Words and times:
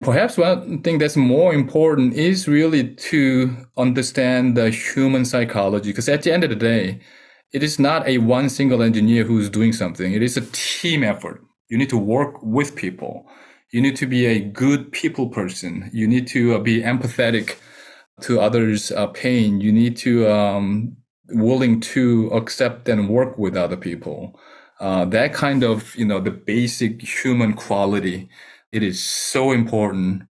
Perhaps 0.00 0.38
one 0.38 0.82
thing 0.82 0.98
that's 0.98 1.16
more 1.16 1.52
important 1.52 2.14
is 2.14 2.46
really 2.46 2.94
to 2.94 3.56
understand 3.76 4.56
the 4.56 4.70
human 4.70 5.24
psychology, 5.24 5.90
because 5.90 6.08
at 6.08 6.22
the 6.22 6.32
end 6.32 6.44
of 6.44 6.50
the 6.50 6.56
day, 6.56 7.00
it 7.52 7.62
is 7.62 7.78
not 7.78 8.06
a 8.06 8.18
one 8.18 8.48
single 8.48 8.82
engineer 8.82 9.24
who's 9.24 9.50
doing 9.50 9.72
something. 9.72 10.12
It 10.12 10.22
is 10.22 10.36
a 10.36 10.46
team 10.52 11.02
effort. 11.02 11.42
You 11.68 11.78
need 11.78 11.90
to 11.90 11.98
work 11.98 12.40
with 12.42 12.76
people. 12.76 13.26
You 13.72 13.80
need 13.82 13.96
to 13.96 14.06
be 14.06 14.26
a 14.26 14.40
good 14.40 14.92
people 14.92 15.28
person. 15.28 15.90
You 15.92 16.06
need 16.06 16.28
to 16.28 16.54
uh, 16.54 16.58
be 16.60 16.80
empathetic 16.80 17.56
to 18.22 18.40
others' 18.40 18.92
uh, 18.92 19.08
pain. 19.08 19.60
You 19.60 19.72
need 19.72 19.96
to 19.98 20.30
um, 20.30 20.96
willing 21.30 21.80
to 21.80 22.28
accept 22.28 22.88
and 22.88 23.08
work 23.08 23.36
with 23.36 23.56
other 23.56 23.76
people. 23.76 24.38
Uh, 24.80 25.04
that 25.06 25.34
kind 25.34 25.64
of 25.64 25.96
you 25.96 26.04
know 26.04 26.20
the 26.20 26.30
basic 26.30 27.02
human 27.02 27.52
quality. 27.54 28.28
It 28.70 28.82
is 28.82 29.02
so 29.02 29.52
important 29.52 30.24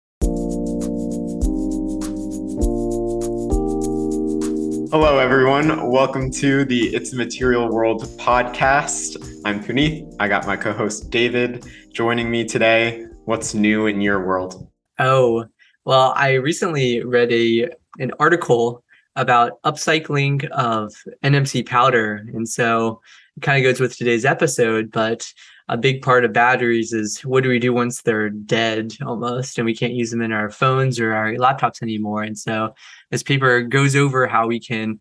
Hello, 4.90 5.18
everyone. 5.18 5.90
Welcome 5.90 6.30
to 6.32 6.66
the 6.66 6.94
It's 6.94 7.14
a 7.14 7.16
Material 7.16 7.72
World 7.72 8.02
podcast. 8.18 9.16
I'm 9.46 9.64
Puneeth. 9.64 10.14
I 10.20 10.28
got 10.28 10.46
my 10.46 10.54
co 10.54 10.74
host 10.74 11.08
David 11.10 11.64
joining 11.94 12.30
me 12.30 12.44
today. 12.44 13.06
What's 13.24 13.54
new 13.54 13.86
in 13.86 14.02
your 14.02 14.26
world? 14.26 14.70
Oh, 14.98 15.46
well, 15.86 16.12
I 16.14 16.34
recently 16.34 17.02
read 17.02 17.32
a 17.32 17.70
an 17.98 18.12
article 18.20 18.84
about 19.16 19.62
upcycling 19.62 20.46
of 20.50 20.92
NMC 21.24 21.64
powder. 21.66 22.22
And 22.34 22.46
so 22.46 23.00
it 23.38 23.40
kind 23.42 23.56
of 23.56 23.70
goes 23.70 23.80
with 23.80 23.96
today's 23.96 24.26
episode, 24.26 24.92
but 24.92 25.26
a 25.68 25.76
big 25.76 26.02
part 26.02 26.24
of 26.24 26.32
batteries 26.32 26.92
is 26.92 27.20
what 27.20 27.42
do 27.42 27.48
we 27.48 27.58
do 27.58 27.72
once 27.72 28.02
they're 28.02 28.30
dead 28.30 28.92
almost 29.04 29.58
and 29.58 29.66
we 29.66 29.74
can't 29.74 29.94
use 29.94 30.10
them 30.10 30.22
in 30.22 30.32
our 30.32 30.50
phones 30.50 31.00
or 31.00 31.12
our 31.12 31.34
laptops 31.34 31.82
anymore 31.82 32.22
and 32.22 32.38
so 32.38 32.72
this 33.10 33.22
paper 33.22 33.62
goes 33.62 33.96
over 33.96 34.26
how 34.26 34.46
we 34.46 34.60
can 34.60 35.00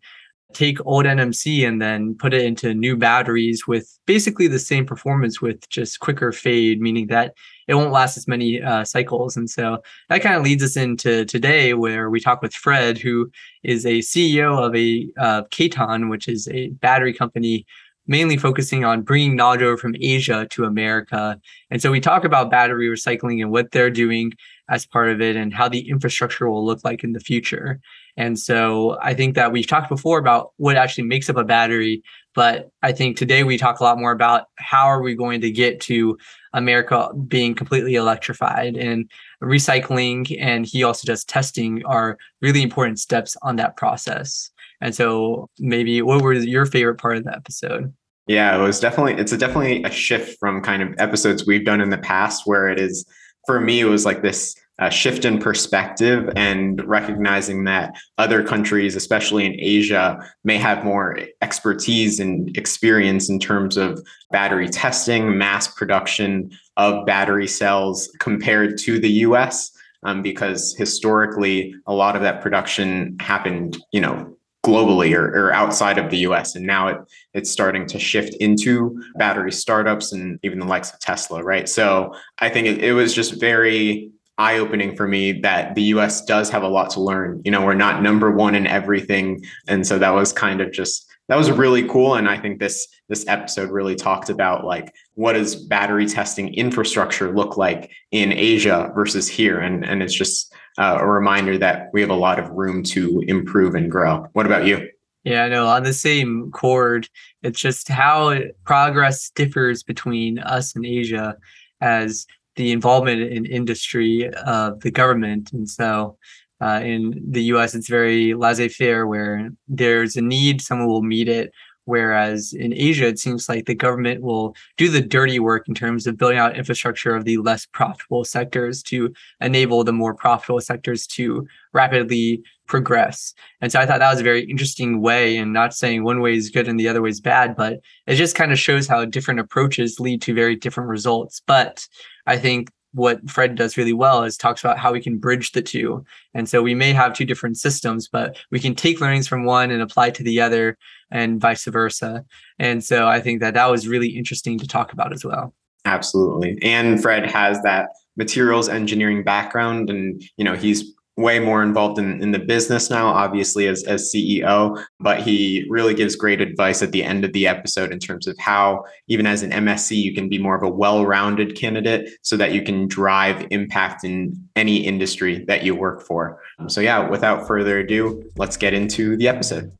take 0.52 0.78
old 0.86 1.04
NMC 1.04 1.66
and 1.66 1.82
then 1.82 2.14
put 2.14 2.32
it 2.32 2.44
into 2.44 2.72
new 2.72 2.96
batteries 2.96 3.66
with 3.66 3.98
basically 4.06 4.46
the 4.46 4.58
same 4.58 4.86
performance 4.86 5.40
with 5.40 5.68
just 5.68 6.00
quicker 6.00 6.32
fade, 6.32 6.80
meaning 6.80 7.08
that 7.08 7.34
it 7.68 7.74
won't 7.74 7.92
last 7.92 8.16
as 8.16 8.28
many 8.28 8.62
uh, 8.62 8.84
cycles. 8.84 9.36
And 9.36 9.50
so 9.50 9.82
that 10.08 10.22
kind 10.22 10.36
of 10.36 10.42
leads 10.42 10.62
us 10.62 10.76
into 10.76 11.24
today 11.24 11.74
where 11.74 12.08
we 12.08 12.20
talk 12.20 12.40
with 12.40 12.54
Fred, 12.54 12.96
who 12.96 13.30
is 13.64 13.84
a 13.84 13.98
CEO 13.98 14.58
of 14.58 14.74
a 14.74 15.08
uh, 15.18 15.42
Katon, 15.50 16.08
which 16.08 16.28
is 16.28 16.48
a 16.48 16.68
battery 16.68 17.12
company 17.12 17.66
mainly 18.06 18.36
focusing 18.36 18.84
on 18.84 19.02
bringing 19.02 19.36
knowledge 19.36 19.62
over 19.62 19.76
from 19.76 19.94
Asia 20.00 20.46
to 20.50 20.64
America. 20.64 21.40
And 21.70 21.82
so 21.82 21.90
we 21.90 22.00
talk 22.00 22.24
about 22.24 22.50
battery 22.50 22.88
recycling 22.88 23.42
and 23.42 23.50
what 23.50 23.72
they're 23.72 23.90
doing 23.90 24.32
as 24.68 24.86
part 24.86 25.08
of 25.08 25.20
it 25.20 25.36
and 25.36 25.54
how 25.54 25.68
the 25.68 25.88
infrastructure 25.88 26.48
will 26.48 26.64
look 26.64 26.84
like 26.84 27.04
in 27.04 27.12
the 27.12 27.20
future. 27.20 27.80
And 28.16 28.38
so 28.38 28.98
I 29.02 29.14
think 29.14 29.34
that 29.34 29.52
we've 29.52 29.66
talked 29.66 29.88
before 29.88 30.18
about 30.18 30.52
what 30.56 30.76
actually 30.76 31.04
makes 31.04 31.28
up 31.28 31.36
a 31.36 31.44
battery, 31.44 32.02
but 32.34 32.70
I 32.82 32.92
think 32.92 33.16
today 33.16 33.44
we 33.44 33.58
talk 33.58 33.78
a 33.78 33.84
lot 33.84 33.98
more 33.98 34.12
about 34.12 34.46
how 34.56 34.86
are 34.86 35.02
we 35.02 35.14
going 35.14 35.40
to 35.42 35.50
get 35.50 35.80
to 35.82 36.18
America 36.52 37.10
being 37.28 37.54
completely 37.54 37.94
electrified 37.94 38.76
and 38.76 39.10
recycling 39.42 40.36
and 40.40 40.64
he 40.64 40.82
also 40.82 41.06
does 41.06 41.24
testing 41.24 41.84
are 41.84 42.16
really 42.40 42.62
important 42.62 42.98
steps 42.98 43.36
on 43.42 43.56
that 43.56 43.76
process. 43.76 44.50
And 44.80 44.94
so 44.94 45.48
maybe 45.58 46.02
what 46.02 46.22
was 46.22 46.46
your 46.46 46.66
favorite 46.66 46.96
part 46.96 47.16
of 47.16 47.24
the 47.24 47.34
episode? 47.34 47.92
Yeah, 48.26 48.58
it 48.58 48.62
was 48.62 48.80
definitely 48.80 49.14
it's 49.14 49.32
a 49.32 49.38
definitely 49.38 49.82
a 49.84 49.90
shift 49.90 50.38
from 50.38 50.62
kind 50.62 50.82
of 50.82 50.94
episodes 50.98 51.46
we've 51.46 51.64
done 51.64 51.80
in 51.80 51.90
the 51.90 51.98
past 51.98 52.42
where 52.44 52.68
it 52.68 52.80
is 52.80 53.06
for 53.46 53.60
me 53.60 53.80
it 53.80 53.84
was 53.84 54.04
like 54.04 54.22
this 54.22 54.56
uh, 54.78 54.90
shift 54.90 55.24
in 55.24 55.38
perspective 55.38 56.30
and 56.36 56.84
recognizing 56.86 57.64
that 57.64 57.94
other 58.18 58.42
countries, 58.42 58.94
especially 58.94 59.46
in 59.46 59.56
Asia, 59.58 60.18
may 60.44 60.58
have 60.58 60.84
more 60.84 61.18
expertise 61.40 62.20
and 62.20 62.54
experience 62.56 63.30
in 63.30 63.38
terms 63.38 63.76
of 63.76 64.04
battery 64.30 64.68
testing, 64.68 65.38
mass 65.38 65.66
production 65.68 66.50
of 66.76 67.06
battery 67.06 67.48
cells 67.48 68.10
compared 68.20 68.76
to 68.76 68.98
the 68.98 69.08
US. 69.08 69.70
Um, 70.02 70.22
because 70.22 70.74
historically, 70.76 71.74
a 71.86 71.92
lot 71.92 72.14
of 72.14 72.22
that 72.22 72.40
production 72.42 73.16
happened, 73.18 73.78
you 73.92 74.00
know, 74.00 74.35
globally 74.66 75.16
or, 75.16 75.26
or, 75.28 75.52
outside 75.52 75.96
of 75.96 76.10
the 76.10 76.18
US. 76.18 76.56
And 76.56 76.66
now 76.66 76.88
it, 76.88 76.98
it's 77.34 77.50
starting 77.50 77.86
to 77.86 77.98
shift 77.98 78.34
into 78.40 79.00
battery 79.16 79.52
startups 79.52 80.12
and 80.12 80.38
even 80.42 80.58
the 80.58 80.66
likes 80.66 80.92
of 80.92 80.98
Tesla, 80.98 81.42
right? 81.42 81.68
So 81.68 82.12
I 82.40 82.48
think 82.48 82.66
it, 82.66 82.82
it 82.82 82.92
was 82.92 83.14
just 83.14 83.40
very 83.40 84.10
eye 84.38 84.58
opening 84.58 84.96
for 84.96 85.06
me 85.06 85.32
that 85.40 85.74
the 85.74 85.82
US 85.94 86.24
does 86.24 86.50
have 86.50 86.62
a 86.62 86.68
lot 86.68 86.90
to 86.90 87.00
learn. 87.00 87.40
You 87.44 87.52
know, 87.52 87.64
we're 87.64 87.74
not 87.74 88.02
number 88.02 88.30
one 88.30 88.54
in 88.54 88.66
everything. 88.66 89.44
And 89.68 89.86
so 89.86 89.98
that 89.98 90.10
was 90.10 90.32
kind 90.32 90.60
of 90.60 90.72
just 90.72 91.05
that 91.28 91.36
was 91.36 91.50
really 91.50 91.86
cool 91.88 92.14
and 92.14 92.28
i 92.28 92.38
think 92.38 92.58
this 92.58 92.86
this 93.08 93.24
episode 93.28 93.70
really 93.70 93.94
talked 93.94 94.30
about 94.30 94.64
like 94.64 94.92
what 95.14 95.32
does 95.32 95.54
battery 95.54 96.06
testing 96.06 96.52
infrastructure 96.54 97.34
look 97.34 97.56
like 97.56 97.90
in 98.10 98.32
asia 98.32 98.90
versus 98.94 99.28
here 99.28 99.58
and 99.58 99.84
and 99.84 100.02
it's 100.02 100.14
just 100.14 100.54
uh, 100.78 100.98
a 101.00 101.06
reminder 101.06 101.58
that 101.58 101.88
we 101.92 102.00
have 102.00 102.10
a 102.10 102.14
lot 102.14 102.38
of 102.38 102.50
room 102.50 102.82
to 102.82 103.22
improve 103.26 103.74
and 103.74 103.90
grow. 103.90 104.26
What 104.32 104.46
about 104.46 104.66
you? 104.66 104.88
Yeah, 105.24 105.44
I 105.44 105.48
know 105.48 105.66
on 105.66 105.82
the 105.82 105.92
same 105.92 106.50
chord, 106.52 107.08
it's 107.42 107.58
just 107.58 107.88
how 107.88 108.38
progress 108.64 109.30
differs 109.30 109.82
between 109.82 110.38
us 110.38 110.76
and 110.76 110.86
Asia 110.86 111.36
as 111.80 112.26
the 112.54 112.72
involvement 112.72 113.20
in 113.20 113.44
industry 113.44 114.32
of 114.32 114.80
the 114.80 114.90
government. 114.90 115.52
And 115.52 115.68
so 115.68 116.16
uh, 116.60 116.80
in 116.82 117.22
the 117.28 117.42
US, 117.44 117.74
it's 117.74 117.88
very 117.88 118.34
laissez 118.34 118.68
faire, 118.68 119.06
where 119.06 119.50
there's 119.68 120.16
a 120.16 120.22
need, 120.22 120.60
someone 120.60 120.88
will 120.88 121.02
meet 121.02 121.28
it. 121.28 121.52
Whereas 121.86 122.52
in 122.52 122.74
Asia, 122.74 123.06
it 123.06 123.18
seems 123.18 123.48
like 123.48 123.66
the 123.66 123.74
government 123.74 124.20
will 124.20 124.56
do 124.76 124.88
the 124.90 125.00
dirty 125.00 125.38
work 125.38 125.68
in 125.68 125.74
terms 125.74 126.06
of 126.08 126.16
building 126.16 126.36
out 126.36 126.56
infrastructure 126.56 127.14
of 127.14 127.24
the 127.24 127.36
less 127.36 127.64
profitable 127.64 128.24
sectors 128.24 128.82
to 128.84 129.14
enable 129.40 129.84
the 129.84 129.92
more 129.92 130.12
profitable 130.12 130.60
sectors 130.60 131.06
to 131.08 131.46
rapidly 131.72 132.42
progress. 132.66 133.34
And 133.60 133.70
so 133.70 133.78
I 133.78 133.86
thought 133.86 134.00
that 134.00 134.10
was 134.10 134.18
a 134.18 134.24
very 134.24 134.50
interesting 134.50 135.00
way, 135.00 135.36
and 135.36 135.52
not 135.52 135.74
saying 135.74 136.02
one 136.02 136.20
way 136.20 136.34
is 136.34 136.50
good 136.50 136.66
and 136.66 136.78
the 136.78 136.88
other 136.88 137.02
way 137.02 137.10
is 137.10 137.20
bad, 137.20 137.54
but 137.54 137.78
it 138.08 138.16
just 138.16 138.34
kind 138.34 138.50
of 138.50 138.58
shows 138.58 138.88
how 138.88 139.04
different 139.04 139.38
approaches 139.38 140.00
lead 140.00 140.20
to 140.22 140.34
very 140.34 140.56
different 140.56 140.90
results. 140.90 141.40
But 141.46 141.86
I 142.26 142.36
think 142.36 142.70
what 142.92 143.28
Fred 143.28 143.54
does 143.54 143.76
really 143.76 143.92
well 143.92 144.24
is 144.24 144.36
talks 144.36 144.62
about 144.62 144.78
how 144.78 144.92
we 144.92 145.02
can 145.02 145.18
bridge 145.18 145.52
the 145.52 145.62
two. 145.62 146.04
And 146.34 146.48
so 146.48 146.62
we 146.62 146.74
may 146.74 146.92
have 146.92 147.12
two 147.12 147.24
different 147.24 147.58
systems, 147.58 148.08
but 148.08 148.38
we 148.50 148.58
can 148.58 148.74
take 148.74 149.00
learnings 149.00 149.28
from 149.28 149.44
one 149.44 149.70
and 149.70 149.82
apply 149.82 150.10
to 150.10 150.22
the 150.22 150.40
other 150.40 150.78
and 151.10 151.40
vice 151.40 151.64
versa. 151.64 152.24
And 152.58 152.82
so 152.82 153.06
I 153.06 153.20
think 153.20 153.40
that 153.40 153.54
that 153.54 153.70
was 153.70 153.86
really 153.86 154.08
interesting 154.08 154.58
to 154.58 154.66
talk 154.66 154.92
about 154.92 155.12
as 155.12 155.24
well. 155.24 155.54
Absolutely. 155.84 156.58
And 156.62 157.00
Fred 157.00 157.30
has 157.30 157.62
that 157.62 157.90
materials 158.16 158.68
engineering 158.68 159.22
background 159.22 159.90
and 159.90 160.22
you 160.36 160.44
know 160.44 160.56
he's 160.56 160.92
way 161.16 161.38
more 161.38 161.62
involved 161.62 161.98
in, 161.98 162.22
in 162.22 162.32
the 162.32 162.38
business 162.38 162.90
now, 162.90 163.08
obviously, 163.08 163.66
as, 163.66 163.82
as 163.84 164.12
CEO, 164.12 164.82
but 165.00 165.22
he 165.22 165.66
really 165.70 165.94
gives 165.94 166.14
great 166.14 166.40
advice 166.40 166.82
at 166.82 166.92
the 166.92 167.02
end 167.02 167.24
of 167.24 167.32
the 167.32 167.46
episode 167.46 167.90
in 167.90 167.98
terms 167.98 168.26
of 168.26 168.36
how, 168.38 168.84
even 169.08 169.26
as 169.26 169.42
an 169.42 169.50
MSc, 169.50 169.96
you 169.96 170.14
can 170.14 170.28
be 170.28 170.38
more 170.38 170.54
of 170.54 170.62
a 170.62 170.68
well 170.68 171.06
rounded 171.06 171.56
candidate 171.56 172.10
so 172.22 172.36
that 172.36 172.52
you 172.52 172.62
can 172.62 172.86
drive 172.86 173.46
impact 173.50 174.04
in 174.04 174.48
any 174.56 174.76
industry 174.76 175.44
that 175.46 175.64
you 175.64 175.74
work 175.74 176.02
for. 176.02 176.40
So, 176.68 176.80
yeah, 176.80 177.08
without 177.08 177.46
further 177.46 177.78
ado, 177.78 178.22
let's 178.36 178.56
get 178.56 178.74
into 178.74 179.16
the 179.16 179.28
episode. 179.28 179.72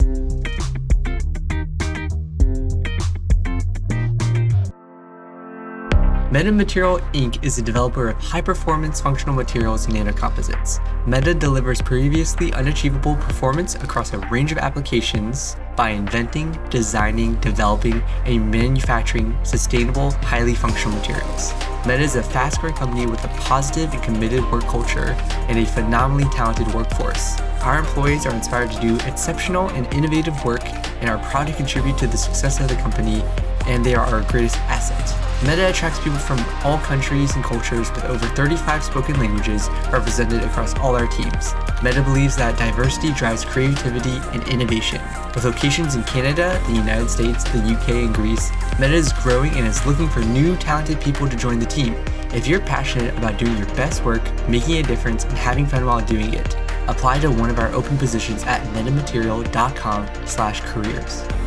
Meta 6.36 6.52
Material 6.52 6.98
Inc. 7.14 7.42
is 7.42 7.56
a 7.56 7.62
developer 7.62 8.10
of 8.10 8.16
high 8.18 8.42
performance 8.42 9.00
functional 9.00 9.34
materials 9.34 9.86
and 9.86 9.94
nanocomposites. 9.94 10.80
Meta 11.06 11.32
delivers 11.32 11.80
previously 11.80 12.52
unachievable 12.52 13.16
performance 13.16 13.74
across 13.76 14.12
a 14.12 14.18
range 14.28 14.52
of 14.52 14.58
applications 14.58 15.56
by 15.76 15.88
inventing, 15.88 16.52
designing, 16.68 17.36
developing, 17.36 18.02
and 18.26 18.50
manufacturing 18.50 19.34
sustainable, 19.44 20.10
highly 20.10 20.54
functional 20.54 20.94
materials. 20.98 21.54
Meta 21.86 22.02
is 22.02 22.16
a 22.16 22.22
fast 22.22 22.60
growing 22.60 22.76
company 22.76 23.06
with 23.06 23.24
a 23.24 23.28
positive 23.28 23.94
and 23.94 24.02
committed 24.02 24.44
work 24.52 24.64
culture 24.64 25.16
and 25.48 25.58
a 25.58 25.64
phenomenally 25.64 26.28
talented 26.34 26.66
workforce. 26.74 27.40
Our 27.62 27.78
employees 27.78 28.26
are 28.26 28.34
inspired 28.34 28.70
to 28.72 28.80
do 28.82 28.96
exceptional 29.06 29.70
and 29.70 29.90
innovative 29.94 30.44
work 30.44 30.66
and 31.00 31.08
are 31.08 31.18
proud 31.30 31.46
to 31.46 31.54
contribute 31.54 31.96
to 31.96 32.06
the 32.06 32.18
success 32.18 32.60
of 32.60 32.68
the 32.68 32.76
company, 32.76 33.22
and 33.64 33.82
they 33.82 33.94
are 33.94 34.04
our 34.04 34.20
greatest 34.30 34.58
asset. 34.68 35.25
Meta 35.42 35.68
attracts 35.68 35.98
people 35.98 36.18
from 36.18 36.42
all 36.64 36.78
countries 36.78 37.34
and 37.34 37.44
cultures 37.44 37.92
with 37.92 38.06
over 38.06 38.26
35 38.28 38.82
spoken 38.82 39.18
languages 39.18 39.68
represented 39.92 40.42
across 40.42 40.74
all 40.78 40.96
our 40.96 41.06
teams. 41.08 41.52
Meta 41.82 42.00
believes 42.00 42.36
that 42.36 42.56
diversity 42.58 43.12
drives 43.12 43.44
creativity 43.44 44.18
and 44.32 44.48
innovation. 44.48 44.98
With 45.34 45.44
locations 45.44 45.94
in 45.94 46.04
Canada, 46.04 46.58
the 46.66 46.72
United 46.72 47.10
States, 47.10 47.44
the 47.44 47.58
UK, 47.58 47.90
and 47.90 48.14
Greece, 48.14 48.50
Meta 48.80 48.94
is 48.94 49.12
growing 49.12 49.52
and 49.52 49.66
is 49.66 49.84
looking 49.84 50.08
for 50.08 50.20
new 50.20 50.56
talented 50.56 51.02
people 51.02 51.28
to 51.28 51.36
join 51.36 51.58
the 51.58 51.66
team. 51.66 51.94
If 52.32 52.46
you're 52.46 52.60
passionate 52.60 53.14
about 53.18 53.36
doing 53.38 53.58
your 53.58 53.66
best 53.74 54.04
work, 54.04 54.22
making 54.48 54.78
a 54.78 54.82
difference, 54.82 55.24
and 55.24 55.34
having 55.34 55.66
fun 55.66 55.84
while 55.84 56.00
doing 56.00 56.32
it, 56.32 56.56
apply 56.88 57.18
to 57.18 57.30
one 57.30 57.50
of 57.50 57.58
our 57.58 57.70
open 57.72 57.98
positions 57.98 58.42
at 58.44 58.62
metamaterial.com/careers. 58.68 61.45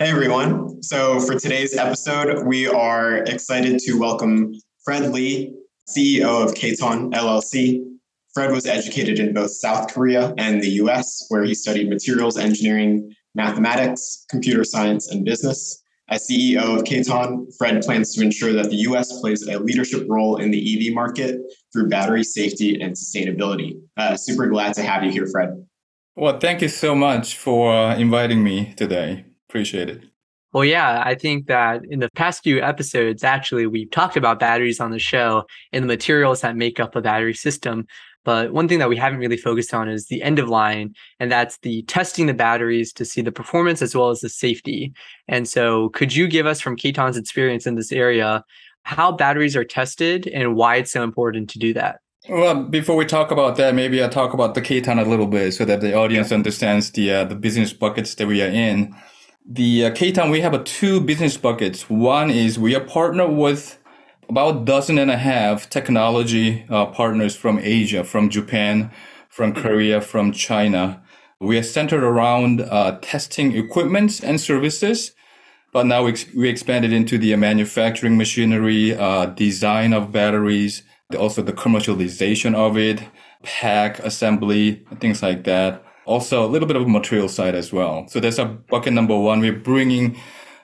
Hey 0.00 0.10
everyone. 0.10 0.82
So 0.82 1.20
for 1.20 1.38
today's 1.38 1.76
episode, 1.76 2.48
we 2.48 2.66
are 2.66 3.18
excited 3.18 3.78
to 3.78 3.92
welcome 3.96 4.52
Fred 4.84 5.12
Lee, 5.12 5.54
CEO 5.88 6.44
of 6.44 6.56
Katon 6.56 7.12
LLC. 7.12 7.80
Fred 8.34 8.50
was 8.50 8.66
educated 8.66 9.20
in 9.20 9.32
both 9.32 9.52
South 9.52 9.94
Korea 9.94 10.34
and 10.36 10.60
the 10.60 10.70
US, 10.82 11.24
where 11.28 11.44
he 11.44 11.54
studied 11.54 11.88
materials 11.88 12.36
engineering, 12.36 13.14
mathematics, 13.36 14.26
computer 14.28 14.64
science, 14.64 15.08
and 15.08 15.24
business. 15.24 15.80
As 16.08 16.28
CEO 16.28 16.76
of 16.76 16.84
Katon, 16.84 17.46
Fred 17.56 17.80
plans 17.82 18.16
to 18.16 18.22
ensure 18.22 18.52
that 18.52 18.70
the 18.70 18.76
US 18.88 19.20
plays 19.20 19.46
a 19.46 19.60
leadership 19.60 20.06
role 20.08 20.38
in 20.38 20.50
the 20.50 20.88
EV 20.88 20.92
market 20.92 21.40
through 21.72 21.88
battery 21.88 22.24
safety 22.24 22.80
and 22.80 22.94
sustainability. 22.94 23.80
Uh, 23.96 24.16
super 24.16 24.48
glad 24.48 24.74
to 24.74 24.82
have 24.82 25.04
you 25.04 25.12
here, 25.12 25.28
Fred. 25.28 25.50
Well, 26.16 26.40
thank 26.40 26.62
you 26.62 26.68
so 26.68 26.96
much 26.96 27.36
for 27.36 27.92
inviting 27.92 28.42
me 28.42 28.74
today. 28.74 29.26
Appreciate 29.48 29.88
it. 29.88 30.04
Well, 30.52 30.64
yeah, 30.64 31.02
I 31.04 31.16
think 31.16 31.48
that 31.48 31.84
in 31.84 31.98
the 31.98 32.08
past 32.14 32.44
few 32.44 32.60
episodes, 32.60 33.24
actually, 33.24 33.66
we've 33.66 33.90
talked 33.90 34.16
about 34.16 34.38
batteries 34.38 34.78
on 34.78 34.92
the 34.92 35.00
show 35.00 35.44
and 35.72 35.82
the 35.82 35.88
materials 35.88 36.42
that 36.42 36.56
make 36.56 36.78
up 36.78 36.94
a 36.94 37.00
battery 37.00 37.34
system. 37.34 37.86
But 38.24 38.52
one 38.52 38.68
thing 38.68 38.78
that 38.78 38.88
we 38.88 38.96
haven't 38.96 39.18
really 39.18 39.36
focused 39.36 39.74
on 39.74 39.88
is 39.88 40.06
the 40.06 40.22
end 40.22 40.38
of 40.38 40.48
line, 40.48 40.94
and 41.18 41.30
that's 41.30 41.58
the 41.58 41.82
testing 41.82 42.26
the 42.26 42.34
batteries 42.34 42.92
to 42.94 43.04
see 43.04 43.20
the 43.20 43.32
performance 43.32 43.82
as 43.82 43.96
well 43.96 44.10
as 44.10 44.20
the 44.20 44.28
safety. 44.28 44.92
And 45.26 45.48
so, 45.48 45.88
could 45.90 46.14
you 46.14 46.28
give 46.28 46.46
us 46.46 46.60
from 46.60 46.76
Katon's 46.76 47.16
experience 47.16 47.66
in 47.66 47.74
this 47.74 47.92
area 47.92 48.44
how 48.84 49.10
batteries 49.10 49.56
are 49.56 49.64
tested 49.64 50.26
and 50.28 50.54
why 50.54 50.76
it's 50.76 50.92
so 50.92 51.02
important 51.02 51.50
to 51.50 51.58
do 51.58 51.72
that? 51.74 52.00
Well, 52.28 52.62
before 52.64 52.96
we 52.96 53.04
talk 53.04 53.30
about 53.30 53.56
that, 53.56 53.74
maybe 53.74 54.02
I'll 54.02 54.08
talk 54.08 54.32
about 54.32 54.54
the 54.54 54.62
Katon 54.62 54.98
a 54.98 55.04
little 55.04 55.26
bit 55.26 55.52
so 55.52 55.64
that 55.64 55.80
the 55.80 55.94
audience 55.94 56.32
understands 56.32 56.92
the 56.92 57.12
uh, 57.12 57.24
the 57.24 57.34
business 57.34 57.72
buckets 57.72 58.14
that 58.14 58.26
we 58.26 58.40
are 58.40 58.48
in. 58.48 58.94
The 59.46 59.84
uh, 59.84 59.90
Katon, 59.90 60.30
we 60.30 60.40
have 60.40 60.64
two 60.64 61.02
business 61.02 61.36
buckets. 61.36 61.90
One 61.90 62.30
is 62.30 62.58
we 62.58 62.74
are 62.74 62.80
partnered 62.80 63.32
with 63.32 63.78
about 64.26 64.62
a 64.62 64.64
dozen 64.64 64.96
and 64.96 65.10
a 65.10 65.18
half 65.18 65.68
technology 65.68 66.64
uh, 66.70 66.86
partners 66.86 67.36
from 67.36 67.58
Asia, 67.58 68.04
from 68.04 68.30
Japan, 68.30 68.90
from 69.28 69.52
Korea, 69.52 70.00
from 70.00 70.32
China. 70.32 71.02
We 71.40 71.58
are 71.58 71.62
centered 71.62 72.02
around 72.02 72.62
uh, 72.62 72.98
testing 73.02 73.54
equipment 73.54 74.24
and 74.24 74.40
services, 74.40 75.12
but 75.74 75.84
now 75.84 76.04
we, 76.04 76.14
we 76.34 76.48
expanded 76.48 76.94
into 76.94 77.18
the 77.18 77.36
manufacturing 77.36 78.16
machinery, 78.16 78.96
uh, 78.96 79.26
design 79.26 79.92
of 79.92 80.10
batteries, 80.10 80.84
also 81.18 81.42
the 81.42 81.52
commercialization 81.52 82.54
of 82.54 82.78
it, 82.78 83.02
pack 83.42 83.98
assembly, 83.98 84.86
things 85.00 85.22
like 85.22 85.44
that. 85.44 85.84
Also, 86.06 86.44
a 86.44 86.48
little 86.48 86.68
bit 86.68 86.76
of 86.76 86.82
a 86.82 86.88
material 86.88 87.28
side 87.28 87.54
as 87.54 87.72
well. 87.72 88.06
So 88.08 88.20
that's 88.20 88.38
a 88.38 88.44
bucket 88.44 88.92
number 88.92 89.18
one. 89.18 89.40
We're 89.40 89.52
bringing 89.58 90.16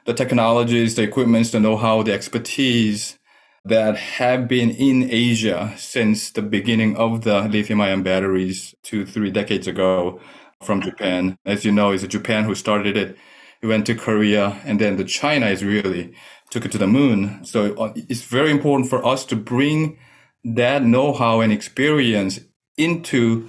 the 0.05 0.15
technologies, 0.15 0.95
the 0.95 1.03
equipments, 1.03 1.51
the 1.51 1.61
know-how, 1.61 2.03
the 2.03 2.13
expertise 2.13 3.19
that 3.65 3.97
have 3.97 4.49
been 4.49 4.71
in 4.71 5.11
Asia 5.11 5.75
since 5.77 6.31
the 6.31 6.43
beginning 6.43 6.97
of 6.97 7.23
the 7.23 7.43
lithium 7.43 7.81
ion 7.81 8.03
batteries 8.03 8.75
two, 8.83 9.05
three 9.05 9.31
decades 9.31 9.67
ago 9.67 10.21
from 10.63 10.81
Japan. 10.81 11.37
As 11.45 11.65
you 11.65 11.73
know, 11.73 11.91
it's 11.91 12.07
Japan 12.07 12.45
who 12.45 12.55
started 12.55 12.97
it. 12.97 13.17
It 13.63 13.67
went 13.67 13.87
to 13.87 13.95
Korea 13.95 14.61
and 14.65 14.81
then 14.81 14.97
the 14.97 15.05
China 15.05 15.47
is 15.47 15.63
really 15.63 16.15
took 16.51 16.65
it 16.65 16.73
to 16.73 16.79
the 16.79 16.87
moon. 16.87 17.45
So 17.45 17.75
uh, 17.75 17.93
it's 17.95 18.23
very 18.23 18.51
important 18.51 18.89
for 18.89 19.05
us 19.05 19.25
to 19.27 19.37
bring 19.37 19.99
that 20.45 20.83
know-how 20.83 21.41
and 21.41 21.53
experience 21.53 22.41
into 22.77 23.49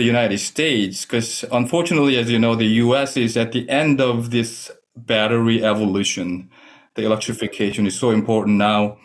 the 0.00 0.06
United 0.06 0.38
States 0.38 1.04
because 1.04 1.44
unfortunately, 1.52 2.16
as 2.16 2.30
you 2.30 2.38
know, 2.38 2.54
the 2.54 2.72
US 2.84 3.18
is 3.18 3.36
at 3.36 3.52
the 3.52 3.68
end 3.68 4.00
of 4.00 4.30
this 4.30 4.70
battery 4.96 5.62
evolution. 5.62 6.48
The 6.94 7.04
electrification 7.04 7.86
is 7.86 7.98
so 7.98 8.10
important 8.10 8.56
now 8.56 8.96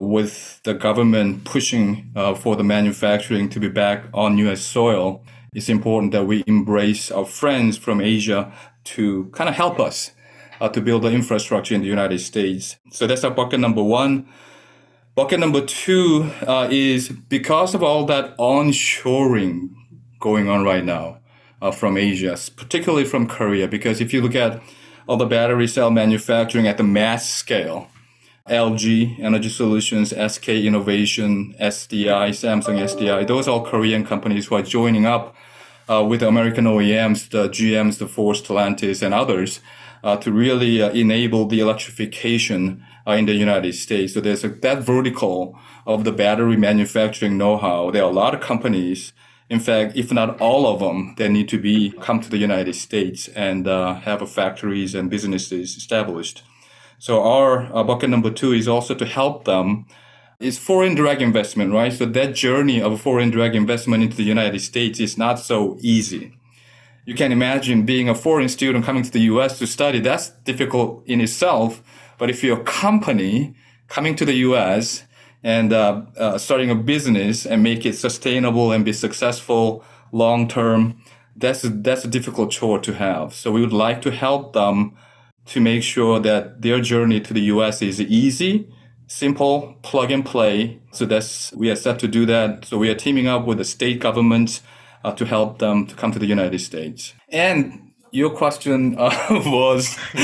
with 0.00 0.60
the 0.64 0.74
government 0.74 1.44
pushing 1.44 2.10
uh, 2.16 2.34
for 2.34 2.56
the 2.56 2.64
manufacturing 2.64 3.48
to 3.50 3.60
be 3.60 3.68
back 3.68 4.06
on 4.12 4.38
US 4.38 4.60
soil, 4.60 5.24
it's 5.54 5.68
important 5.68 6.10
that 6.12 6.24
we 6.24 6.42
embrace 6.48 7.12
our 7.12 7.24
friends 7.24 7.78
from 7.78 8.00
Asia 8.00 8.52
to 8.94 9.30
kind 9.32 9.48
of 9.48 9.54
help 9.54 9.78
us 9.78 10.10
uh, 10.60 10.68
to 10.68 10.80
build 10.80 11.02
the 11.02 11.12
infrastructure 11.12 11.76
in 11.76 11.82
the 11.82 11.86
United 11.86 12.18
States. 12.18 12.76
So 12.90 13.06
that's 13.06 13.22
our 13.22 13.30
bucket 13.30 13.60
number 13.60 13.84
one. 13.84 14.26
Bucket 15.14 15.38
number 15.38 15.60
two 15.64 16.30
uh, 16.46 16.66
is 16.70 17.08
because 17.08 17.74
of 17.74 17.82
all 17.84 18.04
that 18.06 18.36
onshoring 18.38 19.79
going 20.20 20.48
on 20.48 20.62
right 20.62 20.84
now 20.84 21.18
uh, 21.60 21.70
from 21.70 21.96
Asia, 21.96 22.38
particularly 22.56 23.04
from 23.04 23.26
Korea, 23.26 23.66
because 23.66 24.00
if 24.00 24.12
you 24.12 24.22
look 24.22 24.34
at 24.34 24.62
all 25.06 25.16
the 25.16 25.26
battery 25.26 25.66
cell 25.66 25.90
manufacturing 25.90 26.68
at 26.68 26.76
the 26.76 26.84
mass 26.84 27.28
scale, 27.28 27.88
LG 28.48 29.20
Energy 29.20 29.48
Solutions, 29.48 30.10
SK 30.10 30.48
Innovation, 30.48 31.54
SDI, 31.60 32.30
Samsung 32.30 32.78
SDI. 32.78 33.26
Those 33.26 33.46
are 33.46 33.52
all 33.52 33.64
Korean 33.64 34.04
companies 34.04 34.46
who 34.46 34.56
are 34.56 34.62
joining 34.62 35.06
up 35.06 35.36
uh, 35.88 36.04
with 36.04 36.20
the 36.20 36.28
American 36.28 36.64
OEMs, 36.64 37.30
the 37.30 37.48
GMs, 37.48 37.98
the 37.98 38.06
Ford, 38.06 38.36
Stellantis, 38.36 39.02
and 39.02 39.14
others 39.14 39.60
uh, 40.02 40.16
to 40.16 40.32
really 40.32 40.82
uh, 40.82 40.90
enable 40.90 41.46
the 41.46 41.60
electrification 41.60 42.84
uh, 43.06 43.12
in 43.12 43.26
the 43.26 43.34
United 43.34 43.74
States. 43.74 44.14
So 44.14 44.20
there's 44.20 44.44
a, 44.44 44.48
that 44.48 44.82
vertical 44.82 45.58
of 45.86 46.04
the 46.04 46.12
battery 46.12 46.56
manufacturing 46.56 47.36
know-how. 47.38 47.90
There 47.90 48.02
are 48.02 48.10
a 48.10 48.14
lot 48.14 48.34
of 48.34 48.40
companies. 48.40 49.12
In 49.50 49.58
fact, 49.58 49.96
if 49.96 50.12
not 50.12 50.40
all 50.40 50.64
of 50.64 50.78
them, 50.78 51.14
they 51.18 51.28
need 51.28 51.48
to 51.48 51.58
be 51.58 51.90
come 52.00 52.20
to 52.20 52.30
the 52.30 52.38
United 52.38 52.76
States 52.76 53.26
and 53.34 53.66
uh, 53.66 53.94
have 53.94 54.30
factories 54.30 54.94
and 54.94 55.10
businesses 55.10 55.76
established. 55.76 56.44
So 56.98 57.22
our 57.22 57.68
uh, 57.74 57.82
bucket 57.82 58.10
number 58.10 58.30
two 58.30 58.52
is 58.52 58.68
also 58.68 58.94
to 58.94 59.04
help 59.04 59.44
them 59.44 59.86
is 60.38 60.58
foreign 60.58 60.94
direct 60.94 61.20
investment, 61.20 61.72
right? 61.72 61.92
So 61.92 62.06
that 62.06 62.34
journey 62.34 62.80
of 62.80 63.00
foreign 63.00 63.30
direct 63.30 63.56
investment 63.56 64.04
into 64.04 64.16
the 64.16 64.22
United 64.22 64.60
States 64.60 65.00
is 65.00 65.18
not 65.18 65.40
so 65.40 65.76
easy. 65.80 66.32
You 67.04 67.14
can 67.14 67.32
imagine 67.32 67.84
being 67.84 68.08
a 68.08 68.14
foreign 68.14 68.48
student 68.48 68.84
coming 68.84 69.02
to 69.02 69.10
the 69.10 69.20
US 69.32 69.58
to 69.58 69.66
study. 69.66 69.98
That's 69.98 70.30
difficult 70.44 71.02
in 71.06 71.20
itself. 71.20 71.82
But 72.18 72.30
if 72.30 72.44
you're 72.44 72.60
a 72.60 72.64
company 72.64 73.56
coming 73.88 74.14
to 74.14 74.24
the 74.24 74.34
US 74.48 75.02
and 75.42 75.72
uh, 75.72 76.02
uh, 76.16 76.38
starting 76.38 76.70
a 76.70 76.74
business 76.74 77.46
and 77.46 77.62
make 77.62 77.86
it 77.86 77.94
sustainable 77.94 78.72
and 78.72 78.84
be 78.84 78.92
successful 78.92 79.84
long 80.12 80.48
term, 80.48 81.00
that's 81.36 81.64
a, 81.64 81.68
that's 81.68 82.04
a 82.04 82.08
difficult 82.08 82.50
chore 82.50 82.78
to 82.80 82.94
have. 82.94 83.34
So 83.34 83.50
we 83.50 83.60
would 83.60 83.72
like 83.72 84.02
to 84.02 84.10
help 84.10 84.52
them 84.52 84.96
to 85.46 85.60
make 85.60 85.82
sure 85.82 86.20
that 86.20 86.62
their 86.62 86.80
journey 86.80 87.20
to 87.20 87.34
the 87.34 87.40
US 87.42 87.82
is 87.82 88.00
easy, 88.00 88.68
simple, 89.06 89.76
plug 89.82 90.10
and 90.10 90.24
play. 90.24 90.80
So 90.92 91.06
that's 91.06 91.52
we 91.52 91.70
are 91.70 91.76
set 91.76 91.98
to 92.00 92.08
do 92.08 92.26
that. 92.26 92.64
So 92.64 92.78
we 92.78 92.90
are 92.90 92.94
teaming 92.94 93.26
up 93.26 93.46
with 93.46 93.58
the 93.58 93.64
state 93.64 94.00
governments 94.00 94.62
uh, 95.04 95.12
to 95.12 95.24
help 95.24 95.58
them 95.58 95.86
to 95.86 95.94
come 95.94 96.12
to 96.12 96.18
the 96.18 96.26
United 96.26 96.60
States. 96.60 97.14
And 97.28 97.89
your 98.12 98.30
question 98.30 98.96
uh, 98.98 99.10
was 99.30 99.96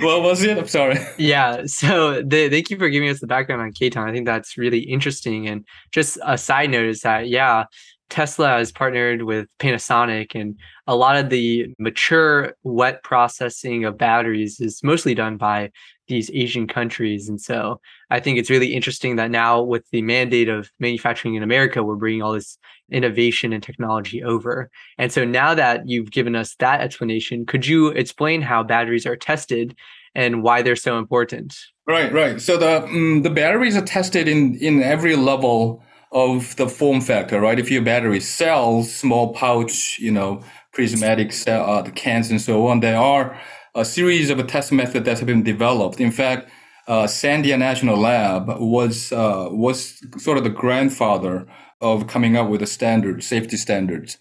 what 0.00 0.22
was 0.22 0.42
it? 0.42 0.58
I'm 0.58 0.66
sorry. 0.68 0.98
Yeah 1.18 1.62
so 1.66 2.22
the, 2.22 2.48
thank 2.48 2.70
you 2.70 2.78
for 2.78 2.88
giving 2.88 3.08
us 3.08 3.20
the 3.20 3.26
background 3.26 3.62
on 3.62 3.72
Katon 3.72 4.08
i 4.08 4.12
think 4.12 4.26
that's 4.26 4.58
really 4.58 4.80
interesting. 4.80 5.48
And 5.48 5.66
just 5.92 6.18
a 6.24 6.38
side 6.38 6.70
note 6.70 6.86
is 6.86 7.00
that 7.00 7.28
yeah 7.28 7.64
Tesla 8.08 8.48
has 8.48 8.72
partnered 8.72 9.22
with 9.22 9.48
Panasonic, 9.58 10.34
and 10.34 10.56
a 10.86 10.94
lot 10.94 11.16
of 11.16 11.30
the 11.30 11.74
mature 11.78 12.54
wet 12.62 13.02
processing 13.02 13.84
of 13.84 13.98
batteries 13.98 14.60
is 14.60 14.82
mostly 14.82 15.14
done 15.14 15.36
by 15.36 15.70
these 16.08 16.30
Asian 16.32 16.68
countries. 16.68 17.28
And 17.28 17.40
so 17.40 17.80
I 18.10 18.20
think 18.20 18.38
it's 18.38 18.50
really 18.50 18.74
interesting 18.74 19.16
that 19.16 19.30
now, 19.30 19.60
with 19.60 19.84
the 19.90 20.02
mandate 20.02 20.48
of 20.48 20.70
manufacturing 20.78 21.34
in 21.34 21.42
America, 21.42 21.82
we're 21.82 21.96
bringing 21.96 22.22
all 22.22 22.32
this 22.32 22.58
innovation 22.90 23.52
and 23.52 23.62
technology 23.62 24.22
over. 24.22 24.70
And 24.98 25.10
so 25.10 25.24
now 25.24 25.54
that 25.54 25.88
you've 25.88 26.12
given 26.12 26.36
us 26.36 26.54
that 26.60 26.80
explanation, 26.80 27.44
could 27.44 27.66
you 27.66 27.88
explain 27.88 28.40
how 28.42 28.62
batteries 28.62 29.06
are 29.06 29.16
tested 29.16 29.74
and 30.14 30.42
why 30.42 30.62
they're 30.62 30.76
so 30.76 30.98
important? 30.98 31.58
Right, 31.86 32.12
right. 32.12 32.40
So 32.40 32.56
the 32.56 32.84
um, 32.84 33.22
the 33.22 33.30
batteries 33.30 33.76
are 33.76 33.84
tested 33.84 34.28
in 34.28 34.56
in 34.56 34.82
every 34.82 35.16
level 35.16 35.82
of 36.16 36.56
the 36.56 36.66
form 36.66 37.02
factor, 37.02 37.38
right? 37.38 37.58
If 37.58 37.70
your 37.70 37.82
battery 37.82 38.20
cells, 38.20 38.90
small 38.90 39.34
pouch, 39.34 39.98
you 39.98 40.10
know, 40.10 40.42
prismatic 40.72 41.30
cell, 41.30 41.62
uh, 41.70 41.82
the 41.82 41.90
cans 41.90 42.30
and 42.30 42.40
so 42.40 42.68
on, 42.68 42.80
there 42.80 42.98
are 42.98 43.38
a 43.74 43.84
series 43.84 44.30
of 44.30 44.44
test 44.46 44.72
methods 44.72 45.04
that 45.04 45.18
have 45.18 45.26
been 45.26 45.42
developed. 45.42 46.00
In 46.00 46.10
fact, 46.10 46.48
uh, 46.88 47.04
Sandia 47.04 47.58
National 47.58 47.98
Lab 47.98 48.48
was 48.58 49.12
uh, 49.12 49.48
was 49.50 50.00
sort 50.16 50.38
of 50.38 50.44
the 50.44 50.56
grandfather 50.64 51.46
of 51.82 52.06
coming 52.06 52.34
up 52.34 52.48
with 52.48 52.60
the 52.60 52.66
standard 52.66 53.22
safety 53.22 53.58
standards, 53.58 54.16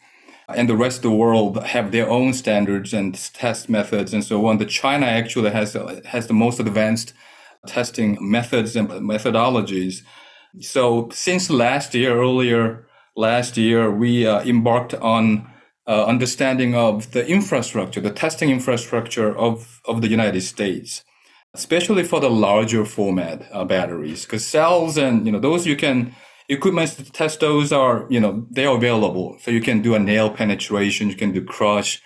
and 0.49 0.67
the 0.67 0.75
rest 0.75 0.97
of 0.97 1.03
the 1.03 1.11
world 1.23 1.63
have 1.63 1.93
their 1.93 2.09
own 2.09 2.33
standards 2.33 2.93
and 2.93 3.15
test 3.33 3.69
methods 3.69 4.13
and 4.13 4.23
so 4.25 4.45
on. 4.47 4.57
The 4.57 4.65
China 4.65 5.05
actually 5.05 5.51
has 5.51 5.77
has 6.13 6.27
the 6.27 6.33
most 6.33 6.59
advanced 6.59 7.13
testing 7.65 8.17
methods 8.19 8.75
and 8.75 8.89
methodologies. 8.89 10.01
So 10.61 11.09
since 11.11 11.49
last 11.49 11.93
year, 11.93 12.15
earlier 12.15 12.85
last 13.15 13.57
year, 13.57 13.91
we 13.91 14.27
uh, 14.27 14.41
embarked 14.43 14.93
on 14.95 15.49
uh, 15.87 16.05
understanding 16.05 16.75
of 16.75 17.11
the 17.11 17.27
infrastructure, 17.27 18.01
the 18.01 18.11
testing 18.11 18.49
infrastructure 18.49 19.35
of, 19.37 19.81
of 19.85 20.01
the 20.01 20.07
United 20.07 20.41
States, 20.41 21.03
especially 21.53 22.03
for 22.03 22.19
the 22.19 22.29
larger 22.29 22.85
format 22.85 23.47
uh, 23.51 23.63
batteries, 23.65 24.25
because 24.25 24.45
cells 24.45 24.97
and 24.97 25.25
you 25.25 25.31
know 25.31 25.39
those 25.39 25.67
you 25.67 25.75
can 25.75 26.15
equipment 26.49 26.89
to 26.91 27.11
test 27.11 27.39
those 27.39 27.71
are 27.71 28.05
you 28.09 28.19
know 28.19 28.45
they 28.49 28.65
are 28.65 28.75
available, 28.75 29.37
so 29.41 29.51
you 29.51 29.61
can 29.61 29.81
do 29.81 29.93
a 29.93 29.99
nail 29.99 30.29
penetration, 30.29 31.09
you 31.09 31.15
can 31.15 31.31
do 31.31 31.43
crush, 31.43 32.01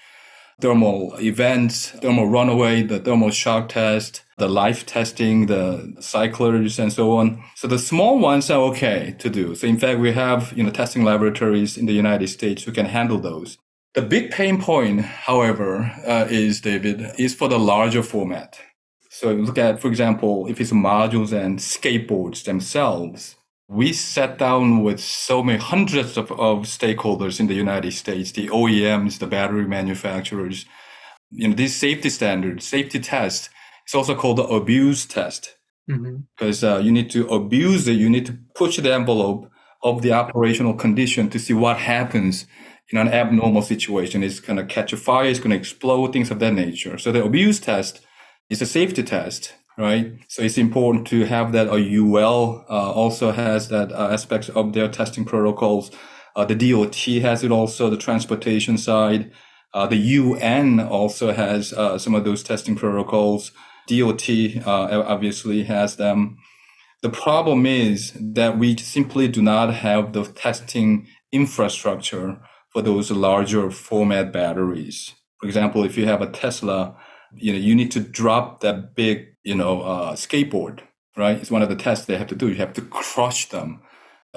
thermal 0.59 1.15
events, 1.19 1.89
thermal 2.01 2.27
runaway, 2.27 2.83
the 2.83 2.99
thermal 2.99 3.31
shock 3.31 3.69
test, 3.69 4.23
the 4.39 4.49
life 4.49 4.85
testing, 4.85 5.45
the 5.45 5.95
cyclers, 5.99 6.79
and 6.79 6.91
so 6.91 7.17
on. 7.17 7.43
So 7.55 7.67
the 7.67 7.79
small 7.79 8.19
ones 8.19 8.49
are 8.49 8.61
okay 8.71 9.15
to 9.19 9.29
do. 9.29 9.55
So 9.55 9.67
in 9.67 9.77
fact, 9.77 9.99
we 9.99 10.11
have 10.13 10.53
you 10.55 10.63
know 10.63 10.71
testing 10.71 11.03
laboratories 11.03 11.77
in 11.77 11.85
the 11.85 11.93
United 11.93 12.29
States 12.29 12.63
who 12.63 12.71
can 12.71 12.87
handle 12.87 13.19
those. 13.19 13.57
The 13.95 14.01
big 14.01 14.31
pain 14.31 14.61
point, 14.61 15.01
however, 15.01 15.91
uh, 16.05 16.27
is 16.29 16.61
David, 16.61 17.11
is 17.17 17.33
for 17.33 17.47
the 17.47 17.59
larger 17.59 18.03
format. 18.03 18.59
So 19.09 19.33
look 19.33 19.57
at, 19.57 19.81
for 19.81 19.87
example, 19.87 20.47
if 20.47 20.61
it's 20.61 20.71
modules 20.71 21.33
and 21.33 21.57
skateboards 21.59 22.43
themselves, 22.43 23.35
we 23.67 23.93
sat 23.93 24.37
down 24.37 24.83
with 24.83 24.99
so 24.99 25.43
many 25.43 25.59
hundreds 25.59 26.17
of, 26.17 26.31
of 26.31 26.63
stakeholders 26.63 27.39
in 27.39 27.47
the 27.47 27.53
United 27.53 27.93
States, 27.93 28.31
the 28.31 28.47
OEMs, 28.47 29.19
the 29.19 29.27
battery 29.27 29.67
manufacturers, 29.67 30.65
you 31.31 31.47
know, 31.47 31.55
these 31.55 31.75
safety 31.75 32.09
standards, 32.09 32.65
safety 32.65 32.99
test. 32.99 33.49
It's 33.89 33.95
also 33.95 34.13
called 34.13 34.37
the 34.37 34.43
abuse 34.43 35.07
test 35.07 35.57
because 35.87 36.61
mm-hmm. 36.61 36.65
uh, 36.67 36.77
you 36.77 36.91
need 36.91 37.09
to 37.09 37.27
abuse 37.29 37.87
it. 37.87 37.93
You 37.93 38.07
need 38.07 38.27
to 38.27 38.37
push 38.53 38.77
the 38.77 38.93
envelope 38.93 39.49
of 39.81 40.03
the 40.03 40.11
operational 40.11 40.75
condition 40.75 41.27
to 41.31 41.39
see 41.39 41.53
what 41.55 41.77
happens 41.77 42.45
in 42.91 42.99
an 42.99 43.07
abnormal 43.07 43.63
situation. 43.63 44.21
It's 44.21 44.39
going 44.39 44.57
to 44.57 44.65
catch 44.65 44.93
a 44.93 44.97
fire, 44.97 45.25
it's 45.25 45.39
going 45.39 45.49
to 45.49 45.57
explode, 45.57 46.13
things 46.13 46.29
of 46.29 46.37
that 46.37 46.53
nature. 46.53 46.99
So 46.99 47.11
the 47.11 47.23
abuse 47.23 47.59
test 47.59 48.05
is 48.47 48.61
a 48.61 48.67
safety 48.67 49.01
test, 49.01 49.55
right? 49.75 50.13
So 50.27 50.43
it's 50.43 50.59
important 50.59 51.07
to 51.07 51.25
have 51.25 51.51
that. 51.53 51.69
A 51.69 51.97
UL 51.97 52.65
uh, 52.69 52.91
also 52.91 53.31
has 53.31 53.69
that 53.69 53.91
uh, 53.91 54.09
aspects 54.11 54.49
of 54.49 54.73
their 54.73 54.87
testing 54.87 55.25
protocols. 55.25 55.89
Uh, 56.35 56.45
the 56.45 56.53
DOT 56.53 56.95
has 57.23 57.43
it 57.43 57.49
also, 57.49 57.89
the 57.89 57.97
transportation 57.97 58.77
side. 58.77 59.31
Uh, 59.73 59.87
the 59.87 59.97
UN 59.97 60.79
also 60.79 61.33
has 61.33 61.73
uh, 61.73 61.97
some 61.97 62.13
of 62.13 62.23
those 62.23 62.43
testing 62.43 62.75
protocols. 62.75 63.51
DOT 63.89 64.29
uh, 64.67 65.03
obviously 65.05 65.63
has 65.63 65.95
them. 65.95 66.37
The 67.01 67.09
problem 67.09 67.65
is 67.65 68.13
that 68.19 68.57
we 68.57 68.75
simply 68.77 69.27
do 69.27 69.41
not 69.41 69.73
have 69.73 70.13
the 70.13 70.23
testing 70.25 71.07
infrastructure 71.31 72.39
for 72.71 72.81
those 72.81 73.09
larger 73.09 73.71
format 73.71 74.31
batteries. 74.31 75.13
For 75.39 75.47
example, 75.47 75.83
if 75.83 75.97
you 75.97 76.05
have 76.05 76.21
a 76.21 76.29
Tesla, 76.29 76.95
you 77.33 77.53
know, 77.53 77.59
you 77.59 77.73
need 77.73 77.91
to 77.91 77.99
drop 77.99 78.59
that 78.61 78.95
big, 78.95 79.27
you 79.43 79.55
know, 79.55 79.81
uh, 79.81 80.13
skateboard, 80.15 80.81
right? 81.15 81.37
It's 81.37 81.51
one 81.51 81.61
of 81.61 81.69
the 81.69 81.75
tests 81.75 82.05
they 82.05 82.17
have 82.17 82.27
to 82.27 82.35
do. 82.35 82.49
You 82.49 82.55
have 82.55 82.73
to 82.73 82.81
crush 82.81 83.49
them. 83.49 83.81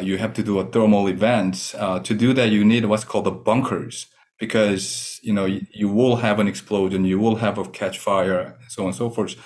You 0.01 0.19
have 0.19 0.33
to 0.35 0.43
do 0.43 0.59
a 0.59 0.65
thermal 0.65 1.09
event. 1.09 1.75
Uh, 1.77 1.99
to 2.01 2.15
do 2.15 2.33
that, 2.33 2.51
you 2.51 2.65
need 2.65 2.85
what's 2.87 3.05
called 3.05 3.27
the 3.27 3.31
bunkers 3.33 4.07
because, 4.43 5.21
you 5.23 5.33
know, 5.33 5.45
you, 5.45 5.65
you 5.73 5.89
will 5.89 6.17
have 6.17 6.41
an 6.41 6.49
explosion, 6.49 7.05
you 7.05 7.17
will 7.17 7.37
have 7.37 7.59
a 7.59 7.65
catch 7.69 8.01
fire, 8.01 8.59
so 8.67 8.83
on 8.83 8.89
and 8.89 8.97
so 8.97 9.09
forth. 9.09 9.37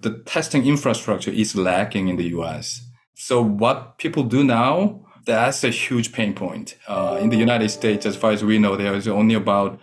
The 0.00 0.18
testing 0.24 0.66
infrastructure 0.66 1.30
is 1.30 1.54
lacking 1.54 2.08
in 2.08 2.16
the 2.16 2.30
US. 2.38 2.84
So 3.14 3.40
what 3.40 3.96
people 3.98 4.24
do 4.24 4.42
now, 4.42 5.06
that's 5.24 5.62
a 5.62 5.70
huge 5.70 6.12
pain 6.12 6.34
point. 6.34 6.76
Uh, 6.88 7.18
in 7.20 7.28
the 7.30 7.36
United 7.36 7.68
States, 7.68 8.04
as 8.04 8.16
far 8.16 8.32
as 8.32 8.42
we 8.42 8.58
know, 8.58 8.74
there 8.74 8.94
is 8.94 9.06
only 9.06 9.36
about 9.36 9.78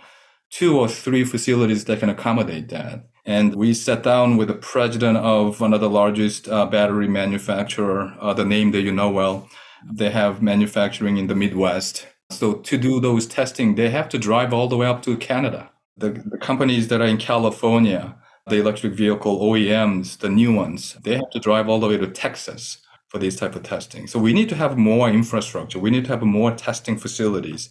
two 0.49 0.77
or 0.77 0.89
three 0.89 1.23
facilities 1.23 1.85
that 1.85 2.01
can 2.01 2.09
accommodate 2.09 2.67
that. 2.67 3.07
And 3.25 3.55
we 3.55 3.73
sat 3.73 4.03
down 4.03 4.35
with 4.35 4.49
the 4.49 4.61
president 4.73 5.17
of 5.17 5.61
one 5.61 5.73
of 5.73 5.79
the 5.79 5.89
largest 5.89 6.49
uh, 6.49 6.65
battery 6.65 7.07
manufacturer, 7.07 8.13
uh, 8.19 8.33
the 8.33 8.43
name 8.43 8.71
that 8.71 8.81
you 8.81 8.91
know 8.91 9.09
well. 9.09 9.47
They 9.89 10.09
have 10.09 10.41
manufacturing 10.41 11.15
in 11.15 11.27
the 11.27 11.35
Midwest. 11.35 12.05
So 12.29 12.55
to 12.55 12.77
do 12.77 12.99
those 12.99 13.25
testing, 13.25 13.75
they 13.75 13.89
have 13.89 14.09
to 14.09 14.17
drive 14.17 14.53
all 14.53 14.67
the 14.67 14.77
way 14.77 14.87
up 14.87 15.01
to 15.03 15.17
Canada. 15.17 15.71
The, 15.97 16.09
the 16.11 16.37
companies 16.37 16.89
that 16.89 17.01
are 17.01 17.07
in 17.07 17.17
California, 17.17 18.15
the 18.47 18.57
electric 18.57 18.93
vehicle 18.93 19.39
OEMs, 19.39 20.19
the 20.19 20.29
new 20.29 20.53
ones, 20.53 20.97
they 21.03 21.15
have 21.15 21.29
to 21.31 21.39
drive 21.39 21.67
all 21.67 21.79
the 21.79 21.87
way 21.87 21.97
to 21.97 22.07
Texas 22.07 22.79
for 23.07 23.17
these 23.17 23.35
type 23.35 23.55
of 23.55 23.63
testing. 23.63 24.07
So 24.07 24.19
we 24.19 24.33
need 24.33 24.49
to 24.49 24.55
have 24.55 24.77
more 24.77 25.09
infrastructure. 25.09 25.79
We 25.79 25.89
need 25.89 26.05
to 26.05 26.11
have 26.11 26.21
more 26.21 26.51
testing 26.51 26.97
facilities 26.97 27.69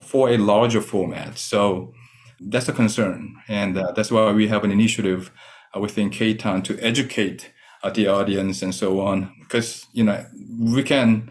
for 0.00 0.30
a 0.30 0.36
larger 0.36 0.80
format. 0.80 1.38
So 1.38 1.94
that's 2.40 2.68
a 2.68 2.72
concern, 2.72 3.36
and 3.48 3.78
uh, 3.78 3.92
that's 3.92 4.10
why 4.10 4.30
we 4.32 4.48
have 4.48 4.64
an 4.64 4.72
initiative 4.72 5.30
uh, 5.74 5.80
within 5.80 6.10
KTON 6.10 6.64
to 6.64 6.78
educate 6.80 7.52
uh, 7.82 7.90
the 7.90 8.08
audience 8.08 8.62
and 8.62 8.74
so 8.74 9.00
on. 9.00 9.32
Because 9.40 9.86
you 9.92 10.04
know 10.04 10.24
we 10.58 10.82
can, 10.82 11.30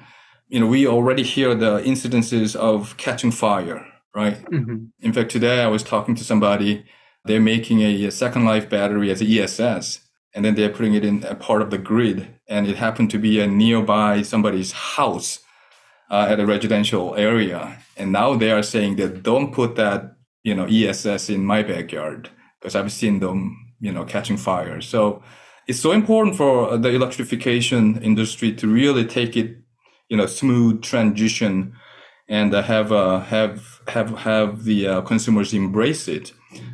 you 0.53 0.60
know, 0.60 0.67
we 0.67 0.86
already 0.86 1.24
hear 1.24 1.55
the 1.55 1.79
incidences 1.79 2.55
of 2.55 2.95
catching 2.98 3.31
fire, 3.31 3.83
right? 4.15 4.38
Mm-hmm. 4.45 4.86
In 5.00 5.12
fact, 5.12 5.31
today 5.31 5.63
I 5.63 5.67
was 5.67 5.81
talking 5.81 6.13
to 6.13 6.24
somebody. 6.24 6.86
They're 7.25 7.41
making 7.41 7.81
a, 7.81 8.05
a 8.05 8.12
Second 8.12 8.45
Life 8.45 8.69
battery 8.69 9.10
as 9.10 9.19
a 9.19 9.25
ESS, 9.25 10.01
and 10.36 10.45
then 10.45 10.53
they're 10.53 10.69
putting 10.69 10.93
it 10.93 11.03
in 11.03 11.24
a 11.24 11.33
part 11.33 11.63
of 11.63 11.72
the 11.72 11.79
grid 11.79 12.27
and 12.48 12.67
it 12.67 12.75
happened 12.75 13.10
to 13.12 13.17
be 13.17 13.39
a 13.39 13.48
nearby 13.48 14.22
somebody's 14.22 14.72
house 14.72 15.39
uh, 16.12 16.27
at 16.29 16.39
a 16.39 16.45
residential 16.45 17.15
area 17.15 17.79
and 17.98 18.12
now 18.12 18.36
they 18.36 18.51
are 18.51 18.63
saying 18.63 18.95
that 18.98 19.24
don't 19.24 19.53
put 19.53 19.75
that 19.75 20.15
you 20.43 20.53
know 20.53 20.65
ess 20.65 21.29
in 21.29 21.45
my 21.45 21.63
backyard 21.63 22.29
because 22.60 22.75
i've 22.75 22.91
seen 22.91 23.19
them 23.19 23.55
you 23.79 23.91
know 23.91 24.03
catching 24.03 24.38
fire 24.38 24.81
so 24.81 25.24
it's 25.67 25.79
so 25.79 25.91
important 25.91 26.36
for 26.36 26.77
the 26.77 26.89
electrification 26.89 28.01
industry 28.03 28.51
to 28.51 28.67
really 28.67 29.05
take 29.05 29.38
it 29.38 29.62
you 30.13 30.17
know 30.17 30.27
smooth 30.27 30.84
transition 30.84 31.74
and 32.29 32.53
have 32.53 32.91
uh, 32.91 33.20
have 33.22 33.82
have 33.88 34.10
have 34.20 34.63
the 34.63 34.88
uh, 34.88 35.01
consumers 35.01 35.55
embrace 35.55 36.08
it 36.08 36.32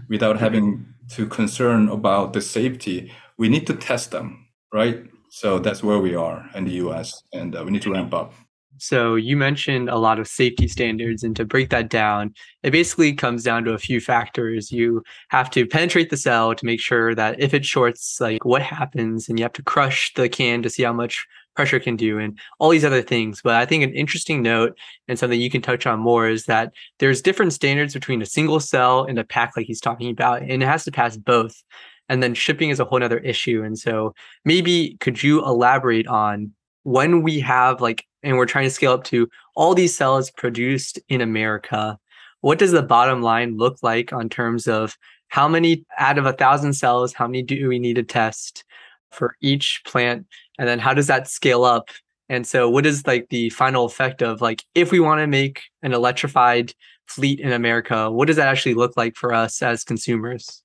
without 0.09 0.37
having 0.41 0.85
to 1.15 1.25
concern 1.25 1.87
about 1.87 2.33
the 2.33 2.41
safety 2.41 3.09
we 3.37 3.47
need 3.47 3.65
to 3.67 3.73
test 3.73 4.11
them, 4.11 4.45
right? 4.73 5.05
So 5.29 5.57
that's 5.57 5.81
where 5.81 5.99
we 5.99 6.13
are 6.15 6.45
in 6.53 6.65
the 6.65 6.73
US, 6.85 7.23
and 7.31 7.55
uh, 7.55 7.63
we 7.63 7.71
need 7.71 7.81
to 7.83 7.93
ramp 7.93 8.13
up. 8.13 8.33
So 8.81 9.15
you 9.15 9.35
mentioned 9.35 9.89
a 9.89 9.97
lot 9.97 10.19
of 10.19 10.27
safety 10.27 10.67
standards, 10.67 11.23
and 11.23 11.35
to 11.37 11.45
break 11.45 11.69
that 11.69 11.89
down, 11.89 12.33
it 12.63 12.71
basically 12.71 13.13
comes 13.13 13.43
down 13.43 13.63
to 13.65 13.73
a 13.73 13.77
few 13.77 14.01
factors. 14.01 14.71
You 14.71 15.01
have 15.29 15.49
to 15.51 15.65
penetrate 15.65 16.09
the 16.09 16.17
cell 16.17 16.53
to 16.55 16.65
make 16.65 16.81
sure 16.81 17.15
that 17.15 17.39
if 17.39 17.53
it 17.53 17.65
shorts, 17.65 18.19
like 18.19 18.43
what 18.43 18.61
happens, 18.61 19.29
and 19.29 19.39
you 19.39 19.43
have 19.43 19.53
to 19.53 19.63
crush 19.63 20.13
the 20.13 20.27
can 20.27 20.61
to 20.63 20.69
see 20.69 20.83
how 20.83 20.93
much 20.93 21.25
pressure 21.55 21.79
can 21.79 21.95
do, 21.95 22.19
and 22.19 22.39
all 22.59 22.69
these 22.69 22.85
other 22.85 23.01
things. 23.01 23.41
But 23.43 23.55
I 23.55 23.65
think 23.65 23.83
an 23.83 23.93
interesting 23.93 24.41
note 24.41 24.77
and 25.07 25.17
something 25.17 25.39
you 25.39 25.49
can 25.49 25.61
touch 25.61 25.85
on 25.85 25.99
more 25.99 26.29
is 26.29 26.45
that 26.45 26.73
there's 26.99 27.21
different 27.21 27.53
standards 27.53 27.93
between 27.93 28.21
a 28.21 28.25
single 28.25 28.59
cell 28.59 29.03
and 29.03 29.19
a 29.19 29.23
pack, 29.23 29.53
like 29.57 29.65
he's 29.65 29.81
talking 29.81 30.09
about, 30.09 30.41
and 30.41 30.63
it 30.63 30.65
has 30.65 30.83
to 30.85 30.91
pass 30.91 31.17
both. 31.17 31.61
And 32.07 32.23
then 32.23 32.33
shipping 32.33 32.69
is 32.71 32.79
a 32.79 32.85
whole 32.85 33.03
other 33.03 33.19
issue. 33.19 33.63
And 33.63 33.77
so 33.77 34.15
maybe 34.43 34.97
could 34.99 35.21
you 35.21 35.45
elaborate 35.45 36.07
on 36.07 36.53
when 36.83 37.21
we 37.21 37.39
have 37.39 37.81
like 37.81 38.05
and 38.23 38.37
we're 38.37 38.45
trying 38.45 38.65
to 38.65 38.71
scale 38.71 38.93
up 38.93 39.03
to 39.05 39.29
all 39.55 39.73
these 39.73 39.95
cells 39.95 40.31
produced 40.31 40.99
in 41.09 41.21
america 41.21 41.97
what 42.41 42.57
does 42.57 42.71
the 42.71 42.81
bottom 42.81 43.21
line 43.21 43.57
look 43.57 43.77
like 43.81 44.13
on 44.13 44.29
terms 44.29 44.67
of 44.67 44.97
how 45.27 45.47
many 45.47 45.85
out 45.97 46.17
of 46.17 46.25
a 46.25 46.33
thousand 46.33 46.73
cells 46.73 47.13
how 47.13 47.27
many 47.27 47.43
do 47.43 47.67
we 47.67 47.79
need 47.79 47.95
to 47.95 48.03
test 48.03 48.63
for 49.11 49.35
each 49.41 49.81
plant 49.85 50.25
and 50.59 50.67
then 50.67 50.77
how 50.77 50.93
does 50.93 51.07
that 51.07 51.27
scale 51.27 51.63
up? 51.63 51.89
And 52.29 52.45
so 52.45 52.69
what 52.69 52.85
is 52.85 53.07
like 53.07 53.29
the 53.29 53.49
final 53.49 53.85
effect 53.85 54.21
of 54.21 54.41
like 54.41 54.63
if 54.75 54.91
we 54.91 54.99
want 54.99 55.19
to 55.21 55.27
make 55.27 55.63
an 55.81 55.93
electrified 55.93 56.73
fleet 57.07 57.39
in 57.39 57.51
america 57.51 58.11
what 58.11 58.27
does 58.27 58.35
that 58.35 58.47
actually 58.47 58.75
look 58.75 58.95
like 58.95 59.15
for 59.15 59.33
us 59.33 59.63
as 59.63 59.83
consumers? 59.83 60.61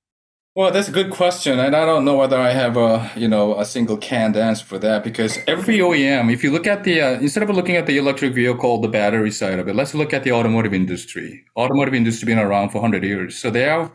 Well, 0.57 0.71
that's 0.71 0.87
a 0.87 0.93
good 0.93 1.11
question, 1.11 1.59
and 1.59 1.75
I 1.75 1.85
don't 1.85 2.05
know 2.05 2.17
whether 2.17 2.39
I 2.39 2.51
have 2.51 2.77
a 2.77 3.11
you 3.17 3.27
know 3.27 3.59
a 3.59 3.65
single 3.65 3.97
canned 3.97 4.37
answer 4.37 4.65
for 4.65 4.79
that 4.79 5.03
because 5.03 5.37
every 5.49 5.79
OEM, 5.79 6.33
if 6.33 6.45
you 6.45 6.53
look 6.53 6.69
at 6.69 6.85
the 6.85 7.01
uh, 7.01 7.13
instead 7.15 7.43
of 7.43 7.51
looking 7.51 7.75
at 7.75 7.87
the 7.87 7.99
electric 7.99 8.35
vehicle, 8.35 8.81
the 8.81 8.87
battery 8.87 9.33
side 9.33 9.59
of 9.59 9.67
it, 9.67 9.75
let's 9.75 9.95
look 9.95 10.13
at 10.13 10.23
the 10.23 10.31
automotive 10.31 10.73
industry. 10.73 11.45
Automotive 11.57 11.95
industry 11.95 12.27
been 12.27 12.39
around 12.39 12.69
for 12.69 12.81
hundred 12.81 13.03
years, 13.03 13.37
so 13.37 13.51
they 13.51 13.63
have 13.63 13.91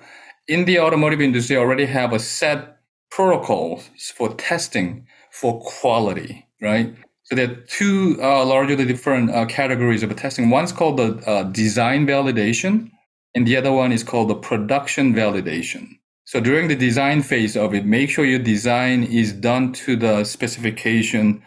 in 0.50 0.65
the 0.65 0.79
automotive 0.79 1.22
industry 1.22 1.56
already 1.56 1.86
have 1.86 2.12
a 2.12 2.20
set 2.20 2.79
protocols 3.10 3.89
for 4.18 4.34
testing 4.36 5.08
for 5.31 5.62
quality, 5.62 6.48
right? 6.62 6.95
So 7.24 7.36
there 7.36 7.51
are 7.51 7.55
two 7.67 8.17
uh, 8.21 8.45
largely 8.45 8.86
different 8.86 9.29
uh, 9.29 9.45
categories 9.45 10.01
of 10.01 10.15
testing. 10.15 10.50
One's 10.50 10.71
called 10.71 10.98
the 10.98 11.15
uh, 11.29 11.43
design 11.43 12.07
validation, 12.07 12.89
and 13.36 13.45
the 13.45 13.55
other 13.55 13.71
one 13.71 13.91
is 13.91 14.03
called 14.03 14.29
the 14.29 14.36
production 14.36 15.13
validation. 15.13 16.00
So 16.25 16.39
during 16.39 16.67
the 16.67 16.75
design 16.75 17.21
phase 17.21 17.55
of 17.55 17.74
it, 17.74 17.86
make 17.86 18.09
sure 18.09 18.25
your 18.25 18.39
design 18.39 19.03
is 19.03 19.33
done 19.33 19.74
to 19.74 19.95
the 19.95 20.24
specification 20.24 21.43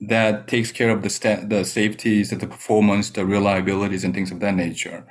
that 0.00 0.48
takes 0.48 0.72
care 0.72 0.90
of 0.90 1.02
the 1.02 1.10
sta- 1.10 1.46
the 1.48 1.64
safeties, 1.64 2.30
the 2.30 2.46
performance, 2.46 3.10
the 3.10 3.22
reliabilities, 3.22 4.04
and 4.04 4.14
things 4.14 4.30
of 4.30 4.40
that 4.40 4.54
nature. 4.54 5.06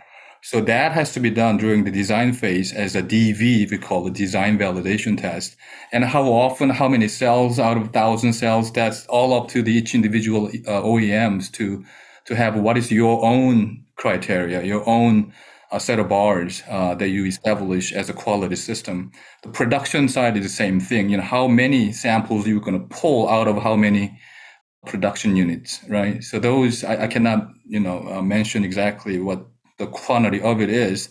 So 0.46 0.60
that 0.60 0.92
has 0.92 1.14
to 1.14 1.22
be 1.22 1.30
done 1.30 1.56
during 1.56 1.86
the 1.86 1.90
design 1.90 2.34
phase 2.34 2.74
as 2.74 2.98
a 2.98 3.02
DV, 3.02 3.72
we 3.72 3.78
call 3.78 4.06
it 4.08 4.14
design 4.14 4.58
validation 4.58 5.18
test. 5.18 5.56
And 5.94 6.04
how 6.04 6.24
often, 6.24 6.70
how 6.70 6.90
many 6.90 7.08
cells 7.08 7.60
out 7.60 7.78
of 7.78 7.94
thousand 7.94 8.34
cells, 8.34 8.70
that's 8.70 9.06
all 9.08 9.34
up 9.34 9.48
to 9.52 9.62
the 9.62 9.72
each 9.72 9.96
individual 9.96 10.48
uh, 10.48 10.82
OEMs 10.82 11.50
to, 11.54 11.86
to 12.26 12.36
have 12.36 12.58
what 12.58 12.78
is 12.78 12.92
your 12.92 13.24
own 13.24 13.86
criteria, 13.96 14.62
your 14.64 14.88
own 14.88 15.34
uh, 15.72 15.80
set 15.80 15.98
of 15.98 16.10
bars 16.10 16.62
uh, 16.70 16.94
that 16.96 17.08
you 17.08 17.26
establish 17.26 17.94
as 17.94 18.10
a 18.10 18.14
quality 18.14 18.58
system. 18.58 19.12
The 19.44 19.50
production 19.50 20.10
side 20.10 20.36
is 20.36 20.44
the 20.44 20.50
same 20.50 20.82
thing. 20.82 21.08
You 21.08 21.18
know, 21.18 21.24
how 21.24 21.48
many 21.48 21.94
samples 21.94 22.46
you're 22.46 22.60
going 22.60 22.82
to 22.82 22.88
pull 22.94 23.30
out 23.30 23.48
of 23.48 23.64
how 23.64 23.78
many 23.78 24.20
production 24.86 25.38
units, 25.38 25.80
right? 25.88 26.22
So 26.22 26.38
those, 26.38 26.84
I, 26.84 27.04
I 27.04 27.08
cannot, 27.08 27.48
you 27.66 27.80
know, 27.80 28.06
uh, 28.10 28.22
mention 28.22 28.66
exactly 28.66 29.20
what 29.20 29.48
the 29.78 29.88
quantity 29.88 30.42
of 30.42 30.62
it 30.62 30.70
is. 30.70 31.10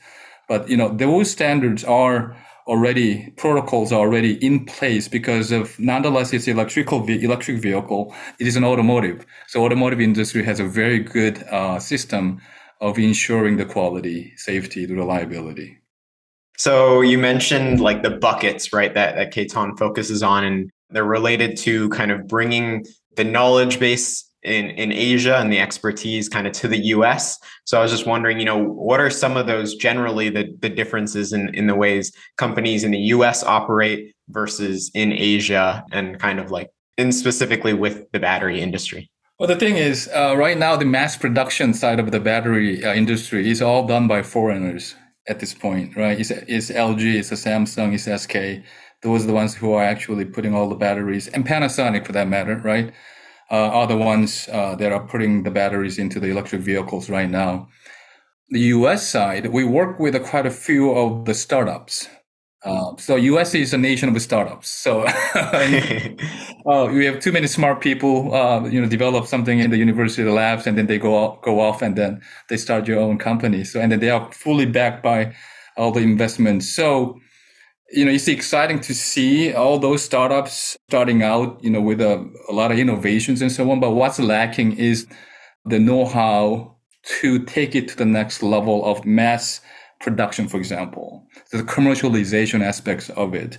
But 0.49 0.69
you 0.69 0.76
know, 0.76 0.88
those 0.88 1.31
standards 1.31 1.85
are 1.85 2.37
already 2.66 3.31
protocols 3.37 3.92
are 3.92 4.00
already 4.00 4.35
in 4.45 4.64
place 4.64 5.09
because 5.09 5.50
of 5.50 5.78
nonetheless 5.78 6.33
it's 6.33 6.47
electrical 6.47 7.04
electric 7.09 7.59
vehicle. 7.59 8.14
It 8.38 8.47
is 8.47 8.57
an 8.57 8.64
automotive, 8.64 9.26
so 9.49 9.64
automotive 9.64 10.00
industry 10.00 10.45
has 10.45 10.61
a 10.61 10.64
very 10.64 11.00
good 11.00 11.42
uh, 11.45 11.78
system 11.78 12.40
of 12.81 12.99
ensuring 12.99 13.57
the 13.57 13.64
quality, 13.64 14.33
safety, 14.37 14.87
the 14.87 14.95
reliability. 14.95 15.78
So 16.59 17.00
you 17.00 17.19
mentioned 17.19 17.81
like 17.81 18.02
the 18.02 18.11
buckets, 18.11 18.73
right? 18.73 18.92
That 18.95 19.16
that 19.16 19.33
K-ton 19.33 19.76
focuses 19.76 20.23
on, 20.23 20.45
and 20.45 20.71
they're 20.90 21.04
related 21.04 21.57
to 21.59 21.88
kind 21.90 22.11
of 22.11 22.26
bringing 22.28 22.85
the 23.16 23.25
knowledge 23.25 23.78
base 23.78 24.28
in, 24.42 24.70
in 24.70 24.92
Asia 24.92 25.37
and 25.37 25.52
the 25.52 25.61
expertise 25.61 26.28
kind 26.28 26.46
of 26.46 26.52
to 26.54 26.68
the 26.68 26.78
US. 26.87 27.38
So 27.64 27.78
I 27.78 27.82
was 27.82 27.90
just 27.90 28.06
wondering, 28.06 28.38
you 28.38 28.44
know, 28.44 28.58
what 28.58 29.00
are 29.00 29.11
some 29.11 29.37
of 29.37 29.46
those 29.46 29.75
generally 29.75 30.28
the, 30.30 30.54
the 30.61 30.68
differences 30.68 31.32
in, 31.32 31.54
in 31.54 31.66
the 31.66 31.75
ways 31.75 32.12
companies 32.37 32.84
in 32.84 32.90
the 32.90 32.99
US 32.99 33.44
operate 33.44 34.14
versus 34.28 34.90
in 34.94 35.12
Asia 35.12 35.84
and 35.92 36.18
kind 36.18 36.40
of 36.40 36.50
like 36.50 36.70
in 36.99 37.12
specifically 37.12 37.72
with 37.72 38.11
the 38.12 38.20
battery 38.20 38.61
industry? 38.61 39.11
Well, 39.38 39.49
the 39.49 39.56
thing 39.56 39.76
is, 39.76 40.08
uh, 40.14 40.37
right 40.37 40.56
now, 40.56 40.76
the 40.76 40.84
mass 40.84 41.16
production 41.16 41.75
side 41.75 41.99
of 41.99 42.11
the 42.11 42.20
battery 42.20 42.84
uh, 42.84 42.94
industry 42.94 43.50
is 43.50 43.61
all 43.61 43.87
done 43.87 44.06
by 44.06 44.22
foreigners 44.22 44.94
at 45.28 45.40
this 45.40 45.54
point, 45.54 45.96
right? 45.96 46.18
It's, 46.18 46.30
it's 46.30 46.70
LG, 46.70 47.14
it's 47.14 47.32
a 47.32 47.34
Samsung, 47.34 47.92
it's 47.92 48.22
SK. 48.22 48.64
Those 49.02 49.25
are 49.25 49.26
the 49.26 49.32
ones 49.32 49.54
who 49.54 49.72
are 49.72 49.82
actually 49.82 50.26
putting 50.26 50.54
all 50.54 50.68
the 50.68 50.76
batteries, 50.76 51.26
and 51.28 51.44
Panasonic 51.44 52.06
for 52.06 52.12
that 52.12 52.28
matter, 52.28 52.56
right? 52.58 52.92
Uh, 53.52 53.68
are 53.68 53.87
the 53.87 53.97
ones 53.97 54.49
uh, 54.50 54.75
that 54.76 54.92
are 54.92 55.06
putting 55.06 55.42
the 55.42 55.50
batteries 55.50 55.99
into 55.99 56.18
the 56.18 56.28
electric 56.28 56.62
vehicles 56.62 57.11
right 57.11 57.28
now. 57.28 57.68
The 58.49 58.61
U.S. 58.76 59.06
side, 59.06 59.47
we 59.49 59.64
work 59.64 60.00
with 60.00 60.21
quite 60.25 60.47
a 60.47 60.50
few 60.50 60.90
of 60.92 61.26
the 61.26 61.35
startups. 61.35 62.09
Uh, 62.64 62.97
so 62.97 63.16
U.S. 63.16 63.54
is 63.54 63.75
a 63.75 63.78
nation 63.78 64.09
of 64.09 64.23
startups. 64.23 64.68
So 64.68 65.02
uh, 65.35 66.88
we 66.92 67.04
have 67.04 67.21
too 67.21 67.32
many 67.32 67.47
smart 67.47 67.80
people, 67.80 68.35
uh, 68.35 68.64
you 68.64 68.80
know, 68.80 68.88
develop 68.88 69.26
something 69.26 69.59
in 69.59 69.71
the 69.71 69.78
university 69.78 70.28
labs, 70.28 70.66
and 70.66 70.78
then 70.78 70.87
they 70.87 70.99
go 70.99 71.14
off, 71.14 71.42
go 71.42 71.61
off, 71.61 71.82
and 71.82 71.97
then 71.97 72.23
they 72.49 72.56
start 72.56 72.88
your 72.88 73.00
own 73.00 73.18
company. 73.18 73.64
So 73.64 73.80
and 73.80 73.92
then 73.92 74.00
they 74.00 74.11
are 74.11 74.30
fully 74.32 74.66
backed 74.66 75.02
by 75.02 75.35
all 75.76 75.90
the 75.92 76.00
investments. 76.00 76.75
So 76.75 77.18
you 77.92 78.06
know, 78.06 78.11
it's 78.11 78.28
exciting 78.28 78.80
to 78.80 78.94
see 78.94 79.52
all 79.52 79.78
those 79.78 80.02
startups 80.02 80.76
starting 80.88 81.22
out, 81.22 81.62
you 81.62 81.70
know, 81.70 81.80
with 81.80 82.00
a, 82.00 82.28
a 82.49 82.52
lot 82.52 82.72
of 82.72 82.78
innovations 82.78 83.42
and 83.42 83.52
so 83.52 83.70
on. 83.70 83.80
But 83.80 83.90
what's 83.90 84.18
lacking 84.18 84.78
is 84.78 85.06
the 85.66 85.78
know-how 85.78 86.76
to 87.20 87.44
take 87.44 87.75
it 87.75 87.88
to 87.88 87.96
the 87.96 88.06
next 88.06 88.42
level 88.42 88.84
of 88.84 89.04
mass 89.04 89.61
production, 90.00 90.48
for 90.48 90.57
example, 90.57 91.26
the 91.50 91.62
commercialization 91.62 92.62
aspects 92.62 93.11
of 93.11 93.35
it. 93.35 93.59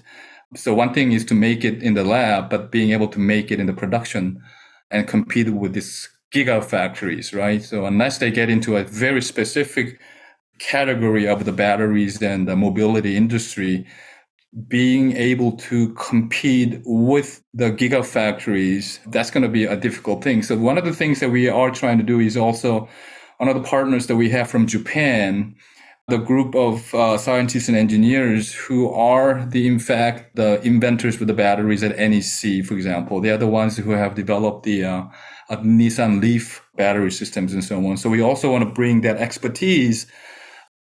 So 0.56 0.74
one 0.74 0.94
thing 0.94 1.12
is 1.12 1.26
to 1.26 1.36
make 1.36 1.64
it 1.64 1.84
in 1.84 1.94
the 1.94 2.04
lab, 2.04 2.50
but 2.50 2.72
being 2.72 2.92
able 2.92 3.08
to 3.10 3.20
make 3.20 3.52
it 3.52 3.60
in 3.60 3.68
the 3.68 3.74
production 3.74 4.42
and 4.90 5.08
compete 5.08 5.50
with 5.50 5.74
these 5.74 6.10
gigafactories, 6.34 7.38
right? 7.38 7.62
So 7.62 7.86
unless 7.86 8.18
they 8.18 8.32
get 8.32 8.50
into 8.50 8.78
a 8.78 8.84
very 8.84 9.22
specific 9.22 10.00
category 10.60 11.28
of 11.28 11.46
the 11.46 11.52
batteries 11.52 12.22
and 12.22 12.48
the 12.48 12.56
mobility 12.56 13.16
industry, 13.16 13.86
being 14.68 15.16
able 15.18 15.54
to 15.54 15.94
compete 15.94 16.82
with 16.86 17.44
the 17.54 17.72
gigafactories, 17.72 19.00
that's 19.12 19.32
going 19.32 19.44
to 19.44 19.50
be 19.50 19.66
a 19.66 19.76
difficult 19.76 20.24
thing. 20.24 20.44
So 20.44 20.58
one 20.58 20.78
of 20.78 20.86
the 20.86 20.94
things 20.94 21.20
that 21.22 21.30
we 21.30 21.50
are 21.50 21.72
trying 21.72 21.98
to 21.98 22.04
do 22.04 22.20
is 22.20 22.38
also 22.38 22.88
one 23.38 23.50
of 23.50 23.56
the 23.56 23.68
partners 23.68 24.08
that 24.08 24.16
we 24.16 24.30
have 24.30 24.50
from 24.50 24.68
Japan, 24.68 25.56
the 26.08 26.18
group 26.18 26.54
of 26.54 26.94
uh, 26.94 27.18
scientists 27.18 27.68
and 27.68 27.78
engineers 27.78 28.54
who 28.54 28.92
are 28.92 29.46
the, 29.46 29.66
in 29.66 29.80
fact, 29.80 30.36
the 30.36 30.62
inventors 30.62 31.18
with 31.18 31.28
the 31.28 31.34
batteries 31.34 31.82
at 31.82 31.98
NEC, 31.98 32.64
for 32.66 32.76
example. 32.76 33.22
They 33.22 33.32
are 33.32 33.38
the 33.38 33.48
ones 33.48 33.78
who 33.78 33.92
have 33.92 34.14
developed 34.14 34.64
the 34.64 34.84
uh, 34.84 35.04
uh, 35.50 35.58
Nissan 35.58 36.22
Leaf 36.22 36.64
battery 36.76 37.12
systems 37.12 37.54
and 37.54 37.64
so 37.64 37.84
on. 37.88 37.98
So 37.98 38.10
we 38.10 38.22
also 38.22 38.52
want 38.52 38.64
to 38.64 38.70
bring 38.70 39.02
that 39.02 39.18
expertise 39.18 40.06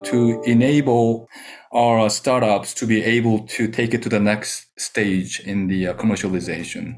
to 0.05 0.43
enable 0.43 1.29
our 1.73 2.11
startups 2.11 2.75
to 2.75 2.87
be 2.87 3.03
able 3.03 3.41
to 3.47 3.69
take 3.69 3.95
it 3.95 4.03
to 4.03 4.09
the 4.09 4.21
next 4.21 4.67
stage 4.79 5.41
in 5.41 5.69
the 5.69 5.89
uh, 5.89 5.95
commercialization. 5.95 6.97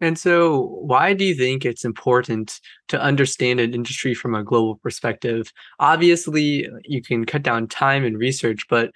And 0.00 0.18
so, 0.18 0.78
why 0.82 1.12
do 1.12 1.24
you 1.24 1.34
think 1.34 1.64
it's 1.64 1.84
important 1.84 2.60
to 2.88 3.00
understand 3.00 3.60
an 3.60 3.74
industry 3.74 4.14
from 4.14 4.34
a 4.34 4.44
global 4.44 4.76
perspective? 4.76 5.52
Obviously, 5.80 6.68
you 6.84 7.02
can 7.02 7.24
cut 7.24 7.42
down 7.42 7.66
time 7.66 8.04
and 8.04 8.16
research, 8.16 8.66
but 8.68 8.90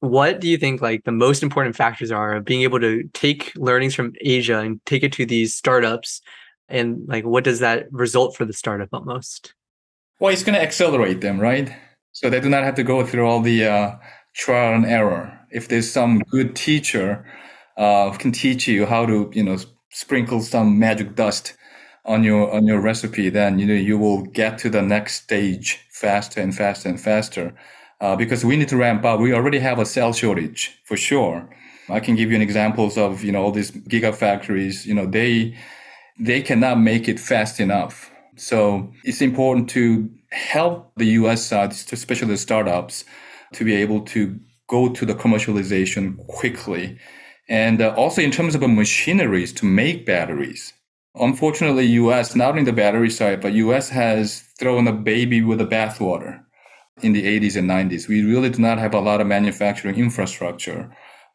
what 0.00 0.40
do 0.40 0.48
you 0.48 0.56
think 0.56 0.80
like 0.80 1.04
the 1.04 1.12
most 1.12 1.42
important 1.42 1.76
factors 1.76 2.10
are 2.10 2.34
of 2.34 2.44
being 2.44 2.62
able 2.62 2.80
to 2.80 3.04
take 3.14 3.52
learnings 3.56 3.94
from 3.94 4.12
Asia 4.20 4.58
and 4.58 4.84
take 4.84 5.02
it 5.02 5.12
to 5.12 5.26
these 5.26 5.54
startups? 5.54 6.20
And 6.68 7.08
like, 7.08 7.24
what 7.24 7.44
does 7.44 7.60
that 7.60 7.90
result 7.92 8.36
for 8.36 8.44
the 8.44 8.52
startup 8.52 8.88
almost? 8.92 9.54
Well, 10.20 10.32
it's 10.32 10.42
going 10.42 10.54
to 10.54 10.62
accelerate 10.62 11.20
them, 11.20 11.40
right? 11.40 11.72
So 12.20 12.28
they 12.28 12.40
do 12.40 12.48
not 12.48 12.64
have 12.64 12.74
to 12.74 12.82
go 12.82 13.06
through 13.06 13.28
all 13.28 13.40
the 13.40 13.64
uh, 13.64 13.96
trial 14.34 14.74
and 14.74 14.84
error. 14.84 15.38
If 15.52 15.68
there's 15.68 15.88
some 15.88 16.18
good 16.18 16.56
teacher 16.56 17.24
uh, 17.76 18.10
can 18.10 18.32
teach 18.32 18.66
you 18.66 18.86
how 18.86 19.06
to, 19.06 19.30
you 19.32 19.44
know, 19.44 19.56
sprinkle 19.90 20.40
some 20.40 20.80
magic 20.80 21.14
dust 21.14 21.54
on 22.04 22.24
your 22.24 22.50
on 22.52 22.66
your 22.66 22.80
recipe, 22.80 23.28
then 23.28 23.60
you 23.60 23.66
know 23.66 23.80
you 23.90 23.96
will 23.96 24.22
get 24.22 24.58
to 24.58 24.68
the 24.68 24.82
next 24.82 25.22
stage 25.22 25.78
faster 25.92 26.40
and 26.40 26.56
faster 26.56 26.88
and 26.88 27.00
faster. 27.00 27.54
Uh, 28.00 28.16
because 28.16 28.44
we 28.44 28.56
need 28.56 28.68
to 28.70 28.76
ramp 28.76 29.04
up. 29.04 29.20
We 29.20 29.32
already 29.32 29.60
have 29.60 29.78
a 29.78 29.86
cell 29.86 30.12
shortage 30.12 30.76
for 30.86 30.96
sure. 30.96 31.48
I 31.88 32.00
can 32.00 32.16
give 32.16 32.30
you 32.30 32.36
an 32.36 32.42
examples 32.42 32.98
of 32.98 33.22
you 33.22 33.30
know 33.30 33.44
all 33.44 33.52
these 33.52 33.70
gigafactories. 33.70 34.86
You 34.86 34.94
know 34.94 35.06
they 35.06 35.56
they 36.18 36.42
cannot 36.42 36.80
make 36.80 37.06
it 37.06 37.20
fast 37.20 37.60
enough. 37.60 38.10
So 38.34 38.90
it's 39.04 39.20
important 39.20 39.70
to 39.70 40.10
help 40.30 40.92
the 40.96 41.06
US 41.06 41.44
side, 41.44 41.72
especially 41.72 42.28
the 42.28 42.36
startups, 42.36 43.04
to 43.52 43.64
be 43.64 43.74
able 43.74 44.02
to 44.02 44.38
go 44.68 44.88
to 44.88 45.06
the 45.06 45.14
commercialization 45.14 46.16
quickly. 46.26 46.98
And 47.48 47.80
uh, 47.80 47.94
also 47.96 48.20
in 48.20 48.30
terms 48.30 48.54
of 48.54 48.60
the 48.60 48.68
machineries 48.68 49.52
to 49.54 49.64
make 49.64 50.04
batteries. 50.04 50.74
Unfortunately, 51.14 51.86
US, 51.86 52.36
not 52.36 52.50
only 52.50 52.64
the 52.64 52.72
battery 52.72 53.10
side, 53.10 53.40
but 53.40 53.54
US 53.54 53.88
has 53.88 54.42
thrown 54.58 54.86
a 54.86 54.92
baby 54.92 55.42
with 55.42 55.58
the 55.58 55.66
bathwater 55.66 56.40
in 57.02 57.12
the 57.12 57.24
80s 57.24 57.56
and 57.56 57.68
90s. 57.68 58.08
We 58.08 58.22
really 58.22 58.50
do 58.50 58.60
not 58.60 58.78
have 58.78 58.94
a 58.94 59.00
lot 59.00 59.20
of 59.20 59.26
manufacturing 59.26 59.96
infrastructure. 59.96 60.94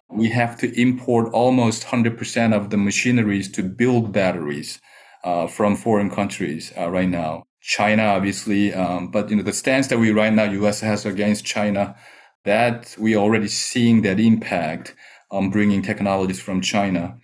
We 0.10 0.29
have 0.29 0.58
to 0.58 0.79
import 0.79 1.34
almost 1.34 1.86
100% 1.88 2.53
of 2.53 2.69
the 2.69 2.77
machineries 2.77 3.51
to 3.53 3.63
build 3.63 4.12
batteries 4.12 4.79
uh, 5.23 5.47
from 5.47 5.75
foreign 5.75 6.10
countries 6.10 6.71
uh, 6.77 6.89
right 6.89 7.10
now. 7.10 7.43
China, 7.63 8.04
obviously, 8.04 8.73
um, 8.73 9.10
but 9.10 9.30
you 9.30 9.38
know 9.38 9.43
the 9.43 9.54
stance 9.54 9.88
that 9.88 9.97
we 9.97 10.12
right 10.12 10.34
now 10.34 10.43
U.S. 10.43 10.82
has 10.82 11.06
against 11.06 11.45
China, 11.45 11.95
that 12.43 12.93
we 12.99 13.15
are 13.15 13.19
already 13.19 13.47
seeing 13.47 14.02
that 14.02 14.19
impact 14.19 14.95
on 15.32 15.49
bringing 15.49 15.82
technologies 15.82 16.41
from 16.41 16.60
China. 16.60 17.17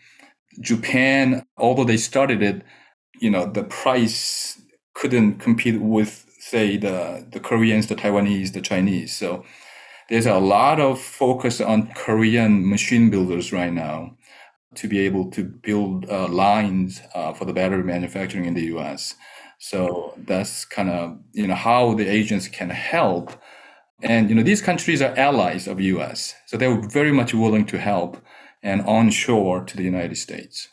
Japan, 0.61 1.45
although 1.57 1.83
they 1.83 1.97
started 1.97 2.41
it, 2.41 2.63
you 3.19 3.29
know 3.29 3.51
the 3.51 3.63
price 3.63 4.61
couldn't 4.93 5.39
compete 5.39 5.81
with 5.81 6.25
say 6.39 6.77
the 6.77 7.27
the 7.33 7.41
Koreans, 7.41 7.87
the 7.87 7.95
Taiwanese, 7.95 8.53
the 8.53 8.61
Chinese. 8.61 9.17
So 9.17 9.43
there's 10.09 10.25
a 10.25 10.39
lot 10.39 10.79
of 10.79 11.01
focus 11.01 11.59
on 11.59 11.91
Korean 11.95 12.67
machine 12.69 13.09
builders 13.09 13.51
right 13.51 13.73
now 13.73 14.15
to 14.75 14.87
be 14.87 14.99
able 14.99 15.29
to 15.31 15.43
build 15.43 16.09
uh, 16.09 16.29
lines 16.29 17.01
uh, 17.13 17.33
for 17.33 17.43
the 17.43 17.53
battery 17.53 17.83
manufacturing 17.83 18.45
in 18.45 18.53
the 18.53 18.65
U.S. 18.75 19.15
So 19.59 20.15
that's 20.17 20.65
kind 20.65 20.89
of 20.89 21.19
you 21.33 21.47
know 21.47 21.55
how 21.55 21.93
the 21.95 22.07
agents 22.07 22.47
can 22.47 22.69
help 22.71 23.31
And 24.03 24.29
you 24.29 24.35
know, 24.35 24.43
these 24.43 24.61
countries 24.61 25.01
are 25.01 25.17
allies 25.17 25.67
of 25.67 25.81
US. 25.81 26.35
So 26.47 26.57
they 26.57 26.67
were 26.67 26.81
very 26.81 27.11
much 27.13 27.33
willing 27.33 27.65
to 27.67 27.79
help 27.79 28.17
and 28.63 28.81
onshore 28.83 29.63
to 29.65 29.77
the 29.77 29.83
United 29.83 30.17
States. 30.17 30.67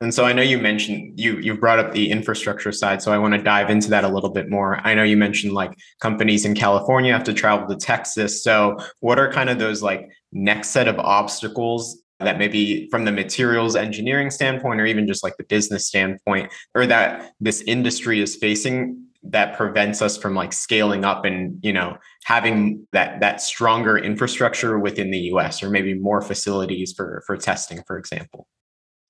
And 0.00 0.14
so 0.14 0.26
I 0.26 0.32
know 0.34 0.42
you 0.42 0.58
mentioned 0.58 1.18
you 1.18 1.38
you've 1.38 1.60
brought 1.60 1.78
up 1.78 1.92
the 1.92 2.10
infrastructure 2.10 2.72
side, 2.72 3.02
so 3.02 3.12
I 3.12 3.18
want 3.18 3.34
to 3.34 3.42
dive 3.42 3.70
into 3.70 3.90
that 3.90 4.04
a 4.04 4.08
little 4.08 4.30
bit 4.30 4.50
more. 4.50 4.80
I 4.86 4.94
know 4.94 5.04
you 5.04 5.16
mentioned 5.16 5.54
like 5.54 5.72
companies 6.00 6.44
in 6.44 6.54
California 6.54 7.12
have 7.12 7.24
to 7.24 7.34
travel 7.34 7.68
to 7.68 7.76
Texas. 7.76 8.44
So 8.44 8.78
what 9.00 9.18
are 9.18 9.32
kind 9.32 9.50
of 9.50 9.58
those 9.58 9.82
like 9.82 10.10
next 10.32 10.70
set 10.70 10.88
of 10.88 10.98
obstacles 10.98 12.02
that 12.20 12.38
maybe 12.38 12.88
from 12.90 13.04
the 13.04 13.12
materials 13.12 13.76
engineering 13.76 14.30
standpoint 14.30 14.80
or 14.80 14.86
even 14.86 15.06
just 15.06 15.22
like 15.22 15.36
the 15.36 15.44
business 15.44 15.86
standpoint 15.86 16.52
or 16.74 16.86
that 16.86 17.32
this 17.40 17.60
industry 17.62 18.20
is 18.20 18.36
facing 18.36 19.00
that 19.22 19.56
prevents 19.56 20.02
us 20.02 20.16
from 20.16 20.34
like 20.34 20.52
scaling 20.52 21.04
up 21.04 21.24
and 21.24 21.58
you 21.62 21.72
know 21.72 21.96
having 22.24 22.86
that 22.92 23.20
that 23.20 23.40
stronger 23.40 23.96
infrastructure 23.98 24.78
within 24.78 25.10
the 25.10 25.18
US 25.32 25.62
or 25.62 25.70
maybe 25.70 25.94
more 25.94 26.20
facilities 26.20 26.92
for 26.92 27.22
for 27.26 27.36
testing 27.36 27.82
for 27.86 27.98
example 27.98 28.46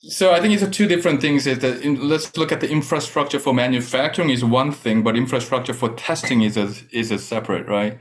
so 0.07 0.33
I 0.33 0.41
think 0.41 0.53
it's 0.61 0.77
two 0.77 0.87
different 0.87 1.23
things. 1.23 1.47
Is 1.47 1.61
that 1.61 1.81
in, 1.81 2.09
let's 2.09 2.37
look 2.37 2.53
at 2.53 2.61
the 2.61 2.69
infrastructure 2.69 3.39
for 3.39 3.55
manufacturing 3.55 4.29
is 4.29 4.45
one 4.45 4.71
thing, 4.71 5.03
but 5.03 5.17
infrastructure 5.17 5.73
for 5.73 5.95
testing 5.95 6.43
is 6.43 6.59
a 6.59 6.75
is 6.93 7.11
a 7.11 7.19
separate, 7.19 7.67
right? 7.67 7.99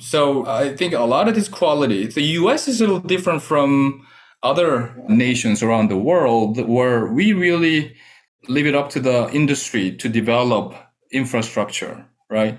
So 0.00 0.46
I 0.46 0.74
think 0.76 0.94
a 0.94 1.00
lot 1.00 1.28
of 1.28 1.34
this 1.34 1.48
quality, 1.48 2.06
the 2.06 2.22
U.S. 2.22 2.66
is 2.66 2.80
a 2.80 2.84
little 2.84 3.00
different 3.00 3.42
from 3.42 4.06
other 4.42 4.94
nations 5.08 5.62
around 5.62 5.88
the 5.88 5.96
world, 5.96 6.58
where 6.68 7.06
we 7.06 7.32
really 7.32 7.94
leave 8.48 8.66
it 8.66 8.74
up 8.74 8.90
to 8.90 9.00
the 9.00 9.28
industry 9.32 9.96
to 9.96 10.08
develop 10.08 10.74
infrastructure, 11.12 12.06
right? 12.30 12.58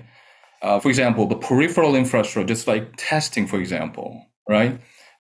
Uh, 0.62 0.80
for 0.80 0.89
example, 0.89 1.26
the 1.26 1.38
peripheral 1.38 1.96
infrastructure, 1.96 2.44
just 2.44 2.68
like 2.68 2.92
testing, 2.98 3.48
for 3.48 3.60
example, 3.60 4.26
right? 4.48 4.80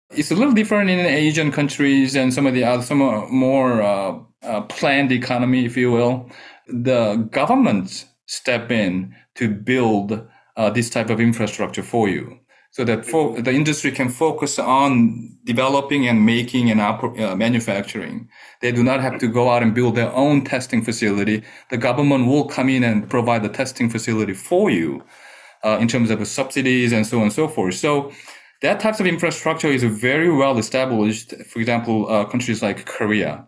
It's 0.10 0.32
a 0.32 0.36
little 0.36 0.54
different 0.54 0.89
in 0.89 1.00
Asian 1.00 1.52
countries 1.52 2.15
and 2.15 2.34
some 2.34 2.48
of 2.48 2.54
the 2.54 2.63
other, 2.63 2.82
some 2.82 3.00
more 3.00 3.82
uh, 3.82 4.20
uh, 4.41 4.62
planned 4.62 5.12
economy, 5.12 5.65
if 5.65 5.78
you 5.78 5.91
will. 5.91 6.32
The 6.67 7.28
governments 7.32 8.06
step 8.26 8.72
in 8.72 9.13
to 9.36 9.50
build 9.50 10.28
uh, 10.56 10.70
this 10.72 10.89
type 10.89 11.10
of 11.10 11.20
infrastructure 11.20 11.84
for 11.84 12.10
you 12.10 12.39
so 12.77 12.83
that 12.83 13.03
fo- 13.07 13.41
the 13.41 13.51
industry 13.51 13.89
can 13.89 14.07
focus 14.07 14.59
on 14.59 15.35
developing 15.45 16.07
and 16.07 16.23
making 16.23 16.69
and 16.69 16.79
uh, 16.79 17.35
manufacturing. 17.35 18.29
They 18.61 18.71
do 18.71 18.83
not 18.83 19.01
have 19.01 19.17
to 19.17 19.27
go 19.27 19.49
out 19.49 19.63
and 19.63 19.73
build 19.73 19.95
their 19.95 20.13
own 20.13 20.43
testing 20.43 20.83
facility. 20.83 21.41
The 21.71 21.77
government 21.77 22.27
will 22.27 22.45
come 22.45 22.69
in 22.69 22.83
and 22.83 23.09
provide 23.09 23.41
the 23.41 23.49
testing 23.49 23.89
facility 23.89 24.35
for 24.35 24.69
you 24.69 25.03
uh, 25.63 25.79
in 25.81 25.87
terms 25.87 26.11
of 26.11 26.27
subsidies 26.27 26.91
and 26.91 27.07
so 27.07 27.17
on 27.17 27.23
and 27.23 27.33
so 27.33 27.47
forth. 27.47 27.73
So 27.73 28.11
that 28.61 28.79
types 28.79 28.99
of 28.99 29.07
infrastructure 29.07 29.69
is 29.69 29.83
very 29.83 30.31
well 30.31 30.59
established. 30.59 31.33
For 31.47 31.59
example, 31.59 32.07
uh, 32.07 32.25
countries 32.25 32.61
like 32.61 32.85
Korea. 32.85 33.43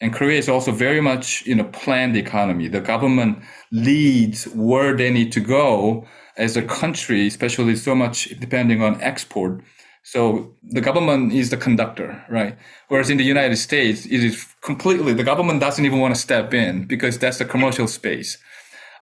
And 0.00 0.12
Korea 0.12 0.40
is 0.40 0.48
also 0.48 0.72
very 0.72 1.00
much 1.00 1.46
in 1.46 1.60
a 1.60 1.64
planned 1.80 2.16
economy. 2.16 2.66
The 2.66 2.80
government 2.80 3.44
leads 3.70 4.48
where 4.48 4.96
they 4.96 5.10
need 5.12 5.30
to 5.34 5.40
go 5.40 6.04
as 6.36 6.56
a 6.56 6.62
country, 6.62 7.26
especially 7.26 7.76
so 7.76 7.94
much 7.94 8.28
depending 8.40 8.82
on 8.82 9.00
export. 9.00 9.62
So 10.04 10.56
the 10.62 10.80
government 10.80 11.32
is 11.32 11.50
the 11.50 11.56
conductor, 11.56 12.24
right? 12.28 12.56
Whereas 12.88 13.08
in 13.10 13.18
the 13.18 13.24
United 13.24 13.56
States, 13.56 14.04
it 14.06 14.24
is 14.24 14.46
completely, 14.60 15.12
the 15.12 15.24
government 15.24 15.60
doesn't 15.60 15.84
even 15.84 16.00
want 16.00 16.14
to 16.14 16.20
step 16.20 16.52
in 16.52 16.86
because 16.86 17.18
that's 17.18 17.38
the 17.38 17.44
commercial 17.44 17.86
space. 17.86 18.38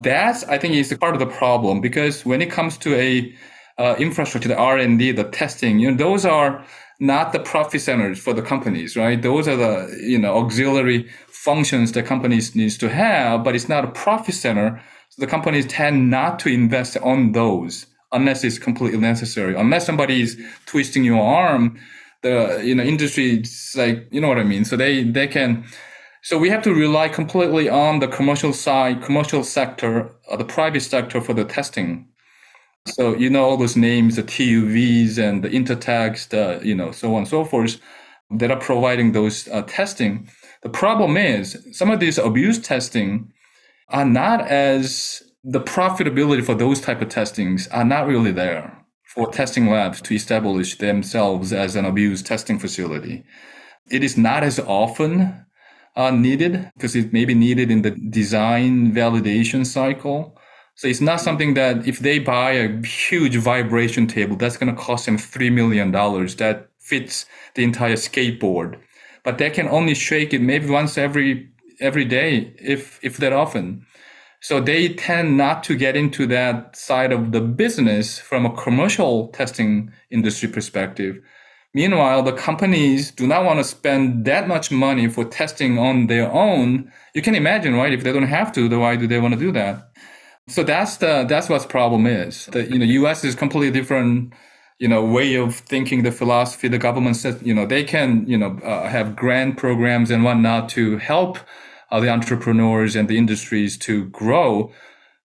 That's, 0.01 0.43
I 0.45 0.57
think, 0.57 0.75
is 0.75 0.93
part 0.97 1.13
of 1.13 1.19
the 1.19 1.25
problem 1.25 1.81
because 1.81 2.25
when 2.25 2.41
it 2.41 2.49
comes 2.49 2.77
to 2.79 2.95
a 2.95 3.35
uh, 3.77 3.95
infrastructure, 3.99 4.47
the 4.47 4.57
R&D, 4.57 5.11
the 5.11 5.25
testing, 5.25 5.79
you 5.79 5.91
know, 5.91 5.97
those 5.97 6.25
are 6.25 6.65
not 6.99 7.33
the 7.33 7.39
profit 7.39 7.81
centers 7.81 8.19
for 8.19 8.33
the 8.33 8.41
companies, 8.41 8.95
right? 8.95 9.21
Those 9.21 9.47
are 9.49 9.57
the, 9.57 9.97
you 10.01 10.17
know, 10.17 10.37
auxiliary 10.37 11.09
functions 11.27 11.91
that 11.91 12.05
companies 12.05 12.55
needs 12.55 12.77
to 12.77 12.89
have, 12.89 13.43
but 13.43 13.53
it's 13.53 13.67
not 13.67 13.83
a 13.83 13.91
profit 13.91 14.35
center 14.35 14.81
the 15.17 15.27
companies 15.27 15.65
tend 15.67 16.09
not 16.09 16.39
to 16.39 16.49
invest 16.49 16.97
on 16.97 17.31
those 17.31 17.85
unless 18.11 18.43
it's 18.43 18.57
completely 18.57 18.99
necessary. 18.99 19.55
Unless 19.55 19.85
somebody 19.85 20.21
is 20.21 20.39
twisting 20.65 21.03
your 21.03 21.21
arm, 21.23 21.77
the 22.21 22.61
you 22.63 22.75
know 22.75 22.83
industry 22.83 23.41
is 23.41 23.73
like 23.75 24.07
you 24.11 24.21
know 24.21 24.27
what 24.27 24.39
I 24.39 24.43
mean. 24.43 24.65
So 24.65 24.75
they 24.75 25.03
they 25.03 25.27
can. 25.27 25.65
So 26.23 26.39
we 26.39 26.49
have 26.49 26.63
to 26.63 26.73
rely 26.73 27.07
completely 27.07 27.69
on 27.69 27.99
the 27.99 28.07
commercial 28.07 28.51
side, 28.51 29.03
commercial 29.03 29.43
sector, 29.43 30.09
or 30.27 30.37
the 30.37 30.45
private 30.45 30.81
sector 30.81 31.21
for 31.21 31.33
the 31.33 31.45
testing. 31.45 32.07
So 32.87 33.15
you 33.15 33.29
know 33.29 33.45
all 33.45 33.57
those 33.57 33.75
names, 33.75 34.15
the 34.15 34.23
TÜVs 34.23 35.17
and 35.17 35.43
the 35.43 35.49
Intertek, 35.49 36.15
uh, 36.33 36.63
you 36.63 36.75
know, 36.75 36.91
so 36.91 37.13
on 37.13 37.19
and 37.19 37.27
so 37.27 37.45
forth, 37.45 37.79
that 38.31 38.51
are 38.51 38.59
providing 38.59 39.11
those 39.11 39.47
uh, 39.49 39.61
testing. 39.63 40.27
The 40.63 40.69
problem 40.69 41.15
is 41.15 41.63
some 41.71 41.91
of 41.91 41.99
these 41.99 42.17
abuse 42.17 42.59
testing 42.59 43.31
are 43.89 44.05
not 44.05 44.47
as 44.47 45.21
the 45.43 45.61
profitability 45.61 46.43
for 46.43 46.55
those 46.55 46.81
type 46.81 47.01
of 47.01 47.09
testings 47.09 47.67
are 47.67 47.85
not 47.85 48.07
really 48.07 48.31
there 48.31 48.85
for 49.05 49.31
testing 49.31 49.69
labs 49.69 50.01
to 50.01 50.13
establish 50.13 50.77
themselves 50.77 51.53
as 51.53 51.75
an 51.75 51.85
abuse 51.85 52.21
testing 52.21 52.59
facility. 52.59 53.23
It 53.89 54.03
is 54.03 54.17
not 54.17 54.43
as 54.43 54.59
often 54.59 55.45
uh, 55.95 56.11
needed 56.11 56.71
because 56.75 56.95
it 56.95 57.13
may 57.13 57.25
be 57.25 57.35
needed 57.35 57.71
in 57.71 57.83
the 57.83 57.91
design 57.91 58.91
validation 58.93 59.65
cycle. 59.65 60.37
So 60.75 60.87
it's 60.87 60.99
not 60.99 61.21
something 61.21 61.53
that 61.53 61.87
if 61.87 61.99
they 61.99 62.19
buy 62.19 62.51
a 62.51 62.85
huge 62.85 63.37
vibration 63.37 64.07
table, 64.07 64.35
that's 64.35 64.57
going 64.57 64.75
to 64.75 64.81
cost 64.81 65.05
them 65.05 65.17
$3 65.17 65.51
million 65.53 65.91
that 65.91 66.67
fits 66.79 67.25
the 67.53 67.63
entire 67.63 67.95
skateboard. 67.95 68.77
But 69.23 69.37
they 69.37 69.49
can 69.49 69.69
only 69.69 69.95
shake 69.95 70.33
it 70.33 70.41
maybe 70.41 70.69
once 70.69 70.97
every 70.97 71.49
every 71.79 72.05
day, 72.05 72.53
if 72.59 72.99
if 73.03 73.17
that 73.17 73.33
often. 73.33 73.85
So 74.41 74.59
they 74.59 74.89
tend 74.89 75.37
not 75.37 75.63
to 75.63 75.75
get 75.75 75.95
into 75.95 76.27
that 76.27 76.75
side 76.75 77.11
of 77.11 77.31
the 77.31 77.41
business 77.41 78.19
from 78.19 78.45
a 78.45 78.55
commercial 78.55 79.29
testing 79.29 79.91
industry 80.11 80.47
perspective. 80.49 81.19
Meanwhile, 81.73 82.23
the 82.23 82.31
companies 82.31 83.11
do 83.11 83.27
not 83.27 83.43
want 83.43 83.59
to 83.59 83.63
spend 83.63 84.23
that 84.25 84.47
much 84.47 84.71
money 84.71 85.07
for 85.07 85.25
testing 85.25 85.77
on 85.77 86.07
their 86.07 86.31
own. 86.31 86.91
You 87.13 87.21
can 87.21 87.35
imagine, 87.35 87.73
right? 87.73 87.91
If 87.91 88.03
they 88.03 88.13
don't 88.13 88.23
have 88.23 88.51
to, 88.53 88.69
then 88.69 88.79
why 88.79 88.95
do 88.95 89.07
they 89.07 89.19
want 89.19 89.33
to 89.33 89.39
do 89.39 89.51
that? 89.53 89.91
So 90.47 90.63
that's 90.63 90.97
the 90.97 91.25
that's 91.27 91.49
what 91.49 91.63
the 91.63 91.67
problem 91.67 92.05
is. 92.05 92.45
The 92.47 92.63
you 92.71 92.77
know 92.77 92.85
U.S. 92.85 93.23
is 93.23 93.35
completely 93.35 93.71
different 93.71 94.33
you 94.79 94.87
know 94.87 95.03
way 95.03 95.35
of 95.35 95.55
thinking 95.55 96.03
the 96.03 96.11
philosophy 96.11 96.67
the 96.67 96.77
government 96.77 97.15
says 97.15 97.41
you 97.41 97.53
know 97.53 97.65
they 97.65 97.83
can 97.83 98.25
you 98.27 98.37
know 98.37 98.59
uh, 98.63 98.87
have 98.89 99.15
grant 99.15 99.57
programs 99.57 100.11
and 100.11 100.23
whatnot 100.23 100.69
to 100.69 100.97
help 100.97 101.39
the 101.91 102.09
entrepreneurs 102.09 102.95
and 102.95 103.07
the 103.07 103.17
industries 103.17 103.77
to 103.77 104.05
grow 104.05 104.71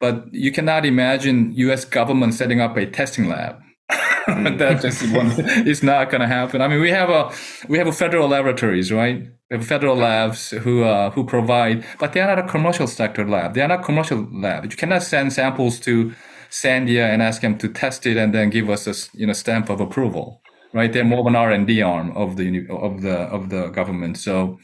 but 0.01 0.27
you 0.33 0.53
cannot 0.53 0.85
imagine 0.85 1.53
us 1.57 1.85
government 1.85 2.35
setting 2.35 2.61
up 2.61 2.77
a 2.77 2.87
testing 2.87 3.29
lab 3.29 3.57
mm. 3.91 4.59
that 4.59 4.81
just 4.81 5.03
one, 5.13 5.31
is 5.67 5.83
not 5.83 6.11
going 6.11 6.21
to 6.21 6.27
happen 6.27 6.61
i 6.61 6.69
mean 6.69 6.81
we 6.81 6.91
have 6.91 7.11
a 7.11 7.33
we 7.69 7.79
have 7.79 7.87
a 7.87 7.93
federal 7.93 8.29
laboratories 8.29 8.93
right 8.93 9.23
we 9.51 9.57
have 9.57 9.67
federal 9.67 9.97
labs 9.97 10.51
who 10.51 10.83
uh, 10.83 11.11
who 11.11 11.25
provide 11.25 11.85
but 11.99 12.13
they 12.13 12.21
are 12.21 12.35
not 12.35 12.39
a 12.39 12.49
commercial 12.49 12.87
sector 12.87 13.27
lab 13.29 13.55
they 13.55 13.61
are 13.61 13.69
not 13.69 13.85
commercial 13.85 14.27
lab 14.33 14.65
you 14.65 14.77
cannot 14.77 15.03
send 15.03 15.33
samples 15.33 15.79
to 15.79 16.15
Sandia 16.55 17.13
and 17.13 17.21
ask 17.21 17.43
them 17.43 17.59
to 17.59 17.69
test 17.69 18.07
it 18.07 18.17
and 18.17 18.33
then 18.33 18.49
give 18.49 18.71
us 18.71 18.87
a 18.87 18.95
you 19.19 19.27
know 19.27 19.33
stamp 19.33 19.69
of 19.71 19.81
approval. 19.81 20.41
Right? 20.73 20.93
They're 20.93 21.05
more 21.05 21.21
of 21.21 21.27
an 21.27 21.37
R 21.37 21.51
and 21.51 21.67
D 21.67 21.83
arm 21.83 22.17
of 22.17 22.37
the 22.37 22.67
of 22.71 23.03
the 23.03 23.17
of 23.37 23.51
the 23.51 23.69
government. 23.69 24.19
So 24.19 24.59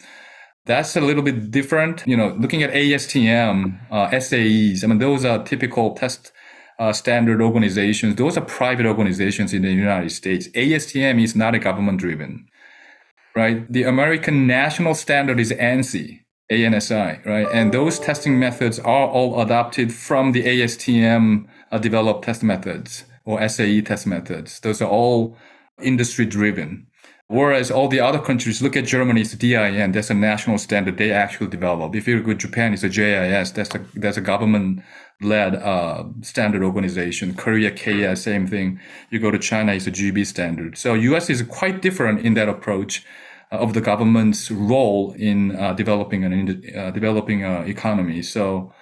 that's 0.70 0.96
a 0.96 1.00
little 1.00 1.22
bit 1.22 1.50
different. 1.50 2.04
You 2.06 2.16
know, 2.16 2.36
looking 2.38 2.62
at 2.62 2.70
ASTM, 2.72 3.78
uh, 3.90 4.08
SAEs. 4.10 4.84
I 4.84 4.86
mean, 4.86 4.98
those 4.98 5.24
are 5.24 5.42
typical 5.42 5.94
test 5.94 6.32
uh, 6.78 6.92
standard 6.92 7.42
organizations. 7.42 8.14
Those 8.14 8.38
are 8.38 8.44
private 8.44 8.86
organizations 8.86 9.52
in 9.52 9.62
the 9.62 9.72
United 9.72 10.12
States. 10.12 10.48
ASTM 10.48 11.22
is 11.22 11.34
not 11.34 11.54
a 11.54 11.58
government 11.58 11.98
driven, 11.98 12.46
right? 13.34 13.70
The 13.70 13.82
American 13.82 14.46
national 14.46 14.94
standard 14.94 15.40
is 15.40 15.50
ANSI, 15.52 16.20
ANSI, 16.50 17.26
right? 17.26 17.48
And 17.52 17.72
those 17.72 17.98
testing 17.98 18.38
methods 18.38 18.78
are 18.78 19.08
all 19.08 19.40
adopted 19.42 19.92
from 19.92 20.32
the 20.32 20.44
ASTM 20.44 21.46
uh, 21.70 21.78
developed 21.78 22.24
test 22.24 22.42
methods 22.42 23.04
or 23.24 23.46
SAE 23.46 23.82
test 23.82 24.06
methods. 24.06 24.60
Those 24.60 24.80
are 24.80 24.88
all 24.88 25.36
industry 25.82 26.26
driven. 26.26 26.86
Whereas 27.30 27.70
all 27.70 27.86
the 27.86 28.00
other 28.00 28.18
countries, 28.18 28.60
look 28.60 28.76
at 28.76 28.86
Germany, 28.86 29.20
it's 29.20 29.34
DIN, 29.34 29.92
that's 29.92 30.10
a 30.10 30.14
national 30.14 30.58
standard 30.58 30.98
they 30.98 31.12
actually 31.12 31.46
develop. 31.46 31.94
If 31.94 32.08
you 32.08 32.18
look 32.18 32.26
at 32.26 32.38
Japan, 32.38 32.74
it's 32.74 32.82
a 32.82 32.88
JIS, 32.88 33.52
that's 33.52 33.72
a, 33.72 33.86
that's 33.94 34.16
a 34.16 34.20
government 34.20 34.82
led 35.20 35.54
uh, 35.54 36.06
standard 36.22 36.64
organization. 36.64 37.34
Korea, 37.34 37.70
KS, 37.70 38.22
same 38.22 38.48
thing. 38.48 38.80
You 39.10 39.20
go 39.20 39.30
to 39.30 39.38
China, 39.38 39.72
it's 39.74 39.86
a 39.86 39.92
GB 39.92 40.26
standard. 40.26 40.76
So 40.76 40.94
US 40.94 41.30
is 41.30 41.40
quite 41.42 41.82
different 41.82 42.26
in 42.26 42.34
that 42.34 42.48
approach 42.48 43.06
uh, 43.52 43.58
of 43.58 43.74
the 43.74 43.80
government's 43.80 44.50
role 44.50 45.12
in 45.16 45.54
uh, 45.54 45.74
developing 45.74 46.24
an 46.24 46.64
uh, 46.76 46.90
developing 46.90 47.44
uh, 47.44 47.62
economy. 47.64 48.22
So, 48.22 48.74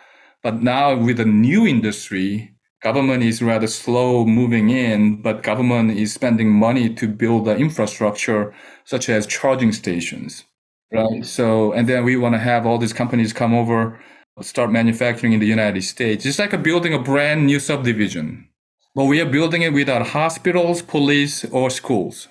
but 0.43 0.63
now 0.63 0.97
with 0.97 1.21
a 1.21 1.27
new 1.27 1.67
industry, 1.67 2.55
government 2.83 3.23
is 3.23 3.43
rather 3.43 3.67
slow 3.67 4.25
moving 4.25 4.71
in, 4.71 5.21
but 5.21 5.43
government 5.43 5.93
is 5.93 6.13
spending 6.13 6.51
money 6.51 6.93
to 6.95 7.09
build 7.09 7.47
the 7.47 7.57
infrastructure 7.57 8.55
such 8.85 9.09
as 9.09 9.27
charging 9.27 9.73
stations, 9.73 10.45
right? 10.93 11.25
So, 11.25 11.73
and 11.73 11.89
then 11.89 12.05
we 12.05 12.17
want 12.17 12.35
to 12.35 12.39
have 12.39 12.67
all 12.67 12.79
these 12.79 12.93
companies 12.93 13.33
come 13.33 13.55
over, 13.55 14.01
start 14.41 14.71
manufacturing 14.71 15.33
in 15.33 15.41
the 15.41 15.47
United 15.47 15.83
States. 15.83 16.25
It's 16.25 16.39
like 16.39 16.53
a 16.53 16.59
building 16.59 16.95
a 16.95 16.99
brand 16.99 17.47
new 17.47 17.59
subdivision, 17.59 18.49
but 18.95 19.05
we 19.05 19.21
are 19.21 19.27
building 19.27 19.63
it 19.63 19.73
without 19.73 20.07
hospitals, 20.07 20.83
police, 20.83 21.45
or 21.47 21.71
schools. 21.71 22.29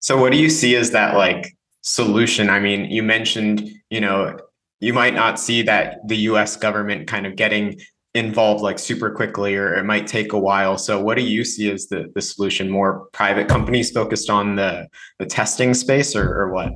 So, 0.00 0.18
what 0.20 0.32
do 0.32 0.38
you 0.38 0.50
see 0.50 0.76
as 0.76 0.90
that 0.90 1.16
like 1.16 1.56
solution? 1.82 2.50
I 2.50 2.60
mean, 2.60 2.86
you 2.86 3.02
mentioned, 3.02 3.70
you 3.90 4.00
know, 4.00 4.36
you 4.80 4.92
might 4.92 5.14
not 5.14 5.40
see 5.40 5.62
that 5.62 5.98
the 6.06 6.16
US 6.30 6.56
government 6.56 7.06
kind 7.06 7.26
of 7.26 7.36
getting 7.36 7.80
involved 8.16 8.62
like 8.62 8.78
super 8.78 9.10
quickly 9.10 9.54
or 9.56 9.74
it 9.74 9.84
might 9.84 10.06
take 10.06 10.32
a 10.32 10.38
while. 10.38 10.78
So 10.78 11.00
what 11.00 11.16
do 11.16 11.22
you 11.22 11.44
see 11.44 11.70
as 11.70 11.86
the, 11.86 12.10
the 12.14 12.22
solution? 12.22 12.70
More 12.70 13.06
private 13.12 13.48
companies 13.48 13.90
focused 13.90 14.30
on 14.30 14.56
the, 14.56 14.88
the 15.18 15.26
testing 15.26 15.74
space 15.74 16.16
or, 16.16 16.26
or 16.40 16.52
what? 16.52 16.72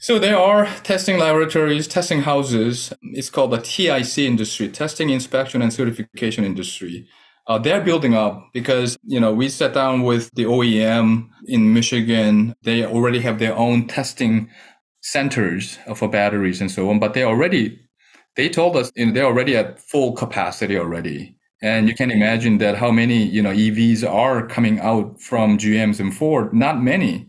So 0.00 0.18
there 0.18 0.38
are 0.38 0.66
testing 0.84 1.18
laboratories 1.18 1.88
testing 1.88 2.22
houses. 2.22 2.92
It's 3.02 3.30
called 3.30 3.50
the 3.50 3.58
tic 3.58 4.18
industry 4.18 4.68
testing 4.68 5.10
inspection 5.10 5.60
and 5.60 5.72
certification 5.72 6.44
industry. 6.44 7.08
Uh, 7.48 7.58
they're 7.58 7.80
building 7.80 8.14
up 8.14 8.50
because 8.52 8.96
you 9.02 9.18
know 9.18 9.32
we 9.32 9.48
sat 9.48 9.74
down 9.74 10.02
with 10.02 10.30
the 10.34 10.44
oem 10.44 11.28
in 11.46 11.72
michigan. 11.72 12.54
They 12.62 12.84
already 12.84 13.20
have 13.20 13.40
their 13.40 13.56
own 13.56 13.88
testing 13.88 14.50
centers 15.00 15.78
for 15.96 16.08
batteries 16.08 16.60
and 16.60 16.70
so 16.70 16.90
on 16.90 16.98
but 16.98 17.14
they're 17.14 17.26
already 17.26 17.80
they 18.38 18.48
told 18.48 18.76
us 18.76 18.92
you 18.94 19.04
know, 19.04 19.12
they're 19.12 19.26
already 19.26 19.56
at 19.56 19.80
full 19.80 20.12
capacity 20.12 20.78
already. 20.78 21.34
And 21.60 21.88
you 21.88 21.94
can 21.94 22.12
imagine 22.12 22.58
that 22.58 22.76
how 22.76 22.92
many, 22.92 23.24
you 23.24 23.42
know, 23.42 23.50
EVs 23.50 24.08
are 24.08 24.46
coming 24.46 24.78
out 24.78 25.20
from 25.20 25.58
GMs 25.58 25.98
and 25.98 26.16
Ford, 26.16 26.54
not 26.54 26.80
many. 26.80 27.28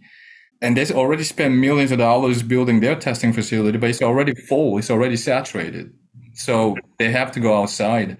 And 0.62 0.78
they've 0.78 0.92
already 0.92 1.24
spent 1.24 1.56
millions 1.56 1.92
of 1.92 1.98
dollars 1.98 2.44
building 2.44 2.80
their 2.80 2.96
testing 2.96 3.34
facility, 3.34 3.80
but 3.80 3.90
it's 3.90 4.04
already 4.04 4.36
full, 4.36 4.78
it's 4.78 4.92
already 4.92 5.16
saturated. 5.16 5.92
So 6.36 6.76
they 7.00 7.10
have 7.10 7.32
to 7.32 7.40
go 7.40 7.60
outside. 7.60 8.18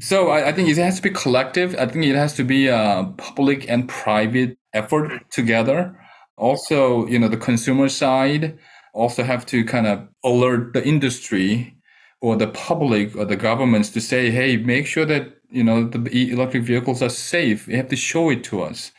So 0.00 0.28
I, 0.28 0.48
I 0.48 0.52
think 0.52 0.68
it 0.68 0.76
has 0.76 0.96
to 0.96 1.02
be 1.02 1.10
collective. 1.10 1.74
I 1.78 1.86
think 1.86 2.04
it 2.04 2.16
has 2.16 2.34
to 2.34 2.44
be 2.44 2.66
a 2.66 3.10
public 3.16 3.66
and 3.66 3.88
private 3.88 4.58
effort 4.74 5.30
together. 5.30 5.98
Also, 6.36 7.06
you 7.06 7.18
know, 7.18 7.28
the 7.28 7.38
consumer 7.38 7.88
side 7.88 8.58
also 8.92 9.22
have 9.22 9.46
to 9.46 9.64
kind 9.64 9.86
of 9.86 10.06
alert 10.22 10.74
the 10.74 10.86
industry 10.86 11.75
or 12.20 12.36
the 12.36 12.48
public 12.48 13.14
or 13.16 13.24
the 13.24 13.36
governments 13.36 13.90
to 13.90 14.00
say, 14.00 14.30
hey, 14.30 14.56
make 14.56 14.86
sure 14.86 15.04
that 15.04 15.36
you 15.50 15.62
know 15.62 15.86
the 15.86 16.30
electric 16.32 16.64
vehicles 16.64 17.02
are 17.02 17.08
safe. 17.08 17.68
You 17.68 17.76
have 17.76 17.88
to 17.88 17.96
show 17.96 18.30
it 18.30 18.44
to 18.44 18.62
us. 18.62 18.92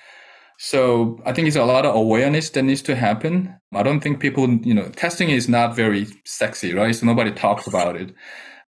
So 0.60 1.20
I 1.26 1.34
think 1.34 1.48
it's 1.48 1.58
a 1.58 1.66
lot 1.66 1.86
of 1.86 1.96
awareness 1.96 2.50
that 2.52 2.64
needs 2.64 2.82
to 2.84 2.96
happen. 2.96 3.56
I 3.74 3.84
don't 3.84 4.00
think 4.00 4.20
people, 4.20 4.50
you 4.50 4.74
know, 4.74 4.90
testing 4.90 5.30
is 5.30 5.48
not 5.48 5.76
very 5.76 6.08
sexy, 6.26 6.74
right? 6.74 6.96
So 6.96 7.06
nobody 7.06 7.32
talks 7.32 7.68
about 7.68 7.96
it. 7.96 8.14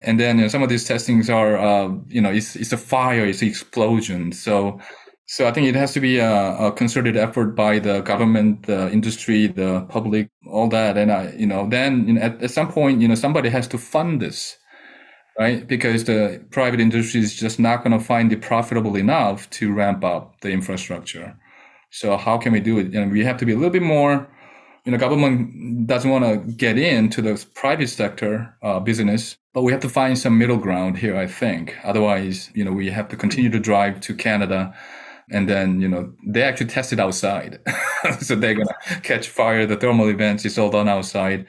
And 0.01 0.19
then 0.19 0.37
you 0.37 0.43
know, 0.43 0.47
some 0.49 0.61
of 0.61 0.69
these 0.69 0.83
testings 0.83 1.29
are, 1.29 1.57
uh, 1.57 1.89
you 2.07 2.21
know, 2.21 2.29
it's 2.31 2.55
it's 2.55 2.73
a 2.73 2.77
fire, 2.77 3.25
it's 3.25 3.41
an 3.41 3.47
explosion. 3.47 4.31
So 4.31 4.79
so 5.29 5.45
I 5.45 5.51
think 5.51 5.67
it 5.67 5.75
has 5.75 5.91
to 5.91 5.99
be 5.99 6.19
a, 6.19 6.55
a, 6.57 6.71
concerted 6.71 7.17
effort 7.17 7.47
by 7.47 7.79
the 7.79 7.99
government, 7.99 8.65
the 8.65 8.89
industry, 8.89 9.47
the 9.47 9.81
public, 9.89 10.29
all 10.49 10.69
that. 10.69 10.97
And 10.97 11.11
I, 11.11 11.33
you 11.37 11.45
know, 11.45 11.67
then 11.67 12.07
you 12.07 12.13
know, 12.13 12.21
at, 12.21 12.41
at 12.41 12.51
some 12.51 12.71
point, 12.71 13.01
you 13.01 13.09
know, 13.09 13.15
somebody 13.15 13.49
has 13.49 13.67
to 13.69 13.77
fund 13.77 14.21
this, 14.21 14.55
right? 15.37 15.67
Because 15.67 16.05
the 16.05 16.45
private 16.49 16.79
industry 16.79 17.19
is 17.19 17.35
just 17.35 17.59
not 17.59 17.83
going 17.83 17.91
to 17.91 18.03
find 18.03 18.31
it 18.31 18.41
profitable 18.41 18.95
enough 18.95 19.49
to 19.51 19.73
ramp 19.73 20.05
up 20.05 20.39
the 20.39 20.51
infrastructure. 20.51 21.35
So 21.89 22.15
how 22.15 22.37
can 22.37 22.53
we 22.53 22.61
do 22.61 22.79
it? 22.79 22.95
And 22.95 23.11
we 23.11 23.25
have 23.25 23.37
to 23.37 23.45
be 23.45 23.51
a 23.51 23.57
little 23.57 23.69
bit 23.69 23.83
more. 23.83 24.29
You 24.85 24.93
know, 24.93 24.97
government 24.97 25.87
doesn't 25.87 26.09
want 26.09 26.23
to 26.23 26.37
get 26.53 26.77
into 26.77 27.21
the 27.21 27.45
private 27.53 27.89
sector 27.89 28.55
uh, 28.63 28.79
business, 28.79 29.35
but 29.53 29.63
we 29.63 29.73
have 29.73 29.81
to 29.81 29.89
find 29.89 30.17
some 30.17 30.37
middle 30.37 30.55
ground 30.55 30.99
here. 30.99 31.17
I 31.17 31.27
think. 31.27 31.75
Otherwise, 31.83 32.49
you 32.53 32.63
know, 32.63 32.71
we 32.71 32.89
have 32.91 33.09
to 33.09 33.17
continue 33.17 33.49
to 33.49 33.59
drive 33.59 33.99
to 34.01 34.15
Canada 34.15 34.73
and 35.31 35.49
then 35.49 35.81
you 35.81 35.87
know 35.87 36.13
they 36.25 36.43
actually 36.43 36.67
test 36.67 36.93
it 36.93 36.99
outside. 36.99 37.59
So 38.21 38.35
they're 38.35 38.53
gonna 38.53 39.01
catch 39.01 39.27
fire. 39.27 39.65
The 39.65 39.75
thermal 39.75 40.07
events 40.09 40.45
is 40.45 40.57
all 40.57 40.69
done 40.69 40.87
outside 40.87 41.47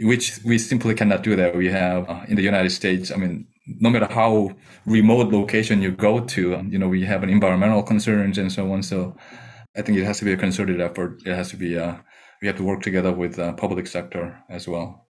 which 0.00 0.38
we 0.44 0.58
simply 0.58 0.94
cannot 0.94 1.22
do 1.22 1.36
that. 1.36 1.56
We 1.56 1.68
have 1.68 2.08
uh, 2.08 2.22
in 2.28 2.36
the 2.36 2.42
united 2.42 2.70
states 2.70 3.10
i 3.10 3.16
mean 3.16 3.46
no 3.80 3.90
matter 3.90 4.06
how 4.10 4.50
remote 4.86 5.32
location 5.32 5.82
you 5.82 5.90
go 5.90 6.20
to 6.20 6.54
um, 6.56 6.72
you 6.72 6.78
know 6.78 6.88
we 6.88 7.04
have 7.04 7.22
an 7.22 7.28
environmental 7.28 7.82
concerns 7.82 8.38
and 8.38 8.50
so 8.52 8.72
on. 8.72 8.82
So 8.82 9.16
i 9.76 9.82
think 9.82 9.98
it 9.98 10.04
has 10.04 10.18
to 10.18 10.24
be 10.24 10.32
a 10.32 10.36
concerted 10.36 10.80
effort. 10.80 11.20
It 11.26 11.34
has 11.34 11.50
to 11.50 11.56
be 11.56 11.78
uh, 11.78 11.96
we 12.40 12.46
have 12.48 12.56
to 12.58 12.64
work 12.64 12.82
together 12.82 13.12
with 13.12 13.36
the 13.36 13.46
uh, 13.46 13.52
public 13.54 13.86
sector 13.86 14.38
as 14.48 14.68
well 14.68 15.07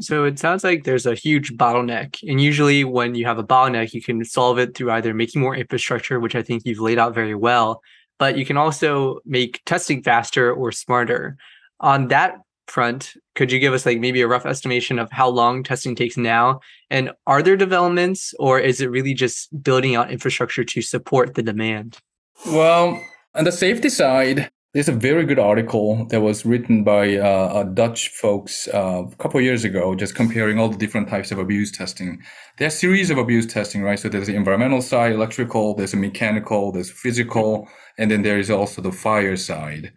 so 0.00 0.24
it 0.24 0.38
sounds 0.38 0.64
like 0.64 0.84
there's 0.84 1.06
a 1.06 1.14
huge 1.14 1.54
bottleneck. 1.56 2.18
And 2.28 2.40
usually, 2.40 2.84
when 2.84 3.14
you 3.14 3.26
have 3.26 3.38
a 3.38 3.44
bottleneck, 3.44 3.92
you 3.92 4.02
can 4.02 4.24
solve 4.24 4.58
it 4.58 4.76
through 4.76 4.90
either 4.90 5.14
making 5.14 5.40
more 5.40 5.54
infrastructure, 5.54 6.18
which 6.20 6.34
I 6.34 6.42
think 6.42 6.62
you've 6.64 6.80
laid 6.80 6.98
out 6.98 7.14
very 7.14 7.34
well, 7.34 7.80
but 8.18 8.36
you 8.36 8.44
can 8.44 8.56
also 8.56 9.20
make 9.24 9.62
testing 9.66 10.02
faster 10.02 10.52
or 10.52 10.72
smarter. 10.72 11.36
On 11.80 12.08
that 12.08 12.36
front, 12.66 13.14
could 13.34 13.52
you 13.52 13.58
give 13.58 13.74
us 13.74 13.84
like 13.86 14.00
maybe 14.00 14.20
a 14.22 14.28
rough 14.28 14.46
estimation 14.46 14.98
of 14.98 15.10
how 15.12 15.28
long 15.28 15.62
testing 15.62 15.94
takes 15.94 16.16
now? 16.16 16.60
And 16.90 17.10
are 17.26 17.42
there 17.42 17.56
developments, 17.56 18.34
or 18.38 18.58
is 18.58 18.80
it 18.80 18.90
really 18.90 19.14
just 19.14 19.62
building 19.62 19.94
out 19.94 20.10
infrastructure 20.10 20.64
to 20.64 20.82
support 20.82 21.34
the 21.34 21.42
demand? 21.42 21.98
Well, 22.46 23.00
on 23.34 23.44
the 23.44 23.52
safety 23.52 23.88
side, 23.88 24.50
there's 24.74 24.88
a 24.88 24.92
very 24.92 25.24
good 25.24 25.38
article 25.38 26.04
that 26.06 26.20
was 26.20 26.44
written 26.44 26.82
by 26.82 27.16
uh, 27.16 27.62
Dutch 27.62 28.08
folks 28.08 28.66
uh, 28.74 29.04
a 29.10 29.16
couple 29.16 29.40
years 29.40 29.64
ago, 29.64 29.94
just 29.94 30.16
comparing 30.16 30.58
all 30.58 30.68
the 30.68 30.76
different 30.76 31.08
types 31.08 31.30
of 31.30 31.38
abuse 31.38 31.70
testing. 31.70 32.20
There's 32.58 32.74
a 32.74 32.78
series 32.78 33.08
of 33.08 33.16
abuse 33.16 33.46
testing, 33.46 33.82
right? 33.82 33.98
So 33.98 34.08
there's 34.08 34.26
the 34.26 34.34
environmental 34.34 34.82
side, 34.82 35.12
electrical, 35.12 35.74
there's 35.74 35.94
a 35.94 35.96
mechanical, 35.96 36.72
there's 36.72 36.90
physical, 36.90 37.68
and 37.98 38.10
then 38.10 38.22
there 38.22 38.40
is 38.40 38.50
also 38.50 38.82
the 38.82 38.90
fire 38.90 39.36
side. 39.36 39.92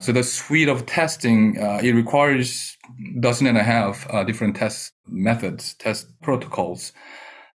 So 0.00 0.12
the 0.12 0.22
suite 0.22 0.68
of 0.68 0.86
testing, 0.86 1.60
uh, 1.60 1.80
it 1.82 1.92
requires 1.92 2.76
dozen 3.18 3.48
and 3.48 3.58
a 3.58 3.64
half 3.64 4.06
uh, 4.10 4.22
different 4.22 4.54
test 4.54 4.92
methods, 5.08 5.74
test 5.74 6.06
protocols. 6.22 6.92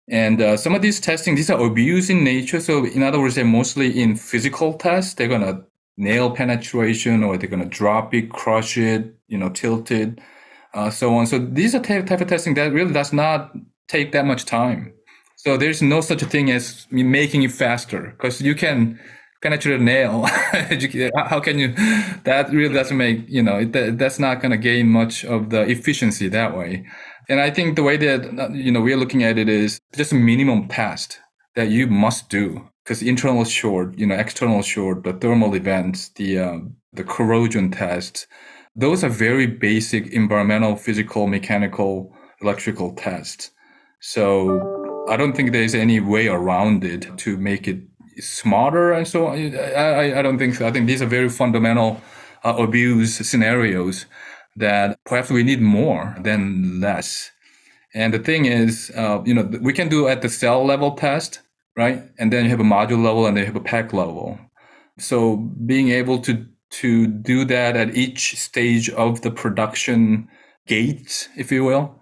And 0.09 0.41
uh, 0.41 0.57
some 0.57 0.75
of 0.75 0.81
these 0.81 1.01
testing, 1.01 1.35
these 1.35 1.51
are 1.51 1.63
abuse 1.63 2.09
in 2.09 2.25
nature. 2.25 2.61
So 2.61 2.87
in 2.87 3.03
other 3.03 3.21
words, 3.21 3.35
they're 3.35 3.45
mostly 3.45 4.01
in 4.01 4.17
physical 4.17 4.73
tests. 4.73 5.15
They're 5.15 5.29
going 5.29 5.43
to 5.43 5.65
nail 5.97 6.31
penetration 6.31 7.23
or 7.23 7.37
they're 7.37 7.49
going 7.49 7.63
to 7.63 7.69
drop 7.69 8.15
it, 8.15 8.31
crush 8.31 8.77
it, 8.79 9.15
you 9.29 9.39
know, 9.39 9.49
tilt 9.49 9.91
it, 9.91 10.19
uh, 10.75 10.91
so 10.91 11.15
on. 11.15 11.27
So 11.27 11.39
these 11.39 11.75
are 11.75 11.81
type, 11.81 12.07
type 12.07 12.21
of 12.21 12.29
testing 12.29 12.55
that 12.55 12.73
really 12.73 12.93
does 12.93 13.13
not 13.13 13.53
take 13.89 14.13
that 14.13 14.25
much 14.25 14.45
time. 14.45 14.93
So 15.37 15.57
there's 15.57 15.83
no 15.83 16.01
such 16.01 16.23
a 16.23 16.27
thing 16.27 16.51
as 16.51 16.87
making 16.91 17.43
it 17.43 17.53
faster 17.53 18.15
because 18.17 18.41
you 18.41 18.55
can 18.55 18.99
penetrate 19.43 19.81
a 19.81 19.83
nail. 19.83 20.23
How 21.17 21.41
can 21.41 21.59
you? 21.59 21.75
That 22.25 22.51
really 22.53 22.73
doesn't 22.73 22.97
make 22.97 23.25
you 23.29 23.43
know 23.43 23.59
it, 23.59 23.99
that's 23.99 24.21
not 24.21 24.41
going 24.41 24.53
to 24.53 24.57
gain 24.57 24.89
much 24.89 25.25
of 25.25 25.51
the 25.51 25.63
efficiency 25.63 26.29
that 26.29 26.57
way. 26.57 26.87
And 27.29 27.41
I 27.41 27.51
think 27.51 27.75
the 27.75 27.83
way 27.83 27.97
that 27.97 28.53
you 28.55 28.71
know 28.71 28.81
we're 28.81 28.97
looking 28.97 29.25
at 29.25 29.37
it 29.37 29.49
is 29.49 29.81
just 29.97 30.13
a 30.13 30.15
minimum 30.15 30.69
test 30.69 31.19
that 31.57 31.69
you 31.71 31.89
must 31.89 32.29
do 32.31 32.69
because 32.93 33.09
internal 33.09 33.45
short, 33.45 33.99
you 33.99 34.07
know, 34.07 34.15
external 34.15 34.61
short, 34.61 35.03
the 35.05 35.15
thermal 35.15 35.55
events, 35.55 36.11
the 36.11 36.39
um, 36.39 36.77
the 36.93 37.03
corrosion 37.03 37.71
tests, 37.71 38.27
those 38.77 39.03
are 39.03 39.09
very 39.09 39.47
basic 39.47 40.09
environmental, 40.09 40.77
physical, 40.77 41.27
mechanical, 41.27 42.15
electrical 42.43 42.93
tests. 42.93 43.51
So 44.01 45.07
I 45.09 45.17
don't 45.17 45.35
think 45.35 45.53
there's 45.53 45.75
any 45.75 46.01
way 46.01 46.29
around 46.29 46.85
it 46.85 47.07
to 47.17 47.39
make 47.39 47.67
it 47.67 47.81
smarter 48.19 48.93
and 48.93 49.09
so 49.09 49.29
on. 49.29 49.39
I, 49.57 50.19
I 50.19 50.21
don't 50.21 50.39
think 50.39 50.55
so. 50.55 50.67
I 50.67 50.71
think 50.71 50.87
these 50.87 51.01
are 51.01 51.07
very 51.07 51.31
fundamental 51.31 51.99
uh, 52.45 52.57
abuse 52.59 53.27
scenarios 53.27 54.05
that 54.57 54.99
perhaps 55.07 55.31
we 55.31 55.43
need 55.43 55.63
more 55.63 56.15
than 56.21 56.79
less. 56.79 57.31
And 57.95 58.13
the 58.13 58.19
thing 58.19 58.45
is, 58.45 58.93
uh, 58.95 59.23
you 59.25 59.33
know, 59.33 59.49
we 59.63 59.73
can 59.73 59.89
do 59.89 60.09
at 60.09 60.21
the 60.21 60.29
cell 60.29 60.63
level 60.63 60.91
test, 60.91 61.41
right? 61.77 62.03
And 62.19 62.33
then 62.33 62.45
you 62.45 62.51
have 62.51 62.61
a 62.61 62.65
module 62.65 63.03
level 63.03 63.27
and 63.27 63.37
then 63.37 63.43
you 63.43 63.47
have 63.47 63.57
a 63.57 63.61
pack 63.61 63.93
level. 63.93 64.39
So 64.99 65.37
being 65.37 65.91
able 65.91 66.19
to 66.21 66.47
to 66.71 67.07
do 67.07 67.45
that 67.45 67.77
at 67.77 67.95
each 67.95 68.39
stage 68.39 68.89
of 68.91 69.21
the 69.21 69.31
production 69.31 70.27
gate, 70.67 71.29
if 71.37 71.53
you 71.53 71.65
will. 71.65 72.01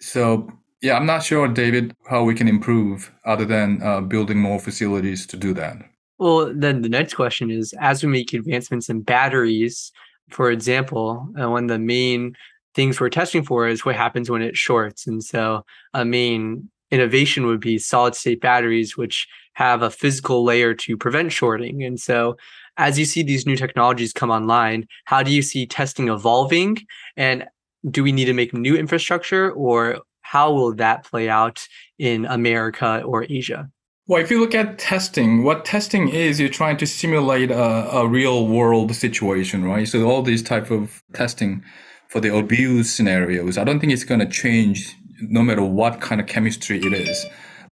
So 0.00 0.50
yeah, 0.80 0.96
I'm 0.96 1.06
not 1.06 1.22
sure, 1.22 1.46
David, 1.48 1.94
how 2.08 2.24
we 2.24 2.34
can 2.34 2.48
improve 2.48 3.12
other 3.24 3.44
than 3.44 3.80
uh, 3.82 4.00
building 4.00 4.38
more 4.38 4.58
facilities 4.58 5.26
to 5.28 5.36
do 5.36 5.54
that. 5.54 5.76
Well, 6.18 6.52
then 6.54 6.82
the 6.82 6.88
next 6.88 7.14
question 7.14 7.50
is 7.50 7.74
as 7.80 8.02
we 8.02 8.10
make 8.10 8.32
advancements 8.32 8.88
in 8.88 9.02
batteries, 9.02 9.92
for 10.30 10.50
example, 10.50 11.28
uh, 11.40 11.48
one 11.48 11.64
of 11.64 11.70
the 11.70 11.78
main 11.78 12.34
things 12.74 13.00
we're 13.00 13.08
testing 13.08 13.44
for 13.44 13.66
is 13.66 13.84
what 13.84 13.96
happens 13.96 14.30
when 14.30 14.42
it 14.42 14.56
shorts. 14.56 15.06
And 15.06 15.22
so 15.22 15.64
a 15.94 16.04
main 16.04 16.70
innovation 16.90 17.46
would 17.46 17.60
be 17.60 17.78
solid 17.78 18.14
state 18.14 18.40
batteries, 18.40 18.96
which 18.96 19.26
have 19.54 19.82
a 19.82 19.90
physical 19.90 20.44
layer 20.44 20.74
to 20.74 20.96
prevent 20.96 21.32
shorting. 21.32 21.82
And 21.82 21.98
so, 22.00 22.36
as 22.76 22.98
you 22.98 23.04
see 23.04 23.22
these 23.22 23.44
new 23.44 23.56
technologies 23.56 24.12
come 24.12 24.30
online, 24.30 24.86
how 25.04 25.22
do 25.22 25.32
you 25.32 25.42
see 25.42 25.66
testing 25.66 26.08
evolving? 26.08 26.78
And 27.16 27.44
do 27.90 28.04
we 28.04 28.12
need 28.12 28.26
to 28.26 28.34
make 28.34 28.54
new 28.54 28.76
infrastructure, 28.76 29.50
or 29.50 29.98
how 30.20 30.52
will 30.52 30.74
that 30.76 31.04
play 31.04 31.28
out 31.28 31.66
in 31.98 32.24
America 32.26 33.02
or 33.04 33.26
Asia? 33.28 33.68
Well, 34.06 34.22
if 34.22 34.30
you 34.30 34.40
look 34.40 34.54
at 34.54 34.78
testing, 34.78 35.42
what 35.42 35.64
testing 35.64 36.08
is, 36.08 36.40
you're 36.40 36.48
trying 36.48 36.78
to 36.78 36.86
simulate 36.86 37.50
a, 37.50 37.94
a 37.94 38.08
real 38.08 38.46
world 38.46 38.94
situation, 38.94 39.64
right? 39.64 39.86
So 39.86 40.08
all 40.08 40.22
these 40.22 40.42
type 40.42 40.70
of 40.70 41.02
testing 41.12 41.62
for 42.08 42.20
the 42.20 42.34
abuse 42.34 42.90
scenarios, 42.90 43.58
I 43.58 43.64
don't 43.64 43.80
think 43.80 43.92
it's 43.92 44.04
going 44.04 44.20
to 44.20 44.26
change 44.26 44.96
no 45.20 45.42
matter 45.42 45.62
what 45.62 46.00
kind 46.00 46.20
of 46.20 46.26
chemistry 46.26 46.78
it 46.78 46.92
is. 46.92 47.26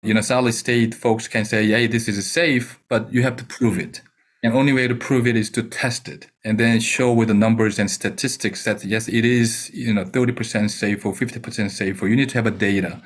You 0.03 0.13
know, 0.13 0.21
solid 0.21 0.53
state 0.53 0.95
folks 0.95 1.27
can 1.27 1.45
say, 1.45 1.67
"Hey, 1.67 1.87
this 1.87 2.07
is 2.07 2.29
safe," 2.29 2.79
but 2.89 3.13
you 3.13 3.23
have 3.23 3.35
to 3.37 3.45
prove 3.45 3.77
it. 3.77 4.01
And 4.43 4.53
only 4.53 4.73
way 4.73 4.87
to 4.87 4.95
prove 4.95 5.27
it 5.27 5.35
is 5.35 5.51
to 5.51 5.61
test 5.61 6.07
it 6.07 6.27
and 6.43 6.59
then 6.59 6.79
show 6.79 7.13
with 7.13 7.27
the 7.27 7.35
numbers 7.35 7.77
and 7.77 7.91
statistics 7.91 8.63
that 8.63 8.83
yes, 8.83 9.07
it 9.07 9.23
is, 9.23 9.69
you 9.71 9.93
know, 9.93 10.03
30% 10.03 10.71
safe 10.71 11.05
or 11.05 11.13
50% 11.13 11.69
safe, 11.69 12.01
or 12.01 12.07
you 12.07 12.15
need 12.15 12.29
to 12.29 12.37
have 12.39 12.47
a 12.47 12.51
data 12.51 13.01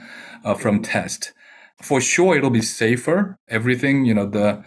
uh, 0.46 0.54
from 0.54 0.82
test 0.82 1.34
for 1.82 2.02
sure 2.02 2.36
it'll 2.38 2.50
be 2.50 2.62
safer. 2.62 3.38
Everything, 3.48 4.06
you 4.06 4.14
know, 4.14 4.26
the 4.26 4.64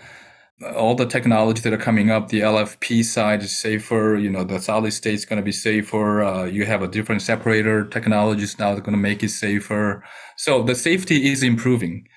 all 0.77 0.95
the 0.95 1.07
technology 1.07 1.61
that 1.61 1.73
are 1.73 1.79
coming 1.79 2.11
up, 2.11 2.29
the 2.29 2.41
LFP 2.41 3.05
side 3.05 3.43
is 3.43 3.57
safer. 3.57 4.17
You 4.17 4.31
know, 4.31 4.45
the 4.45 4.61
solid 4.61 4.93
state 4.93 5.15
is 5.15 5.25
going 5.25 5.39
to 5.39 5.45
be 5.45 5.53
safer. 5.53 6.23
Uh, 6.23 6.45
you 6.45 6.67
have 6.67 6.83
a 6.83 6.89
different 6.89 7.23
separator 7.23 7.85
technologies 7.85 8.59
now 8.59 8.71
that 8.71 8.79
are 8.79 8.83
going 8.83 8.97
to 8.97 9.03
make 9.03 9.23
it 9.23 9.31
safer. 9.31 10.05
So 10.37 10.63
the 10.63 10.75
safety 10.75 11.31
is 11.31 11.43
improving. 11.43 12.09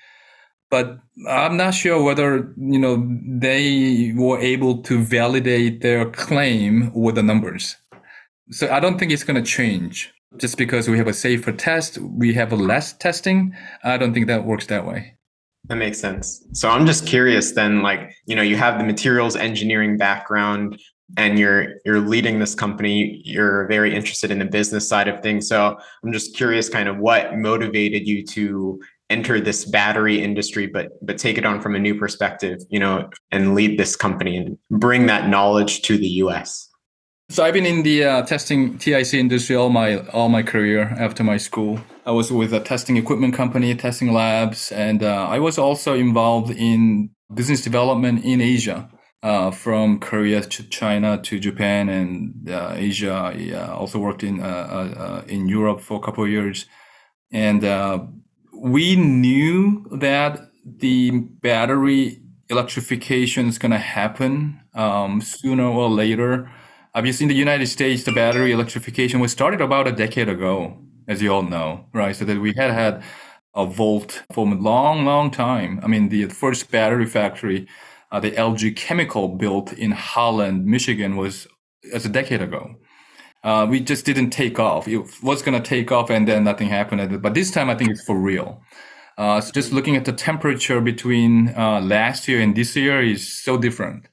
But 0.70 0.98
I'm 1.28 1.56
not 1.56 1.74
sure 1.74 2.02
whether 2.02 2.54
you 2.56 2.78
know 2.78 3.06
they 3.26 4.12
were 4.16 4.40
able 4.40 4.82
to 4.84 5.02
validate 5.04 5.82
their 5.82 6.10
claim 6.10 6.90
with 6.94 7.16
the 7.16 7.22
numbers. 7.22 7.76
So 8.50 8.70
I 8.70 8.80
don't 8.80 8.98
think 8.98 9.12
it's 9.12 9.24
going 9.24 9.42
to 9.42 9.48
change 9.48 10.12
just 10.38 10.56
because 10.56 10.88
we 10.88 10.96
have 10.98 11.08
a 11.08 11.12
safer 11.12 11.52
test, 11.52 11.98
we 11.98 12.32
have 12.34 12.52
a 12.52 12.56
less 12.56 12.94
testing. 12.94 13.54
I 13.84 13.98
don't 13.98 14.14
think 14.14 14.28
that 14.28 14.44
works 14.44 14.66
that 14.66 14.86
way. 14.86 15.16
That 15.66 15.76
makes 15.76 15.98
sense. 15.98 16.44
So 16.52 16.68
I'm 16.68 16.86
just 16.86 17.06
curious 17.06 17.52
then, 17.52 17.82
like, 17.82 18.12
you 18.26 18.34
know, 18.34 18.42
you 18.42 18.56
have 18.56 18.78
the 18.78 18.84
materials 18.84 19.36
engineering 19.36 19.96
background 19.96 20.80
and 21.16 21.38
you're 21.38 21.74
you're 21.84 22.00
leading 22.00 22.38
this 22.38 22.54
company, 22.54 23.20
you're 23.24 23.66
very 23.68 23.94
interested 23.94 24.30
in 24.30 24.38
the 24.38 24.44
business 24.44 24.88
side 24.88 25.08
of 25.08 25.22
things. 25.22 25.46
So 25.46 25.76
I'm 26.02 26.12
just 26.12 26.36
curious 26.36 26.68
kind 26.68 26.88
of 26.88 26.98
what 26.98 27.36
motivated 27.36 28.06
you 28.06 28.24
to 28.26 28.80
enter 29.10 29.40
this 29.40 29.66
battery 29.66 30.22
industry 30.22 30.66
but 30.66 30.88
but 31.02 31.18
take 31.18 31.36
it 31.36 31.44
on 31.44 31.60
from 31.60 31.74
a 31.74 31.78
new 31.78 31.98
perspective, 31.98 32.58
you 32.70 32.80
know, 32.80 33.08
and 33.30 33.54
lead 33.54 33.78
this 33.78 33.94
company 33.94 34.36
and 34.36 34.58
bring 34.70 35.06
that 35.06 35.28
knowledge 35.28 35.82
to 35.82 35.96
the 35.96 36.08
US. 36.24 36.71
So 37.32 37.42
I've 37.42 37.54
been 37.54 37.64
in 37.64 37.82
the 37.82 38.04
uh, 38.04 38.22
testing 38.24 38.76
TIC 38.76 39.14
industry 39.14 39.56
all 39.56 39.70
my 39.70 40.06
all 40.08 40.28
my 40.28 40.42
career 40.42 40.94
after 40.98 41.24
my 41.24 41.38
school. 41.38 41.80
I 42.04 42.10
was 42.10 42.30
with 42.30 42.52
a 42.52 42.60
testing 42.60 42.98
equipment 42.98 43.32
company, 43.32 43.74
testing 43.74 44.12
labs, 44.12 44.70
and 44.70 45.02
uh, 45.02 45.28
I 45.30 45.38
was 45.38 45.56
also 45.56 45.94
involved 45.94 46.50
in 46.50 47.08
business 47.32 47.62
development 47.62 48.22
in 48.22 48.42
Asia, 48.42 48.86
uh, 49.22 49.50
from 49.50 49.98
Korea 49.98 50.42
to 50.42 50.62
China 50.64 51.22
to 51.22 51.38
Japan 51.38 51.88
and 51.88 52.50
uh, 52.50 52.74
Asia. 52.76 53.32
I 53.34 53.52
uh, 53.54 53.76
also 53.76 53.98
worked 53.98 54.22
in 54.22 54.42
uh, 54.42 55.24
in 55.26 55.48
Europe 55.48 55.80
for 55.80 55.96
a 55.96 56.04
couple 56.04 56.24
of 56.24 56.28
years, 56.28 56.66
and 57.30 57.62
we 58.52 58.94
knew 58.94 59.86
that 59.90 60.38
the 60.66 61.12
battery 61.40 62.20
electrification 62.50 63.48
is 63.48 63.56
going 63.56 63.72
to 63.72 63.78
happen 63.78 64.60
um, 64.74 65.22
sooner 65.22 65.64
or 65.64 65.88
later 65.88 66.50
Obviously, 66.94 67.24
in 67.24 67.28
the 67.28 67.34
United 67.34 67.66
States, 67.68 68.04
the 68.04 68.12
battery 68.12 68.52
electrification 68.52 69.18
was 69.18 69.32
started 69.32 69.62
about 69.62 69.88
a 69.88 69.92
decade 69.92 70.28
ago, 70.28 70.76
as 71.08 71.22
you 71.22 71.32
all 71.32 71.42
know, 71.42 71.86
right? 71.94 72.14
So 72.14 72.26
that 72.26 72.38
we 72.38 72.52
had 72.54 72.70
had 72.70 73.02
a 73.54 73.64
Volt 73.64 74.22
for 74.32 74.46
a 74.46 74.54
long, 74.54 75.06
long 75.06 75.30
time. 75.30 75.80
I 75.82 75.86
mean, 75.86 76.10
the 76.10 76.26
first 76.26 76.70
battery 76.70 77.06
factory, 77.06 77.66
uh, 78.10 78.20
the 78.20 78.32
LG 78.32 78.76
Chemical 78.76 79.28
built 79.28 79.72
in 79.72 79.92
Holland, 79.92 80.66
Michigan, 80.66 81.16
was 81.16 81.46
as 81.94 82.04
a 82.04 82.10
decade 82.10 82.42
ago. 82.42 82.76
Uh, 83.42 83.66
we 83.68 83.80
just 83.80 84.04
didn't 84.04 84.30
take 84.30 84.58
off. 84.58 84.86
It 84.86 85.02
was 85.22 85.42
going 85.42 85.60
to 85.60 85.66
take 85.66 85.90
off, 85.90 86.10
and 86.10 86.28
then 86.28 86.44
nothing 86.44 86.68
happened. 86.68 87.22
But 87.22 87.32
this 87.32 87.50
time, 87.50 87.70
I 87.70 87.74
think 87.74 87.90
it's 87.90 88.04
for 88.04 88.18
real. 88.18 88.62
Uh, 89.16 89.40
so 89.40 89.50
just 89.52 89.72
looking 89.72 89.96
at 89.96 90.04
the 90.04 90.12
temperature 90.12 90.80
between 90.80 91.54
uh, 91.56 91.80
last 91.80 92.28
year 92.28 92.40
and 92.40 92.54
this 92.54 92.76
year 92.76 93.02
is 93.02 93.26
so 93.42 93.56
different. 93.56 94.08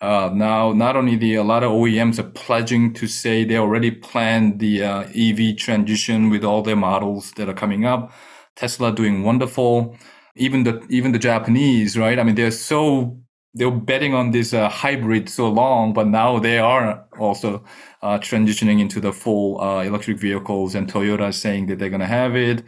Uh, 0.00 0.30
now, 0.32 0.72
not 0.72 0.96
only 0.96 1.16
the 1.16 1.34
a 1.34 1.42
lot 1.42 1.64
of 1.64 1.72
OEMs 1.72 2.18
are 2.20 2.30
pledging 2.30 2.92
to 2.94 3.08
say 3.08 3.44
they 3.44 3.56
already 3.56 3.90
planned 3.90 4.60
the 4.60 4.84
uh, 4.84 5.00
EV 5.14 5.56
transition 5.56 6.30
with 6.30 6.44
all 6.44 6.62
their 6.62 6.76
models 6.76 7.32
that 7.32 7.48
are 7.48 7.54
coming 7.54 7.84
up. 7.84 8.12
Tesla 8.54 8.92
doing 8.94 9.24
wonderful. 9.24 9.96
Even 10.36 10.62
the 10.62 10.86
even 10.88 11.10
the 11.12 11.18
Japanese, 11.18 11.98
right? 11.98 12.18
I 12.18 12.22
mean, 12.22 12.36
they're 12.36 12.52
so 12.52 13.18
they're 13.54 13.72
betting 13.72 14.14
on 14.14 14.30
this 14.30 14.54
uh, 14.54 14.68
hybrid 14.68 15.28
so 15.28 15.48
long, 15.48 15.92
but 15.92 16.06
now 16.06 16.38
they 16.38 16.58
are 16.58 17.04
also 17.18 17.64
uh, 18.02 18.18
transitioning 18.18 18.80
into 18.80 19.00
the 19.00 19.12
full 19.12 19.60
uh, 19.60 19.82
electric 19.82 20.18
vehicles. 20.20 20.76
And 20.76 20.90
Toyota 20.92 21.30
is 21.30 21.36
saying 21.40 21.66
that 21.66 21.80
they're 21.80 21.90
going 21.90 22.00
to 22.00 22.06
have 22.06 22.36
it. 22.36 22.62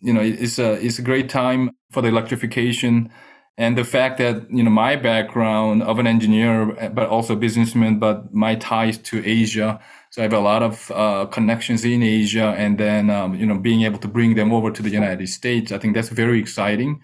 You 0.00 0.12
know, 0.12 0.20
it's 0.20 0.58
a 0.58 0.72
it's 0.84 0.98
a 0.98 1.02
great 1.02 1.30
time 1.30 1.70
for 1.92 2.02
the 2.02 2.08
electrification 2.08 3.10
and 3.56 3.78
the 3.78 3.84
fact 3.84 4.18
that 4.18 4.50
you 4.50 4.62
know 4.62 4.70
my 4.70 4.96
background 4.96 5.82
of 5.82 5.98
an 5.98 6.06
engineer 6.06 6.90
but 6.92 7.08
also 7.08 7.36
businessman 7.36 7.98
but 7.98 8.34
my 8.34 8.54
ties 8.56 8.98
to 8.98 9.24
asia. 9.24 9.80
So 10.10 10.22
i 10.22 10.24
have 10.24 10.32
a 10.32 10.40
lot 10.40 10.62
of 10.62 10.90
uh, 10.90 11.26
connections 11.26 11.84
in 11.84 12.02
asia 12.02 12.54
and 12.56 12.78
then 12.78 13.10
um, 13.10 13.34
you 13.34 13.46
know 13.46 13.58
being 13.58 13.82
able 13.82 13.98
to 13.98 14.08
bring 14.08 14.34
them 14.34 14.52
over 14.52 14.70
to 14.70 14.82
the 14.82 14.90
united 14.90 15.28
states. 15.28 15.72
I 15.72 15.78
think 15.78 15.94
that's 15.94 16.08
very 16.08 16.38
exciting. 16.40 17.00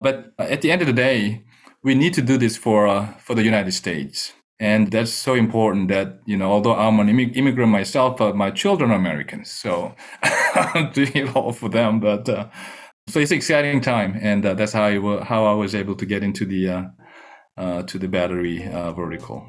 But 0.00 0.32
at 0.38 0.60
the 0.60 0.70
end 0.70 0.82
of 0.82 0.86
the 0.86 0.92
day 0.92 1.44
we 1.82 1.94
need 1.94 2.14
to 2.14 2.22
do 2.22 2.36
this 2.38 2.56
for 2.56 2.86
uh, 2.86 3.12
for 3.18 3.34
the 3.34 3.42
united 3.42 3.72
states. 3.72 4.32
And 4.60 4.92
that's 4.92 5.10
so 5.12 5.34
important 5.34 5.88
that 5.88 6.20
you 6.26 6.36
know 6.36 6.52
although 6.52 6.76
i'm 6.76 7.00
an 7.00 7.08
immigrant 7.08 7.72
myself 7.72 8.18
but 8.18 8.36
my 8.36 8.50
children 8.50 8.90
are 8.90 8.96
americans. 8.96 9.50
So 9.50 9.94
i'm 10.22 10.92
doing 10.92 11.12
it 11.14 11.34
all 11.36 11.52
for 11.52 11.70
them 11.70 12.00
but 12.00 12.28
uh, 12.28 12.48
so 13.14 13.20
it's 13.20 13.30
an 13.30 13.36
exciting 13.36 13.80
time, 13.80 14.18
and 14.20 14.44
uh, 14.44 14.54
that's 14.54 14.72
how 14.72 14.82
I 14.82 15.22
how 15.22 15.44
I 15.44 15.52
was 15.52 15.72
able 15.76 15.94
to 15.94 16.04
get 16.04 16.24
into 16.24 16.44
the 16.44 16.68
uh, 16.68 16.82
uh, 17.56 17.82
to 17.84 17.96
the 17.96 18.08
battery 18.08 18.68
uh, 18.68 18.92
vertical. 18.92 19.46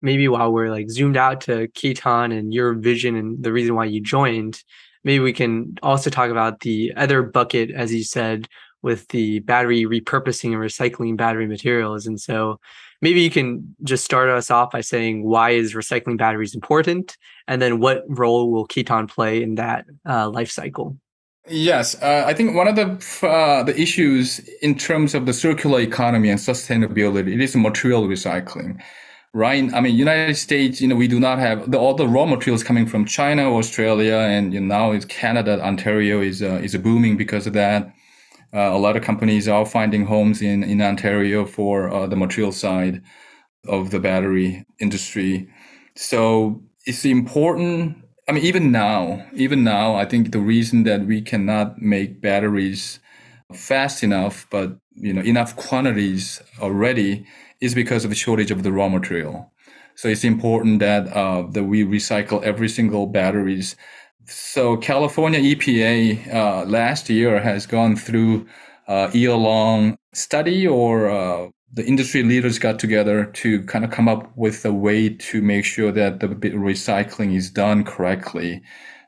Maybe 0.00 0.28
while 0.28 0.52
we're 0.52 0.70
like 0.70 0.90
zoomed 0.90 1.16
out 1.16 1.40
to 1.42 1.66
Keaton 1.74 2.30
and 2.30 2.54
your 2.54 2.74
vision 2.74 3.16
and 3.16 3.42
the 3.42 3.52
reason 3.52 3.74
why 3.74 3.86
you 3.86 4.00
joined, 4.00 4.62
maybe 5.02 5.24
we 5.24 5.32
can 5.32 5.74
also 5.82 6.08
talk 6.08 6.30
about 6.30 6.60
the 6.60 6.92
other 6.96 7.20
bucket, 7.20 7.72
as 7.72 7.92
you 7.92 8.04
said, 8.04 8.46
with 8.82 9.08
the 9.08 9.40
battery 9.40 9.82
repurposing 9.82 10.52
and 10.52 10.62
recycling 10.62 11.16
battery 11.16 11.48
materials. 11.48 12.06
And 12.06 12.20
so 12.20 12.60
maybe 13.00 13.22
you 13.22 13.30
can 13.30 13.74
just 13.82 14.04
start 14.04 14.28
us 14.28 14.52
off 14.52 14.70
by 14.70 14.82
saying 14.82 15.24
why 15.24 15.50
is 15.50 15.74
recycling 15.74 16.16
batteries 16.16 16.54
important, 16.54 17.16
and 17.48 17.60
then 17.60 17.80
what 17.80 18.04
role 18.06 18.52
will 18.52 18.66
Keaton 18.66 19.08
play 19.08 19.42
in 19.42 19.56
that 19.56 19.86
uh, 20.08 20.30
life 20.30 20.52
cycle? 20.52 20.96
Yes, 21.48 22.00
uh, 22.00 22.22
I 22.26 22.34
think 22.34 22.54
one 22.54 22.68
of 22.68 22.76
the 22.76 23.26
uh, 23.26 23.64
the 23.64 23.78
issues 23.80 24.38
in 24.62 24.76
terms 24.78 25.12
of 25.14 25.26
the 25.26 25.32
circular 25.32 25.80
economy 25.80 26.30
and 26.30 26.38
sustainability, 26.38 27.34
it 27.34 27.40
is 27.40 27.56
material 27.56 28.06
recycling, 28.06 28.80
right? 29.34 29.72
I 29.74 29.80
mean, 29.80 29.96
United 29.96 30.36
States, 30.36 30.80
you 30.80 30.86
know, 30.86 30.94
we 30.94 31.08
do 31.08 31.18
not 31.18 31.38
have 31.40 31.68
the, 31.72 31.78
all 31.78 31.94
the 31.94 32.06
raw 32.06 32.26
materials 32.26 32.62
coming 32.62 32.86
from 32.86 33.06
China, 33.06 33.52
Australia, 33.56 34.16
and 34.18 34.54
you 34.54 34.60
know, 34.60 34.66
now 34.66 34.92
it's 34.92 35.04
Canada. 35.04 35.60
Ontario 35.60 36.20
is 36.20 36.42
uh, 36.42 36.60
is 36.62 36.76
booming 36.76 37.16
because 37.16 37.46
of 37.48 37.54
that. 37.54 37.92
Uh, 38.54 38.70
a 38.72 38.78
lot 38.78 38.96
of 38.96 39.02
companies 39.04 39.48
are 39.48 39.66
finding 39.66 40.06
homes 40.06 40.42
in 40.42 40.62
in 40.64 40.80
Ontario 40.82 41.46
for 41.46 41.90
uh, 41.92 42.06
the 42.06 42.16
material 42.16 42.52
side 42.52 43.02
of 43.68 43.90
the 43.90 44.00
battery 44.00 44.66
industry. 44.80 45.48
So 45.96 46.62
it's 46.86 47.04
important 47.04 48.01
I 48.32 48.34
mean, 48.36 48.44
even 48.44 48.72
now, 48.72 49.26
even 49.34 49.62
now, 49.62 49.94
I 49.94 50.06
think 50.06 50.32
the 50.32 50.38
reason 50.40 50.84
that 50.84 51.04
we 51.04 51.20
cannot 51.20 51.82
make 51.82 52.22
batteries 52.22 52.98
fast 53.52 54.02
enough, 54.02 54.46
but 54.48 54.78
you 54.94 55.12
know, 55.12 55.20
enough 55.20 55.54
quantities 55.54 56.40
already, 56.58 57.26
is 57.60 57.74
because 57.74 58.04
of 58.04 58.10
the 58.10 58.16
shortage 58.16 58.50
of 58.50 58.62
the 58.62 58.72
raw 58.72 58.88
material. 58.88 59.52
So 59.96 60.08
it's 60.08 60.24
important 60.24 60.78
that 60.78 61.14
uh, 61.14 61.42
that 61.50 61.64
we 61.64 61.84
recycle 61.84 62.42
every 62.42 62.70
single 62.70 63.06
batteries. 63.06 63.76
So 64.24 64.78
California 64.78 65.38
EPA 65.38 66.32
uh, 66.32 66.64
last 66.64 67.10
year 67.10 67.38
has 67.38 67.66
gone 67.66 67.96
through 67.96 68.46
a 68.88 69.10
year-long 69.12 69.98
study 70.14 70.66
or 70.66 71.10
uh, 71.10 71.48
the 71.72 71.84
industry 71.84 72.22
leaders 72.22 72.58
got 72.58 72.78
together 72.78 73.24
to 73.24 73.62
kind 73.64 73.84
of 73.84 73.90
come 73.90 74.08
up 74.08 74.30
with 74.36 74.64
a 74.64 74.72
way 74.72 75.08
to 75.08 75.40
make 75.40 75.64
sure 75.64 75.90
that 75.90 76.20
the 76.20 76.28
recycling 76.28 77.34
is 77.34 77.50
done 77.50 77.82
correctly. 77.82 78.62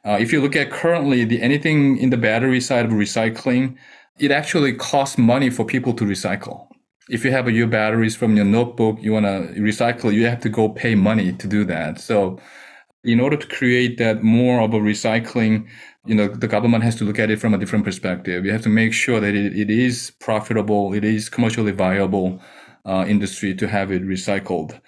Uh, 0.05 0.17
if 0.21 0.33
you 0.33 0.41
look 0.41 0.57
at 0.57 0.71
currently 0.71 1.25
the 1.25 1.41
anything 1.43 1.99
in 1.99 2.11
the 2.11 2.17
battery 2.17 2.61
side 2.61 2.87
of 2.87 2.93
recycling, 2.93 3.77
it 4.19 4.31
actually 4.31 4.73
costs 4.73 5.19
money 5.19 5.51
for 5.51 5.65
people 5.65 5.93
to 5.93 6.05
recycle. 6.05 6.67
If 7.11 7.25
you 7.25 7.31
have 7.33 7.51
your 7.51 7.67
batteries 7.67 8.17
from 8.17 8.35
your 8.35 8.47
notebook, 8.47 8.97
you 9.01 9.13
want 9.13 9.27
to 9.27 9.61
recycle, 9.61 10.13
you 10.13 10.27
have 10.27 10.41
to 10.41 10.49
go 10.49 10.71
pay 10.71 10.95
money 10.95 11.33
to 11.33 11.47
do 11.47 11.65
that. 11.65 12.01
So 12.01 12.39
in 13.03 13.21
order 13.21 13.37
to 13.37 13.47
create 13.47 13.99
that 13.99 14.23
more 14.23 14.61
of 14.63 14.73
a 14.73 14.79
recycling, 14.79 15.69
you 16.07 16.15
know, 16.15 16.29
the 16.29 16.49
government 16.49 16.85
has 16.85 16.97
to 16.97 17.05
look 17.05 17.19
at 17.19 17.31
it 17.31 17.41
from 17.41 17.55
a 17.55 17.59
different 17.59 17.85
perspective. 17.85 18.45
You 18.45 18.53
have 18.53 18.63
to 18.63 18.69
make 18.69 18.93
sure 18.93 19.21
that 19.21 19.35
it, 19.35 19.57
it 19.57 19.71
is 19.71 20.13
profitable, 20.21 20.93
it 20.93 21.05
is 21.05 21.29
commercially 21.29 21.73
viable 21.73 22.41
uh, 22.85 23.05
industry 23.09 23.55
to 23.55 23.69
have 23.69 23.91
it 23.91 24.03
recycled. 24.05 24.81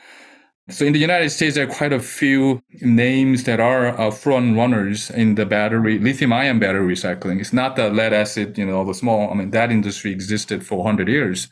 So 0.69 0.85
in 0.85 0.93
the 0.93 0.99
United 0.99 1.31
States, 1.31 1.55
there 1.55 1.69
are 1.69 1.73
quite 1.73 1.93
a 1.93 2.01
few 2.01 2.61
names 2.81 3.45
that 3.45 3.61
are 3.61 3.99
uh, 3.99 4.11
front 4.11 4.57
runners 4.57 5.11
in 5.11 5.37
the 5.37 5.47
battery, 5.47 5.99
lithium 6.01 6.33
ion 6.33 6.59
battery 6.59 6.93
recycling. 6.95 7.41
It's 7.41 7.53
not 7.53 7.77
the 7.77 7.89
lead 7.89 8.13
acid, 8.13 8.59
you 8.59 8.67
know, 8.67 8.85
the 8.85 8.93
small, 8.93 9.31
I 9.31 9.35
mean, 9.35 9.51
that 9.53 9.71
industry 9.71 10.11
existed 10.11 10.67
for 10.67 10.79
100 10.79 11.09
years. 11.09 11.49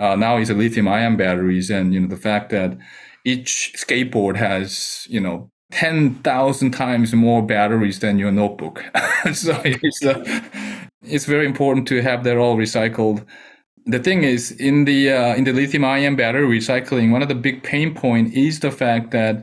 Uh, 0.00 0.16
now 0.16 0.36
it's 0.38 0.48
the 0.48 0.54
lithium 0.54 0.88
ion 0.88 1.16
batteries. 1.16 1.70
And, 1.70 1.94
you 1.94 2.00
know, 2.00 2.08
the 2.08 2.16
fact 2.16 2.50
that 2.50 2.76
each 3.24 3.74
skateboard 3.76 4.36
has, 4.36 5.06
you 5.08 5.20
know, 5.20 5.52
10,000 5.72 6.70
times 6.70 7.12
more 7.12 7.42
batteries 7.42 8.00
than 8.00 8.18
your 8.18 8.32
notebook. 8.32 8.82
so 9.32 9.60
it's, 9.64 10.04
uh, 10.04 10.40
it's 11.02 11.26
very 11.26 11.46
important 11.46 11.86
to 11.88 12.00
have 12.02 12.24
that 12.24 12.36
all 12.36 12.56
recycled. 12.56 13.24
The 13.86 13.98
thing 13.98 14.22
is 14.22 14.50
in 14.52 14.84
the 14.84 15.10
uh, 15.12 15.34
in 15.34 15.44
the 15.44 15.52
lithium 15.52 15.84
ion 15.84 16.14
battery 16.14 16.46
recycling 16.46 17.10
one 17.10 17.22
of 17.22 17.28
the 17.28 17.34
big 17.34 17.62
pain 17.62 17.94
point 17.94 18.34
is 18.34 18.60
the 18.60 18.70
fact 18.70 19.12
that 19.12 19.42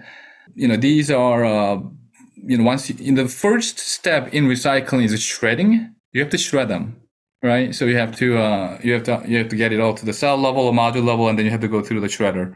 you 0.54 0.68
know 0.68 0.78
these 0.78 1.10
are 1.10 1.44
uh, 1.44 1.80
you 2.36 2.56
know 2.56 2.64
once 2.64 2.88
you, 2.88 2.96
in 3.04 3.16
the 3.16 3.28
first 3.28 3.80
step 3.80 4.32
in 4.36 4.46
recycling 4.46 5.04
is 5.04 5.20
shredding. 5.20 5.96
You 6.14 6.22
have 6.22 6.30
to 6.30 6.38
shred 6.38 6.70
them 6.70 7.02
right? 7.46 7.76
So 7.76 7.86
you 7.86 7.98
have 7.98 8.16
to 8.18 8.38
uh, 8.38 8.80
you 8.84 8.94
have 8.94 9.04
to 9.04 9.24
you 9.28 9.38
have 9.38 9.50
to 9.50 9.56
get 9.56 9.72
it 9.72 9.80
all 9.80 9.94
to 9.94 10.06
the 10.06 10.14
cell 10.14 10.38
level 10.38 10.64
or 10.64 10.74
module 10.74 11.06
level 11.06 11.28
and 11.30 11.38
then 11.38 11.46
you 11.46 11.52
have 11.52 11.62
to 11.62 11.68
go 11.68 11.82
through 11.82 12.02
the 12.02 12.08
shredder. 12.08 12.56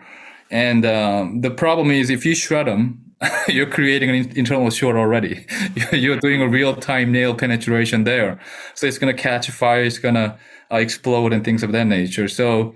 And 0.52 0.86
um, 0.86 1.42
the 1.42 1.52
problem 1.52 1.92
is 1.92 2.10
if 2.10 2.26
you 2.26 2.36
shred 2.36 2.68
them 2.68 3.09
you're 3.48 3.70
creating 3.70 4.10
an 4.10 4.32
internal 4.38 4.70
short 4.70 4.96
already 4.96 5.46
you're 5.92 6.20
doing 6.20 6.42
a 6.42 6.48
real-time 6.48 7.12
nail 7.12 7.36
penetration 7.36 8.04
there 8.04 8.40
so 8.76 8.88
it's 8.88 8.98
going 8.98 9.14
to 9.14 9.22
catch 9.22 9.50
fire 9.50 9.84
it's 9.84 10.00
going 10.00 10.16
to 10.16 10.38
uh, 10.72 10.78
explode 10.78 11.34
and 11.34 11.44
things 11.44 11.64
of 11.64 11.72
that 11.72 11.86
nature. 11.86 12.28
So, 12.28 12.76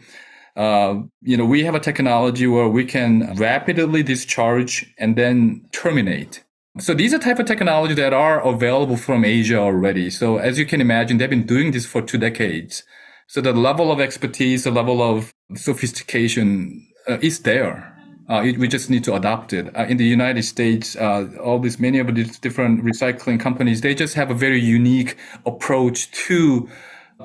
uh, 0.55 0.95
you 1.21 1.37
know, 1.37 1.45
we 1.45 1.63
have 1.63 1.75
a 1.75 1.79
technology 1.79 2.47
where 2.47 2.67
we 2.67 2.85
can 2.85 3.35
rapidly 3.35 4.01
discharge 4.01 4.91
and 4.97 5.15
then 5.15 5.63
terminate. 5.71 6.43
So 6.79 6.95
these 6.95 7.13
are 7.13 7.19
type 7.19 7.37
of 7.37 7.45
technology 7.45 7.93
that 7.93 8.13
are 8.13 8.41
available 8.41 8.97
from 8.97 9.23
Asia 9.23 9.57
already. 9.57 10.09
So 10.09 10.37
as 10.37 10.57
you 10.57 10.65
can 10.65 10.81
imagine, 10.81 11.17
they've 11.19 11.29
been 11.29 11.45
doing 11.45 11.71
this 11.71 11.85
for 11.85 12.01
two 12.01 12.17
decades. 12.17 12.83
So 13.27 13.41
the 13.41 13.53
level 13.53 13.91
of 13.91 13.99
expertise, 13.99 14.63
the 14.63 14.71
level 14.71 15.01
of 15.01 15.33
sophistication 15.55 16.87
uh, 17.07 17.19
is 17.21 17.41
there. 17.41 17.92
Uh, 18.29 18.41
it, 18.41 18.57
we 18.57 18.67
just 18.67 18.89
need 18.89 19.03
to 19.03 19.13
adopt 19.15 19.51
it. 19.51 19.75
Uh, 19.75 19.85
in 19.85 19.97
the 19.97 20.05
United 20.05 20.43
States, 20.43 20.95
uh, 20.95 21.27
all 21.43 21.59
these 21.59 21.79
many 21.79 21.99
of 21.99 22.13
these 22.15 22.39
different 22.39 22.83
recycling 22.83 23.39
companies, 23.39 23.81
they 23.81 23.93
just 23.93 24.15
have 24.15 24.31
a 24.31 24.33
very 24.33 24.59
unique 24.59 25.17
approach 25.45 26.09
to 26.11 26.69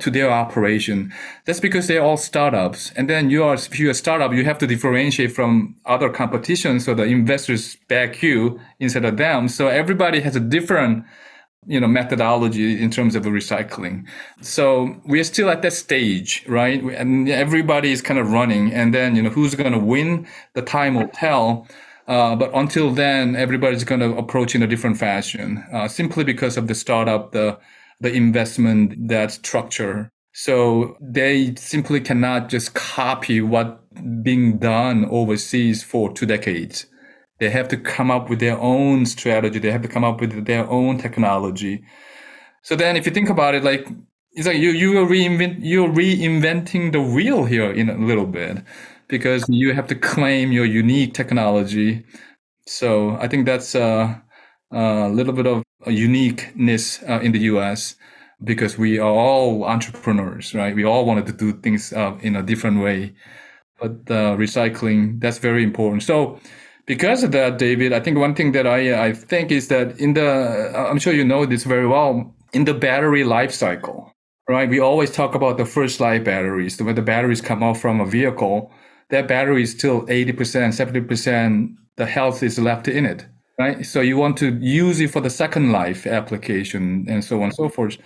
to 0.00 0.10
their 0.10 0.30
operation. 0.30 1.12
That's 1.44 1.60
because 1.60 1.86
they're 1.86 2.02
all 2.02 2.16
startups. 2.16 2.92
And 2.92 3.08
then 3.08 3.30
you 3.30 3.42
are, 3.44 3.54
if 3.54 3.78
you're 3.78 3.90
a 3.90 3.94
startup, 3.94 4.32
you 4.32 4.44
have 4.44 4.58
to 4.58 4.66
differentiate 4.66 5.32
from 5.32 5.74
other 5.86 6.08
competition. 6.08 6.80
So 6.80 6.94
the 6.94 7.04
investors 7.04 7.76
back 7.88 8.22
you 8.22 8.60
instead 8.78 9.04
of 9.04 9.16
them. 9.16 9.48
So 9.48 9.68
everybody 9.68 10.20
has 10.20 10.36
a 10.36 10.40
different, 10.40 11.04
you 11.66 11.80
know, 11.80 11.88
methodology 11.88 12.80
in 12.80 12.90
terms 12.90 13.14
of 13.14 13.24
recycling. 13.24 14.06
So 14.40 14.96
we 15.06 15.20
are 15.20 15.24
still 15.24 15.50
at 15.50 15.62
that 15.62 15.72
stage, 15.72 16.44
right? 16.46 16.82
And 16.82 17.28
everybody 17.28 17.92
is 17.92 18.00
kind 18.00 18.18
of 18.18 18.30
running. 18.30 18.72
And 18.72 18.94
then, 18.94 19.16
you 19.16 19.22
know, 19.22 19.30
who's 19.30 19.54
going 19.54 19.72
to 19.72 19.78
win? 19.78 20.26
The 20.54 20.62
time 20.62 20.94
will 20.94 21.08
tell. 21.08 21.66
Uh, 22.06 22.34
but 22.36 22.50
until 22.54 22.90
then, 22.90 23.36
everybody's 23.36 23.84
going 23.84 24.00
to 24.00 24.16
approach 24.16 24.54
in 24.54 24.62
a 24.62 24.66
different 24.66 24.96
fashion, 24.96 25.62
uh, 25.72 25.88
simply 25.88 26.24
because 26.24 26.56
of 26.56 26.66
the 26.66 26.74
startup, 26.74 27.32
the 27.32 27.58
the 28.00 28.12
investment, 28.12 29.08
that 29.08 29.32
structure. 29.32 30.10
So 30.32 30.96
they 31.00 31.54
simply 31.56 32.00
cannot 32.00 32.48
just 32.48 32.74
copy 32.74 33.40
what 33.40 33.82
being 34.22 34.58
done 34.58 35.04
overseas 35.06 35.82
for 35.82 36.12
two 36.12 36.26
decades. 36.26 36.86
They 37.40 37.50
have 37.50 37.68
to 37.68 37.76
come 37.76 38.10
up 38.10 38.28
with 38.30 38.40
their 38.40 38.58
own 38.58 39.06
strategy. 39.06 39.58
They 39.58 39.70
have 39.70 39.82
to 39.82 39.88
come 39.88 40.04
up 40.04 40.20
with 40.20 40.46
their 40.46 40.68
own 40.68 40.98
technology. 40.98 41.84
So 42.62 42.76
then 42.76 42.96
if 42.96 43.06
you 43.06 43.12
think 43.12 43.30
about 43.30 43.54
it, 43.54 43.64
like 43.64 43.86
it's 44.32 44.46
like 44.46 44.58
you 44.58 44.70
you 44.70 44.98
are 44.98 45.06
reinvent 45.06 45.58
you're 45.60 45.88
reinventing 45.88 46.92
the 46.92 47.00
wheel 47.02 47.44
here 47.44 47.70
in 47.72 47.88
a 47.90 47.96
little 47.98 48.26
bit 48.26 48.58
because 49.08 49.44
you 49.48 49.72
have 49.74 49.86
to 49.88 49.94
claim 49.94 50.52
your 50.52 50.66
unique 50.66 51.14
technology. 51.14 52.04
So 52.66 53.16
I 53.20 53.28
think 53.28 53.46
that's 53.46 53.74
a, 53.74 54.22
a 54.72 55.08
little 55.08 55.32
bit 55.32 55.46
of 55.46 55.64
a 55.86 55.92
uniqueness 55.92 57.02
uh, 57.08 57.20
in 57.22 57.32
the 57.32 57.40
US 57.52 57.96
because 58.44 58.78
we 58.78 58.98
are 58.98 59.10
all 59.10 59.64
entrepreneurs, 59.64 60.54
right? 60.54 60.74
We 60.74 60.84
all 60.84 61.04
wanted 61.06 61.26
to 61.26 61.32
do 61.32 61.52
things 61.60 61.92
uh, 61.92 62.16
in 62.22 62.36
a 62.36 62.42
different 62.42 62.80
way. 62.82 63.14
But 63.80 63.92
uh, 64.10 64.36
recycling, 64.36 65.20
that's 65.20 65.38
very 65.38 65.64
important. 65.64 66.02
So, 66.02 66.40
because 66.88 67.22
of 67.22 67.30
that, 67.32 67.58
David, 67.58 67.92
I 67.92 68.00
think 68.00 68.18
one 68.18 68.34
thing 68.34 68.52
that 68.52 68.66
I, 68.66 69.08
I 69.08 69.12
think 69.12 69.52
is 69.52 69.68
that 69.68 70.00
in 70.00 70.14
the, 70.14 70.72
I'm 70.74 70.98
sure 70.98 71.12
you 71.12 71.24
know 71.24 71.46
this 71.46 71.64
very 71.64 71.86
well, 71.86 72.34
in 72.52 72.64
the 72.64 72.74
battery 72.74 73.22
life 73.22 73.52
cycle, 73.52 74.12
right? 74.48 74.68
We 74.68 74.80
always 74.80 75.12
talk 75.12 75.36
about 75.36 75.58
the 75.58 75.66
first 75.66 76.00
life 76.00 76.24
batteries. 76.24 76.82
When 76.82 76.96
the 76.96 77.02
batteries 77.02 77.40
come 77.40 77.62
out 77.62 77.76
from 77.76 78.00
a 78.00 78.06
vehicle, 78.06 78.72
that 79.10 79.28
battery 79.28 79.62
is 79.62 79.70
still 79.70 80.06
80%, 80.06 80.34
70%, 80.34 81.74
the 81.96 82.06
health 82.06 82.42
is 82.42 82.58
left 82.58 82.88
in 82.88 83.06
it 83.06 83.26
right? 83.58 83.84
So 83.84 84.00
you 84.00 84.16
want 84.16 84.36
to 84.38 84.56
use 84.60 85.00
it 85.00 85.10
for 85.10 85.20
the 85.20 85.30
second 85.30 85.72
life 85.72 86.06
application 86.06 87.06
and 87.08 87.24
so 87.24 87.38
on 87.38 87.44
and 87.44 87.54
so 87.54 87.68
forth. 87.68 87.98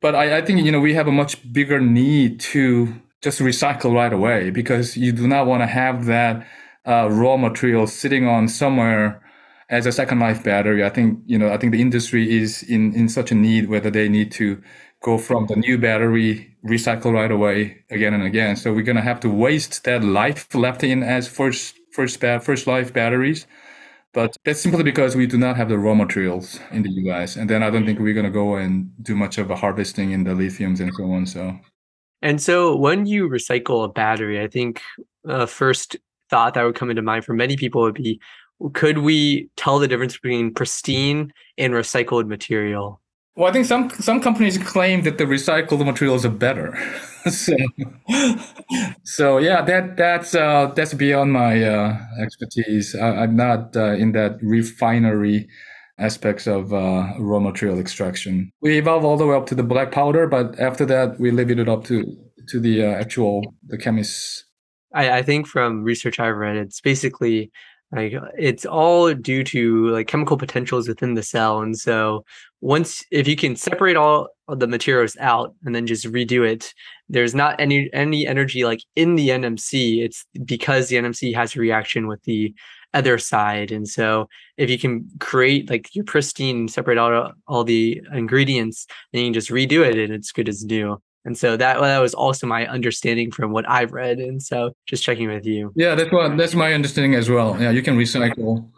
But 0.00 0.14
I, 0.14 0.38
I 0.38 0.42
think, 0.42 0.64
you 0.64 0.72
know, 0.72 0.80
we 0.80 0.94
have 0.94 1.06
a 1.06 1.12
much 1.12 1.52
bigger 1.52 1.80
need 1.80 2.40
to 2.40 2.94
just 3.22 3.40
recycle 3.40 3.94
right 3.94 4.12
away 4.12 4.50
because 4.50 4.96
you 4.96 5.12
do 5.12 5.28
not 5.28 5.46
want 5.46 5.62
to 5.62 5.66
have 5.66 6.06
that 6.06 6.46
uh, 6.90 7.08
raw 7.10 7.36
material 7.36 7.86
sitting 7.86 8.26
on 8.26 8.48
somewhere 8.48 9.22
as 9.68 9.86
a 9.86 9.92
second 9.92 10.18
life 10.18 10.42
battery. 10.42 10.84
I 10.84 10.88
think, 10.90 11.20
you 11.26 11.38
know, 11.38 11.52
I 11.52 11.56
think 11.56 11.72
the 11.72 11.80
industry 11.80 12.24
is 12.36 12.62
in, 12.64 12.92
in 12.94 13.08
such 13.08 13.30
a 13.30 13.34
need 13.34 13.68
whether 13.68 13.90
they 13.90 14.08
need 14.08 14.32
to 14.32 14.60
go 15.02 15.16
from 15.16 15.46
the 15.46 15.56
new 15.56 15.78
battery, 15.78 16.56
recycle 16.68 17.12
right 17.12 17.30
away 17.30 17.84
again 17.90 18.12
and 18.12 18.24
again. 18.24 18.56
So 18.56 18.72
we're 18.72 18.82
going 18.82 18.96
to 18.96 19.02
have 19.02 19.20
to 19.20 19.30
waste 19.30 19.84
that 19.84 20.02
life 20.02 20.54
left 20.54 20.82
in 20.82 21.02
as 21.02 21.28
first, 21.28 21.76
first, 21.92 22.20
first 22.20 22.66
life 22.66 22.92
batteries 22.92 23.46
but 24.12 24.36
that's 24.44 24.60
simply 24.60 24.82
because 24.82 25.14
we 25.14 25.26
do 25.26 25.38
not 25.38 25.56
have 25.56 25.68
the 25.68 25.78
raw 25.78 25.94
materials 25.94 26.58
in 26.72 26.82
the 26.82 26.90
US. 27.04 27.36
And 27.36 27.48
then 27.48 27.62
I 27.62 27.70
don't 27.70 27.86
think 27.86 28.00
we're 28.00 28.14
going 28.14 28.26
to 28.26 28.30
go 28.30 28.56
and 28.56 28.90
do 29.02 29.14
much 29.14 29.38
of 29.38 29.50
a 29.50 29.56
harvesting 29.56 30.10
in 30.10 30.24
the 30.24 30.32
lithiums 30.32 30.80
and 30.80 30.92
so 30.94 31.04
on. 31.12 31.26
So, 31.26 31.58
and 32.20 32.42
so 32.42 32.74
when 32.76 33.06
you 33.06 33.28
recycle 33.28 33.84
a 33.84 33.88
battery, 33.88 34.42
I 34.42 34.48
think 34.48 34.80
the 35.22 35.46
first 35.46 35.96
thought 36.30 36.54
that 36.54 36.62
would 36.62 36.76
come 36.76 36.90
into 36.90 37.02
mind 37.02 37.24
for 37.24 37.34
many 37.34 37.56
people 37.56 37.82
would 37.82 37.94
be 37.94 38.20
could 38.74 38.98
we 38.98 39.48
tell 39.56 39.78
the 39.78 39.88
difference 39.88 40.14
between 40.14 40.52
pristine 40.52 41.32
and 41.56 41.72
recycled 41.72 42.26
material? 42.26 43.00
Well, 43.36 43.48
I 43.48 43.52
think 43.52 43.66
some 43.66 43.88
some 43.90 44.20
companies 44.20 44.58
claim 44.58 45.02
that 45.02 45.16
the 45.18 45.24
recycled 45.24 45.84
materials 45.84 46.26
are 46.26 46.30
better. 46.30 46.76
so, 47.30 47.54
so 49.04 49.38
yeah, 49.38 49.62
that 49.62 49.96
that's 49.96 50.34
uh, 50.34 50.72
that's 50.74 50.94
beyond 50.94 51.32
my 51.32 51.62
uh, 51.62 51.96
expertise. 52.20 52.94
I, 52.94 53.24
am 53.24 53.36
not 53.36 53.76
uh, 53.76 53.92
in 53.92 54.12
that 54.12 54.38
refinery 54.42 55.48
aspects 55.98 56.46
of 56.46 56.72
uh, 56.72 57.14
raw 57.18 57.38
material 57.38 57.78
extraction. 57.78 58.50
We 58.60 58.78
evolve 58.78 59.04
all 59.04 59.16
the 59.16 59.26
way 59.26 59.36
up 59.36 59.46
to 59.46 59.54
the 59.54 59.62
black 59.62 59.92
powder, 59.92 60.26
but 60.26 60.58
after 60.58 60.84
that, 60.86 61.20
we 61.20 61.30
leave 61.30 61.50
it 61.50 61.68
up 61.68 61.84
to 61.84 62.04
to 62.48 62.60
the 62.60 62.84
uh, 62.84 62.90
actual 62.90 63.54
the 63.68 63.78
chemists. 63.78 64.44
I, 64.92 65.18
I 65.18 65.22
think 65.22 65.46
from 65.46 65.82
research 65.82 66.18
I've 66.18 66.36
read, 66.36 66.56
it's 66.56 66.80
basically 66.80 67.50
like 67.92 68.14
it's 68.38 68.64
all 68.64 69.12
due 69.14 69.42
to 69.42 69.88
like 69.88 70.06
chemical 70.06 70.36
potentials 70.36 70.86
within 70.86 71.14
the 71.14 71.22
cell 71.22 71.60
and 71.60 71.76
so 71.76 72.24
once 72.60 73.04
if 73.10 73.26
you 73.26 73.36
can 73.36 73.56
separate 73.56 73.96
all 73.96 74.28
the 74.48 74.66
materials 74.66 75.16
out 75.18 75.54
and 75.64 75.74
then 75.74 75.86
just 75.86 76.06
redo 76.06 76.48
it 76.48 76.72
there's 77.08 77.34
not 77.34 77.60
any 77.60 77.90
any 77.92 78.26
energy 78.26 78.64
like 78.64 78.80
in 78.96 79.16
the 79.16 79.30
nmc 79.30 80.04
it's 80.04 80.24
because 80.44 80.88
the 80.88 80.96
nmc 80.96 81.34
has 81.34 81.56
a 81.56 81.60
reaction 81.60 82.06
with 82.06 82.22
the 82.24 82.54
other 82.92 83.18
side 83.18 83.70
and 83.70 83.88
so 83.88 84.28
if 84.56 84.68
you 84.68 84.78
can 84.78 85.08
create 85.20 85.70
like 85.70 85.94
your 85.94 86.04
pristine 86.04 86.66
separate 86.68 86.98
out 86.98 87.34
all 87.46 87.64
the 87.64 88.00
ingredients 88.12 88.86
then 89.12 89.20
you 89.22 89.26
can 89.26 89.34
just 89.34 89.50
redo 89.50 89.84
it 89.84 89.96
and 89.96 90.12
it's 90.12 90.32
good 90.32 90.48
as 90.48 90.64
new 90.64 91.00
and 91.24 91.36
so 91.36 91.56
that 91.56 91.80
that 91.80 91.98
was 91.98 92.14
also 92.14 92.46
my 92.46 92.66
understanding 92.66 93.30
from 93.30 93.52
what 93.52 93.68
I've 93.68 93.92
read. 93.92 94.18
And 94.18 94.42
so 94.42 94.72
just 94.86 95.02
checking 95.02 95.28
with 95.28 95.44
you. 95.44 95.72
Yeah, 95.76 95.94
that's 95.94 96.10
what 96.10 96.36
that's 96.36 96.54
my 96.54 96.72
understanding 96.72 97.14
as 97.14 97.28
well. 97.28 97.60
Yeah, 97.60 97.70
you 97.70 97.82
can 97.82 97.96
recycle. 97.96 98.68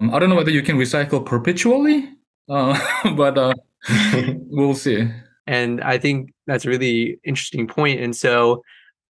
Um, 0.00 0.14
I 0.14 0.18
don't 0.18 0.30
know 0.30 0.36
whether 0.36 0.50
you 0.50 0.62
can 0.62 0.76
recycle 0.76 1.24
perpetually, 1.24 2.08
uh, 2.48 2.78
but 3.16 3.36
uh, 3.36 3.54
we'll 4.48 4.74
see. 4.74 5.08
And 5.46 5.80
I 5.82 5.98
think 5.98 6.32
that's 6.46 6.66
a 6.66 6.68
really 6.68 7.18
interesting 7.24 7.66
point. 7.66 8.00
And 8.00 8.14
so 8.14 8.62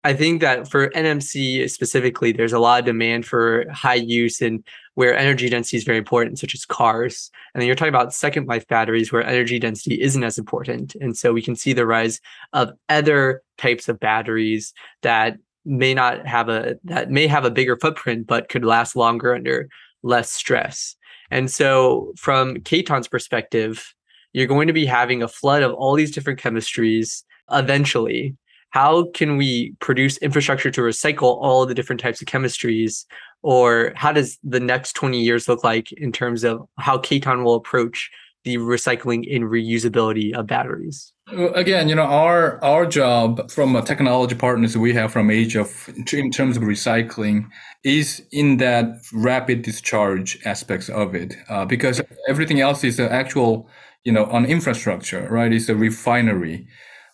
I 0.05 0.15
think 0.15 0.41
that 0.41 0.69
for 0.69 0.89
NMC 0.91 1.71
specifically, 1.71 2.33
there's 2.33 2.53
a 2.53 2.59
lot 2.59 2.81
of 2.81 2.87
demand 2.87 3.25
for 3.25 3.67
high 3.71 3.95
use 3.95 4.41
and 4.41 4.65
where 4.95 5.17
energy 5.17 5.49
density 5.49 5.77
is 5.77 5.85
very 5.85 5.99
important, 5.99 6.41
such 6.41 6.55
as 6.55 6.65
cars. 6.65 7.31
And 7.55 7.61
then 7.61 7.67
you're 7.67 7.77
talking 7.77 7.95
about 7.95 8.13
second 8.13 8.49
life 8.49 8.67
batteries 8.67 9.13
where 9.13 9.25
energy 9.25 9.61
density 9.61 10.01
isn't 10.01 10.25
as 10.25 10.39
important. 10.39 10.97
And 11.01 11.17
so 11.17 11.33
we 11.33 11.43
can 11.43 11.55
see 11.55 11.73
the 11.73 11.87
rise 11.87 12.21
of 12.53 12.73
other 12.89 13.43
types 13.59 13.89
of 13.89 14.01
batteries 14.01 14.75
that 15.03 15.37
may 15.65 15.95
not 15.95 16.27
have 16.27 16.49
a 16.49 16.75
that 16.85 17.11
may 17.11 17.29
have 17.29 17.45
a 17.45 17.51
bigger 17.51 17.77
footprint 17.77 18.27
but 18.27 18.49
could 18.49 18.65
last 18.65 18.97
longer 18.97 19.33
under 19.33 19.69
less 20.03 20.31
stress. 20.31 20.97
And 21.31 21.49
so 21.49 22.13
from 22.17 22.61
Katon's 22.63 23.07
perspective, 23.07 23.95
you're 24.33 24.49
going 24.49 24.67
to 24.67 24.73
be 24.73 24.85
having 24.85 25.23
a 25.23 25.29
flood 25.29 25.63
of 25.63 25.73
all 25.75 25.95
these 25.95 26.11
different 26.11 26.41
chemistries 26.41 27.23
eventually 27.51 28.37
how 28.73 29.05
can 29.15 29.37
we 29.37 29.75
produce 29.81 30.17
infrastructure 30.19 30.71
to 30.71 30.81
recycle 30.81 31.39
all 31.41 31.65
the 31.67 31.75
different 31.75 32.01
types 32.01 32.21
of 32.21 32.27
chemistries? 32.27 33.05
Or 33.43 33.93
how 33.97 34.13
does 34.13 34.39
the 34.43 34.61
next 34.61 34.95
20 34.95 35.21
years 35.21 35.49
look 35.49 35.63
like 35.63 35.93
in 35.93 36.11
terms 36.11 36.43
of 36.43 36.63
how 36.79 36.99
Katon 36.99 37.45
will 37.45 37.55
approach 37.55 38.11
the 38.45 38.57
recycling 38.57 39.25
and 39.35 39.45
reusability 39.45 40.33
of 40.33 40.47
batteries? 40.47 41.13
Again 41.55 41.89
you 41.89 41.95
know 41.95 42.03
our 42.03 42.63
our 42.65 42.85
job 42.85 43.49
from 43.51 43.77
a 43.77 43.83
technology 43.83 44.35
partners 44.35 44.77
we 44.77 44.93
have 44.93 45.13
from 45.13 45.31
asia 45.31 45.65
in 46.13 46.31
terms 46.33 46.57
of 46.57 46.65
recycling 46.65 47.47
is 47.85 48.27
in 48.33 48.57
that 48.57 48.97
rapid 49.15 49.63
discharge 49.63 50.39
aspects 50.45 50.89
of 50.89 51.15
it 51.15 51.37
uh, 51.49 51.65
because 51.65 52.03
everything 52.29 52.61
else 52.61 52.83
is 52.83 52.97
the 52.97 53.11
actual 53.11 53.69
you 54.03 54.13
know 54.13 54.25
on 54.27 54.45
infrastructure 54.45 55.27
right? 55.31 55.53
It's 55.53 55.69
a 55.69 55.77
refinery 55.77 56.67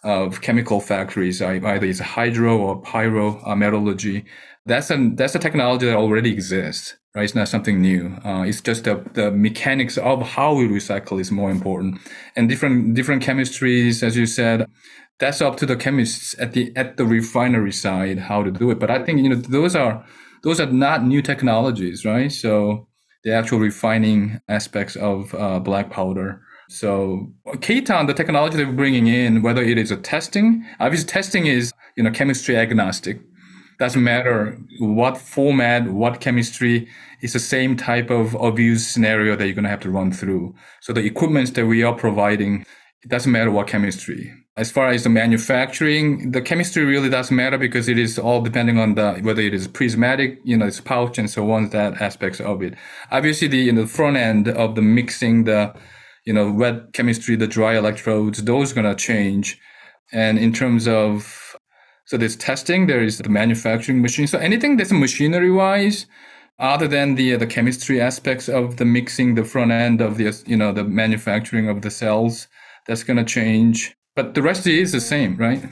of 0.05 0.41
chemical 0.41 0.81
factories, 0.81 1.43
either 1.43 1.85
it's 1.85 1.99
hydro 1.99 2.57
or 2.57 2.81
pyro 2.81 3.41
uh, 3.45 3.55
metallurgy. 3.55 4.25
That's 4.67 4.91
a 4.91 5.11
that's 5.15 5.35
a 5.35 5.39
technology 5.39 5.87
that 5.87 5.97
already 5.97 6.33
exists, 6.33 6.97
right? 7.15 7.25
It's 7.25 7.35
not 7.35 7.49
something 7.49 7.81
new. 7.81 8.17
Uh, 8.25 8.43
it's 8.43 8.61
just 8.61 8.85
the, 8.85 9.05
the 9.15 9.31
mechanics 9.31 9.97
of 9.99 10.23
how 10.23 10.55
we 10.55 10.69
recycle 10.69 11.21
is 11.21 11.31
more 11.31 11.51
important, 11.51 12.01
and 12.37 12.49
different 12.49 12.95
different 12.95 13.23
chemistries, 13.23 14.03
as 14.03 14.17
you 14.17 14.27
said, 14.27 14.67
that's 15.19 15.41
up 15.41 15.57
to 15.57 15.67
the 15.67 15.77
chemists 15.77 16.39
at 16.39 16.53
the 16.53 16.73
at 16.77 16.97
the 16.97 17.05
refinery 17.05 17.73
side 17.73 18.19
how 18.19 18.43
to 18.43 18.51
do 18.51 18.71
it. 18.71 18.79
But 18.79 18.91
I 18.91 19.05
think 19.05 19.21
you 19.21 19.31
know 19.31 19.37
those 19.37 19.75
are 19.75 20.05
those 20.43 20.61
are 20.61 20.67
not 20.67 21.05
new 21.05 21.23
technologies, 21.23 22.05
right? 22.05 22.31
So 22.31 22.89
the 23.25 23.33
actual 23.33 23.59
refining 23.59 24.41
aspects 24.49 24.97
of 24.97 25.35
uh, 25.35 25.59
black 25.59 25.91
powder 25.91 26.43
so 26.69 27.33
Katon, 27.61 28.07
the 28.07 28.15
technology 28.15 28.59
that 28.59 28.67
we're 28.67 28.75
bringing 28.75 29.07
in, 29.07 29.43
whether 29.43 29.63
it 29.63 29.79
is 29.79 29.91
a 29.91 29.97
testing, 29.97 30.65
obviously 30.79 31.09
testing 31.09 31.47
is 31.47 31.73
you 31.97 32.03
know 32.03 32.11
chemistry 32.11 32.57
agnostic. 32.57 33.21
Doesn't 33.79 34.03
matter 34.03 34.59
what 34.81 35.17
format, 35.17 35.89
what 35.89 36.21
chemistry. 36.21 36.89
It's 37.21 37.33
the 37.33 37.39
same 37.39 37.77
type 37.77 38.11
of 38.11 38.35
abuse 38.35 38.87
scenario 38.87 39.37
that 39.37 39.47
you're 39.47 39.55
going 39.55 39.65
to 39.65 39.71
have 39.71 39.81
to 39.81 39.91
run 39.91 40.13
through. 40.13 40.55
So 40.81 40.93
the 40.93 41.05
equipment 41.05 41.55
that 41.55 41.67
we 41.67 41.85
are 41.85 41.95
providing, 41.95 42.67
it 43.03 43.09
doesn't 43.09 43.31
matter 43.31 43.53
what 43.53 43.69
chemistry. 43.69 44.33
As 44.57 44.73
far 44.73 44.89
as 44.89 45.05
the 45.05 45.09
manufacturing, 45.09 46.33
the 46.33 46.43
chemistry 46.43 46.85
really 46.85 47.09
doesn't 47.09 47.35
matter 47.35 47.57
because 47.57 47.89
it 47.89 47.99
is 47.99 48.19
all 48.19 48.43
depending 48.43 48.79
on 48.79 48.97
the 48.97 49.21
whether 49.23 49.43
it 49.43 49.55
is 49.55 49.69
prismatic, 49.69 50.41
you 50.43 50.57
know, 50.57 50.67
it's 50.67 50.81
pouch 50.81 51.17
and 51.17 51.31
so 51.31 51.51
on, 51.53 51.71
that 51.71 52.03
aspects 52.03 52.41
of 52.41 52.61
it. 52.63 52.75
Obviously, 53.13 53.47
the 53.47 53.59
you 53.59 53.73
know, 53.73 53.87
front 53.87 54.17
end 54.17 54.49
of 54.49 54.75
the 54.75 54.83
mixing, 54.83 55.45
the 55.45 55.73
you 56.29 56.35
know, 56.35 56.53
wet 56.53 56.93
chemistry, 56.93 57.37
the 57.37 57.47
dry 57.47 57.75
electrodes, 57.75 58.45
those 58.45 58.73
are 58.73 58.75
going 58.75 58.95
to 58.95 58.95
change. 58.95 59.59
And 60.13 60.39
in 60.39 60.53
terms 60.53 60.87
of, 60.87 61.57
so 62.05 62.19
there's 62.19 62.37
testing, 62.37 62.87
there 62.87 63.03
is 63.03 63.17
the 63.17 63.31
manufacturing 63.31 64.03
machine. 64.03 64.27
So 64.27 64.39
anything 64.39 64.77
that's 64.77 64.93
machinery 64.93 65.51
wise, 65.51 66.05
other 66.59 66.87
than 66.87 67.15
the 67.15 67.37
the 67.37 67.47
chemistry 67.47 67.99
aspects 67.99 68.47
of 68.47 68.77
the 68.77 68.85
mixing, 68.85 69.37
the 69.37 69.45
front 69.45 69.73
end 69.73 70.03
of 70.03 70.19
the 70.19 70.27
you 70.47 70.57
know 70.57 70.71
the 70.71 70.85
manufacturing 70.85 71.67
of 71.71 71.81
the 71.81 71.91
cells, 71.91 72.47
that's 72.87 73.05
going 73.05 73.17
to 73.17 73.25
change. 73.25 73.95
But 74.15 74.35
the 74.35 74.43
rest 74.43 74.67
is 74.67 74.93
the 74.93 75.01
same, 75.01 75.35
right? 75.39 75.63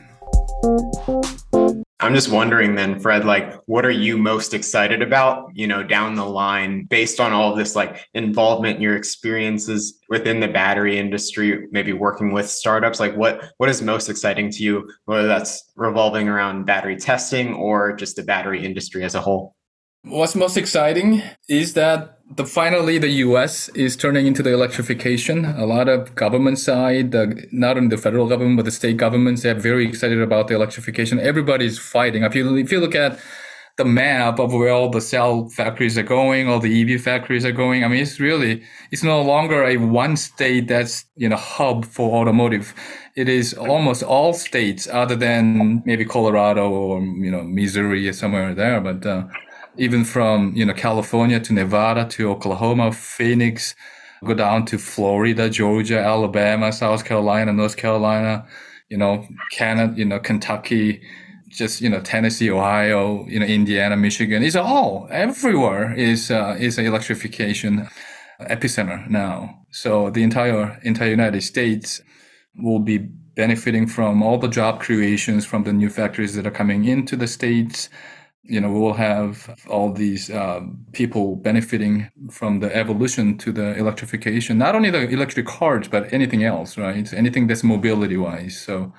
I'm 2.07 2.15
just 2.15 2.31
wondering 2.31 2.77
then, 2.77 3.01
Fred, 3.01 3.25
like, 3.25 3.53
what 3.67 3.85
are 3.85 3.91
you 3.91 4.17
most 4.17 4.55
excited 4.55 5.03
about, 5.03 5.51
you 5.55 5.67
know, 5.67 5.83
down 5.83 6.15
the 6.15 6.25
line 6.25 6.85
based 6.85 7.19
on 7.19 7.33
all 7.33 7.51
of 7.51 7.59
this 7.59 7.75
like 7.75 8.07
involvement, 8.15 8.81
your 8.81 8.95
experiences 8.95 9.99
within 10.09 10.39
the 10.39 10.47
battery 10.47 11.01
industry, 11.01 11.67
maybe 11.73 11.93
working 11.93 12.33
with 12.33 12.49
startups? 12.49 13.01
Like 13.01 13.17
what 13.17 13.51
what 13.57 13.69
is 13.69 13.83
most 13.83 14.09
exciting 14.09 14.53
to 14.53 14.63
you, 14.63 14.89
whether 15.07 15.27
that's 15.27 15.69
revolving 15.75 16.29
around 16.29 16.65
battery 16.65 16.97
testing 16.97 17.55
or 17.55 17.97
just 17.97 18.15
the 18.15 18.23
battery 18.23 18.65
industry 18.65 19.03
as 19.03 19.17
a 19.17 19.21
whole? 19.21 19.57
What's 20.05 20.37
most 20.37 20.57
exciting 20.57 21.23
is 21.49 21.75
that 21.75 22.16
the 22.35 22.45
finally 22.45 22.99
the 22.99 23.09
U.S. 23.27 23.69
is 23.71 23.97
turning 23.97 24.27
into 24.27 24.43
the 24.43 24.53
electrification. 24.53 25.45
A 25.45 25.65
lot 25.65 25.89
of 25.89 26.15
government 26.15 26.59
side, 26.59 27.15
uh, 27.15 27.27
not 27.53 27.77
only 27.77 27.89
the 27.89 28.03
federal 28.03 28.29
government 28.29 28.57
but 28.57 28.65
the 28.65 28.73
state 28.73 28.97
governments, 28.97 29.43
they're 29.43 29.55
very 29.55 29.87
excited 29.87 30.21
about 30.21 30.49
the 30.49 30.55
electrification. 30.55 31.21
Everybody's 31.21 31.79
fighting. 31.79 32.25
If 32.25 32.35
you 32.35 32.57
if 32.57 32.73
you 32.73 32.81
look 32.81 32.97
at 32.97 33.19
the 33.77 33.85
map 33.85 34.41
of 34.41 34.55
where 34.55 34.71
all 34.71 34.89
the 34.89 35.03
cell 35.03 35.49
factories 35.51 35.97
are 35.99 36.03
going, 36.03 36.49
all 36.49 36.59
the 36.59 36.95
EV 36.95 37.01
factories 37.01 37.45
are 37.45 37.53
going. 37.53 37.85
I 37.85 37.89
mean, 37.89 38.01
it's 38.03 38.19
really 38.19 38.65
it's 38.91 39.05
no 39.05 39.23
longer 39.23 39.63
a 39.63 39.77
one 39.77 40.17
state 40.17 40.67
that's 40.67 41.05
you 41.15 41.29
know 41.29 41.37
hub 41.37 41.85
for 41.85 42.21
automotive. 42.21 42.75
It 43.15 43.29
is 43.29 43.55
almost 43.55 44.03
all 44.03 44.33
states 44.33 44.89
other 44.91 45.15
than 45.15 45.83
maybe 45.87 46.05
Colorado 46.05 46.71
or 46.71 47.01
you 47.01 47.31
know 47.31 47.45
Missouri 47.45 48.09
or 48.09 48.13
somewhere 48.13 48.53
there, 48.53 48.81
but. 48.81 49.07
Uh, 49.07 49.27
even 49.79 50.05
from 50.05 50.55
you 50.55 50.65
know 50.65 50.75
California 50.75 51.41
to 51.41 51.53
Nevada 51.53 52.07
to 52.11 52.31
Oklahoma, 52.31 52.93
Phoenix, 52.93 53.75
go 54.25 54.35
down 54.35 54.65
to 54.67 54.79
Florida, 54.79 55.49
Georgia, 55.51 55.99
Alabama, 55.99 56.73
South 56.73 57.05
Carolina, 57.05 57.53
North 57.53 57.77
Carolina, 57.77 58.47
you 58.89 58.97
know, 58.97 59.27
Canada, 59.51 59.95
you 59.97 60.05
know, 60.05 60.19
Kentucky, 60.19 61.03
just 61.49 61.81
you 61.81 61.89
know 61.89 62.01
Tennessee, 62.01 62.51
Ohio, 62.51 63.27
you 63.29 63.41
know 63.41 63.47
Indiana, 63.47 63.97
Michigan. 63.97 64.43
It's 64.43 64.57
all 64.57 65.09
everywhere 65.11 65.95
is 65.95 66.31
uh, 66.31 66.57
is 66.59 66.79
an 66.79 66.87
electrification 66.87 67.89
epicenter 68.41 69.09
now. 69.09 69.67
So 69.71 70.11
the 70.11 70.23
entire 70.23 70.79
entire 70.83 71.11
United 71.11 71.43
States 71.43 72.03
will 72.57 72.81
be 72.81 72.99
benefiting 72.99 73.87
from 73.87 74.23
all 74.23 74.39
the 74.39 74.49
job 74.49 74.81
creations 74.81 75.45
from 75.45 75.65
the 75.65 75.73
new 75.73 75.91
factories 75.91 76.35
that 76.35 76.47
are 76.47 76.51
coming 76.51 76.85
into 76.87 77.17
the 77.17 77.27
states 77.27 77.91
you 78.49 78.61
know, 78.61 78.71
we 78.71 78.79
will 78.79 78.95
have 78.95 79.55
all 79.69 79.93
these 79.93 80.31
uh, 80.31 80.61
people 80.93 81.37
benefiting 81.37 82.11
from 82.31 82.61
the 82.61 82.75
evolution 82.75 83.37
to 83.39 83.53
the 83.53 83.77
electrification, 83.77 84.59
not 84.59 84.75
only 84.75 84.91
the 84.91 85.09
electric 85.09 85.47
cars, 85.47 85.89
but 85.89 86.13
anything 86.13 86.45
else, 86.45 86.79
right? 86.79 87.13
Anything 87.13 87.47
that's 87.47 87.65
mobility 87.65 88.17
wise. 88.17 88.59
So 88.59 88.93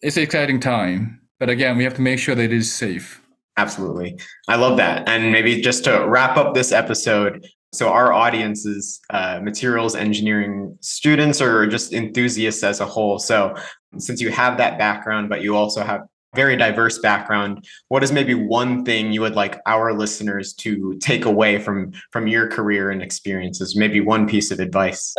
it's 0.00 0.16
an 0.16 0.22
exciting 0.22 0.60
time. 0.60 1.20
But 1.38 1.48
again, 1.48 1.76
we 1.76 1.84
have 1.84 1.94
to 1.94 2.02
make 2.02 2.18
sure 2.18 2.34
that 2.34 2.44
it 2.44 2.52
is 2.52 2.72
safe. 2.72 3.22
Absolutely. 3.56 4.18
I 4.48 4.56
love 4.56 4.76
that. 4.76 5.08
And 5.08 5.32
maybe 5.32 5.60
just 5.60 5.84
to 5.84 6.06
wrap 6.06 6.36
up 6.36 6.54
this 6.54 6.72
episode, 6.72 7.46
so 7.72 7.88
our 7.88 8.12
audience 8.12 8.66
is 8.66 9.00
uh, 9.10 9.40
materials 9.42 9.94
engineering 9.94 10.76
students 10.80 11.40
or 11.40 11.66
just 11.66 11.92
enthusiasts 11.92 12.64
as 12.64 12.80
a 12.80 12.86
whole. 12.86 13.18
So 13.18 13.54
since 13.98 14.20
you 14.20 14.30
have 14.30 14.58
that 14.58 14.78
background, 14.78 15.28
but 15.28 15.42
you 15.42 15.56
also 15.56 15.84
have 15.84 16.02
very 16.34 16.56
diverse 16.56 16.98
background. 16.98 17.66
What 17.88 18.02
is 18.02 18.12
maybe 18.12 18.34
one 18.34 18.84
thing 18.84 19.12
you 19.12 19.20
would 19.22 19.34
like 19.34 19.60
our 19.66 19.92
listeners 19.92 20.52
to 20.54 20.96
take 20.98 21.24
away 21.24 21.58
from 21.58 21.92
from 22.10 22.26
your 22.26 22.48
career 22.48 22.90
and 22.90 23.02
experiences? 23.02 23.76
Maybe 23.76 24.00
one 24.00 24.28
piece 24.28 24.50
of 24.50 24.60
advice. 24.60 25.14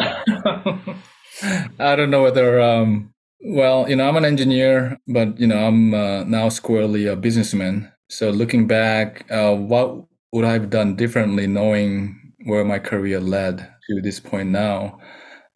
I 1.80 1.96
don't 1.96 2.10
know 2.10 2.24
whether 2.24 2.62
um 2.62 3.14
well 3.44 3.90
you 3.90 3.96
know 3.96 4.08
i'm 4.08 4.18
an 4.18 4.26
engineer 4.26 5.00
but 5.08 5.40
you 5.40 5.48
know 5.48 5.58
i'm 5.66 5.96
uh, 5.96 6.24
now 6.26 6.50
squarely 6.50 7.08
a 7.08 7.16
businessman. 7.16 7.92
So 8.10 8.30
looking 8.30 8.68
back 8.68 9.26
uh, 9.32 9.56
what 9.56 10.06
would 10.32 10.46
i've 10.46 10.70
done 10.70 10.96
differently 10.96 11.48
knowing 11.48 12.34
where 12.46 12.66
my 12.66 12.80
career 12.80 13.20
led 13.20 13.58
to 13.88 14.02
this 14.02 14.20
point 14.20 14.50
now 14.50 15.00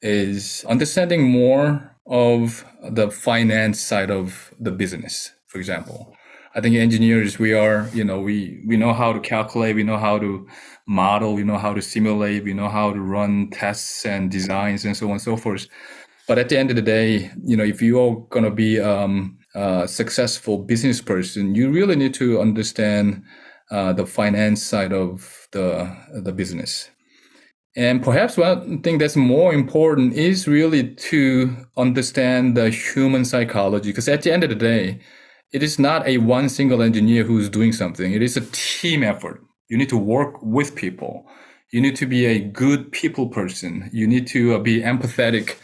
is 0.02 0.66
understanding 0.68 1.24
more 1.30 1.96
of 2.08 2.66
the 2.88 3.10
finance 3.10 3.80
side 3.80 4.12
of 4.12 4.54
the 4.60 4.72
business 4.72 5.32
for 5.56 5.60
example. 5.60 6.14
I 6.54 6.60
think 6.60 6.76
engineers, 6.76 7.40
we 7.40 7.54
are, 7.54 7.90
you 7.94 8.04
know, 8.04 8.20
we, 8.20 8.62
we 8.68 8.76
know 8.76 8.92
how 8.92 9.14
to 9.14 9.22
calculate, 9.22 9.78
we 9.78 9.84
know 9.84 9.98
how 9.98 10.20
to 10.20 10.46
model, 10.86 11.34
we 11.34 11.46
know 11.46 11.58
how 11.58 11.74
to 11.74 11.82
simulate, 11.82 12.44
we 12.44 12.54
know 12.54 12.68
how 12.68 12.92
to 12.92 13.00
run 13.00 13.50
tests 13.52 14.06
and 14.06 14.30
designs 14.30 14.84
and 14.84 14.98
so 14.98 15.06
on 15.06 15.14
and 15.14 15.22
so 15.22 15.38
forth. 15.38 15.68
But 16.28 16.40
at 16.40 16.50
the 16.50 16.58
end 16.58 16.72
of 16.72 16.76
the 16.76 16.82
day, 16.82 17.32
you 17.46 17.56
know, 17.56 17.64
if 17.64 17.82
you 17.82 17.98
are 18.02 18.18
going 18.30 18.44
to 18.44 18.52
be 18.52 18.82
um, 18.82 19.38
a 19.54 19.88
successful 19.88 20.58
business 20.58 21.00
person, 21.02 21.56
you 21.56 21.72
really 21.72 21.96
need 21.96 22.14
to 22.16 22.42
understand 22.42 23.24
uh, 23.72 23.94
the 23.94 24.06
finance 24.06 24.62
side 24.62 24.92
of 24.92 25.48
the 25.54 25.90
the 26.22 26.34
business. 26.34 26.90
And 27.78 28.04
perhaps 28.04 28.36
one 28.38 28.82
thing 28.82 28.98
that's 28.98 29.16
more 29.16 29.54
important 29.54 30.14
is 30.14 30.48
really 30.48 30.96
to 31.12 31.56
understand 31.78 32.58
the 32.58 32.70
human 32.70 33.24
psychology, 33.24 33.90
because 33.92 34.10
at 34.10 34.22
the 34.22 34.34
end 34.34 34.44
of 34.44 34.50
the 34.50 34.56
day, 34.56 35.00
it 35.52 35.64
is 35.64 35.80
not 35.80 36.08
a 36.08 36.18
one 36.18 36.50
single 36.50 36.82
engineer 36.82 37.24
who's 37.24 37.50
doing 37.50 37.72
something. 37.72 38.14
It 38.14 38.22
is 38.22 38.38
a 38.38 38.42
team 38.52 39.04
effort. 39.04 39.42
You 39.70 39.78
need 39.78 39.90
to 39.90 39.98
work 39.98 40.42
with 40.42 40.76
people. 40.76 41.28
You 41.72 41.82
need 41.82 41.96
to 41.98 42.06
be 42.06 42.26
a 42.26 42.40
good 42.40 42.92
people 42.92 43.30
person. 43.30 43.90
You 43.92 44.08
need 44.08 44.28
to 44.28 44.56
uh, 44.56 44.60
be 44.60 44.82
empathetic 44.82 45.58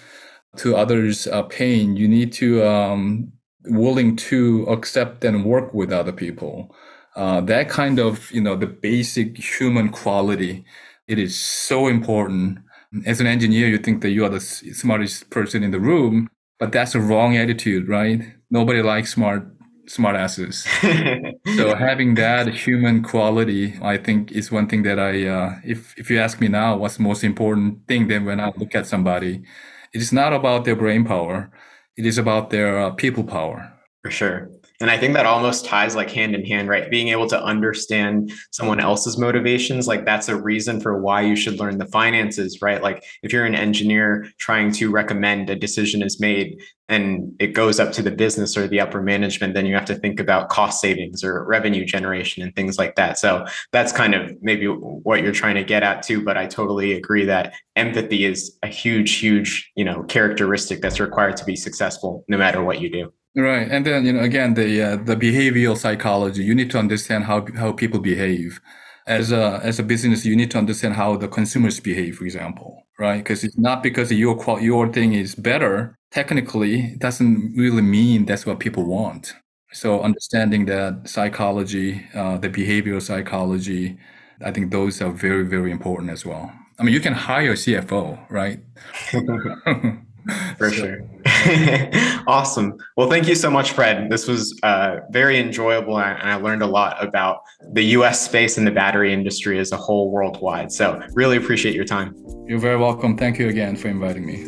to 0.58 0.76
others' 0.76 1.28
uh, 1.28 1.44
pain. 1.44 1.96
You 1.96 2.08
need 2.08 2.34
to 2.34 2.66
um, 2.66 3.32
willing 3.66 4.16
to 4.18 4.64
accept 4.66 5.24
and 5.24 5.46
work 5.46 5.74
with 5.74 5.92
other 5.92 6.12
people. 6.12 6.76
Uh, 7.16 7.42
that 7.42 7.70
kind 7.70 8.00
of 8.00 8.32
you 8.32 8.42
know 8.42 8.56
the 8.56 8.68
basic 8.68 9.38
human 9.38 9.90
quality. 9.90 10.66
It 11.08 11.20
is 11.20 11.40
so 11.40 11.88
important. 11.88 12.60
As 13.06 13.22
an 13.22 13.28
engineer, 13.28 13.68
you 13.68 13.78
think 13.78 14.02
that 14.02 14.10
you 14.10 14.26
are 14.26 14.30
the 14.30 14.40
smartest 14.40 15.30
person 15.30 15.64
in 15.64 15.72
the 15.72 15.80
room, 15.80 16.30
but 16.60 16.72
that's 16.72 16.96
a 16.96 17.00
wrong 17.00 17.38
attitude, 17.38 17.88
right? 17.88 18.22
Nobody 18.50 18.82
likes 18.82 19.14
smart 19.14 19.48
smart 19.94 20.16
asses. 20.16 20.64
so 21.56 21.76
having 21.76 22.16
that 22.16 22.48
human 22.54 23.04
quality, 23.04 23.78
I 23.82 23.98
think, 23.98 24.32
is 24.32 24.52
one 24.52 24.68
thing 24.68 24.84
that 24.84 25.00
I, 25.00 25.28
uh, 25.28 25.56
if 25.64 25.98
if 25.98 26.10
you 26.10 26.20
ask 26.20 26.40
me 26.40 26.48
now, 26.48 26.78
what's 26.78 26.98
the 26.98 27.04
most 27.04 27.24
important 27.24 27.88
thing 27.88 28.08
then 28.08 28.26
when 28.26 28.40
I 28.40 28.52
look 28.58 28.76
at 28.76 28.88
somebody, 28.88 29.44
it 29.94 30.02
is 30.02 30.12
not 30.14 30.34
about 30.34 30.66
their 30.66 30.76
brain 30.76 31.04
power, 31.06 31.52
it 31.98 32.06
is 32.06 32.18
about 32.18 32.50
their 32.50 32.80
uh, 32.80 32.92
people 32.92 33.24
power. 33.24 33.72
For 34.04 34.12
sure. 34.12 34.50
And 34.82 34.90
I 34.90 34.98
think 34.98 35.14
that 35.14 35.28
almost 35.28 35.64
ties 35.64 35.96
like 35.96 36.10
hand 36.10 36.34
in 36.34 36.44
hand, 36.44 36.68
right? 36.68 36.90
Being 36.90 37.10
able 37.10 37.28
to 37.28 37.42
understand 37.42 38.32
someone 38.50 38.80
else's 38.80 39.16
motivations, 39.16 39.88
like 39.88 40.06
that's 40.06 40.28
a 40.28 40.36
reason 40.36 40.82
for 40.82 41.00
why 41.00 41.22
you 41.22 41.36
should 41.36 41.60
learn 41.60 41.78
the 41.78 41.86
finances, 41.86 42.64
right? 42.64 42.82
Like 42.82 43.04
if 43.22 43.32
you're 43.32 43.46
an 43.46 43.54
engineer 43.54 44.28
trying 44.40 44.72
to 44.74 44.90
recommend 44.90 45.52
a 45.52 45.56
decision 45.56 46.02
is 46.02 46.20
made 46.20 46.60
and 46.90 47.32
it 47.40 47.54
goes 47.54 47.80
up 47.80 47.94
to 47.94 48.02
the 48.02 48.10
business 48.10 48.58
or 48.58 48.68
the 48.68 48.80
upper 48.80 49.04
management, 49.04 49.54
then 49.54 49.68
you 49.68 49.76
have 49.76 49.86
to 49.86 49.96
think 49.96 50.20
about 50.20 50.50
cost 50.50 50.82
savings 50.82 51.24
or 51.24 51.46
revenue 51.46 51.86
generation 51.86 52.42
and 52.42 52.56
things 52.56 52.80
like 52.80 52.96
that. 52.96 53.20
So 53.20 53.46
that's 53.72 53.92
kind 53.92 54.16
of 54.16 54.36
maybe 54.42 54.66
what 54.66 55.22
you're 55.22 55.32
trying 55.32 55.56
to 55.56 55.64
get 55.64 55.84
at 55.84 56.02
too. 56.02 56.26
But 56.26 56.38
I 56.38 56.48
totally 56.48 56.94
agree 56.94 57.26
that 57.26 57.54
empathy 57.76 58.26
is 58.26 58.58
a 58.64 58.68
huge, 58.68 59.20
huge, 59.20 59.72
you 59.76 59.86
know, 59.86 60.02
characteristic 60.04 60.82
that's 60.82 61.00
required 61.00 61.38
to 61.38 61.46
be 61.46 61.56
successful 61.56 62.26
no 62.28 62.40
matter 62.40 62.64
what 62.64 62.82
you 62.82 62.90
do. 62.90 63.14
Right, 63.36 63.70
and 63.72 63.86
then 63.86 64.06
you 64.06 64.12
know 64.14 64.20
again 64.20 64.56
the 64.56 64.82
uh, 64.82 64.96
the 64.98 65.16
behavioral 65.16 65.78
psychology. 65.78 66.44
You 66.44 66.54
need 66.54 66.70
to 66.72 66.78
understand 66.78 67.24
how 67.26 67.46
how 67.56 67.72
people 67.72 68.00
behave. 68.00 68.60
As 69.08 69.32
a 69.32 69.62
as 69.64 69.80
a 69.80 69.84
business, 69.84 70.26
you 70.26 70.36
need 70.36 70.52
to 70.52 70.58
understand 70.58 70.96
how 70.96 71.16
the 71.16 71.28
consumers 71.30 71.80
behave, 71.80 72.18
for 72.18 72.26
example, 72.26 72.84
right? 73.00 73.18
Because 73.20 73.44
it's 73.46 73.58
not 73.58 73.84
because 73.84 74.12
your 74.12 74.38
your 74.60 74.92
thing 74.92 75.14
is 75.14 75.34
better. 75.36 75.96
Technically, 76.12 76.82
it 76.94 77.00
doesn't 77.00 77.54
really 77.56 77.82
mean 77.82 78.26
that's 78.26 78.46
what 78.46 78.60
people 78.60 78.84
want. 78.86 79.34
So 79.72 80.02
understanding 80.02 80.66
that 80.66 81.08
psychology, 81.08 82.06
uh, 82.14 82.38
the 82.38 82.50
behavioral 82.50 83.02
psychology, 83.02 83.98
I 84.44 84.52
think 84.52 84.72
those 84.72 85.02
are 85.02 85.10
very 85.12 85.46
very 85.46 85.72
important 85.72 86.12
as 86.12 86.26
well. 86.26 86.52
I 86.80 86.84
mean, 86.84 86.94
you 86.94 87.00
can 87.00 87.14
hire 87.14 87.52
a 87.54 87.56
CFO, 87.56 88.20
right? 88.30 88.60
For 90.58 90.70
sure. 90.72 91.00
awesome. 92.28 92.78
Well, 92.98 93.10
thank 93.10 93.28
you 93.28 93.36
so 93.36 93.50
much, 93.50 93.72
Fred. 93.72 94.10
This 94.10 94.28
was 94.28 94.58
uh, 94.64 94.98
very 95.10 95.40
enjoyable, 95.40 96.00
and 96.00 96.22
I 96.22 96.36
learned 96.36 96.62
a 96.62 96.68
lot 96.68 97.04
about 97.04 97.42
the 97.74 97.84
US 97.98 98.24
space 98.24 98.58
and 98.58 98.68
the 98.68 98.72
battery 98.72 99.14
industry 99.14 99.60
as 99.60 99.72
a 99.72 99.78
whole 99.78 100.12
worldwide. 100.12 100.72
So, 100.72 101.02
really 101.14 101.38
appreciate 101.38 101.76
your 101.76 101.86
time. 101.86 102.16
You're 102.48 102.60
very 102.60 102.78
welcome. 102.78 103.18
Thank 103.18 103.40
you 103.40 103.50
again 103.50 103.76
for 103.76 103.88
inviting 103.88 104.26
me. 104.26 104.44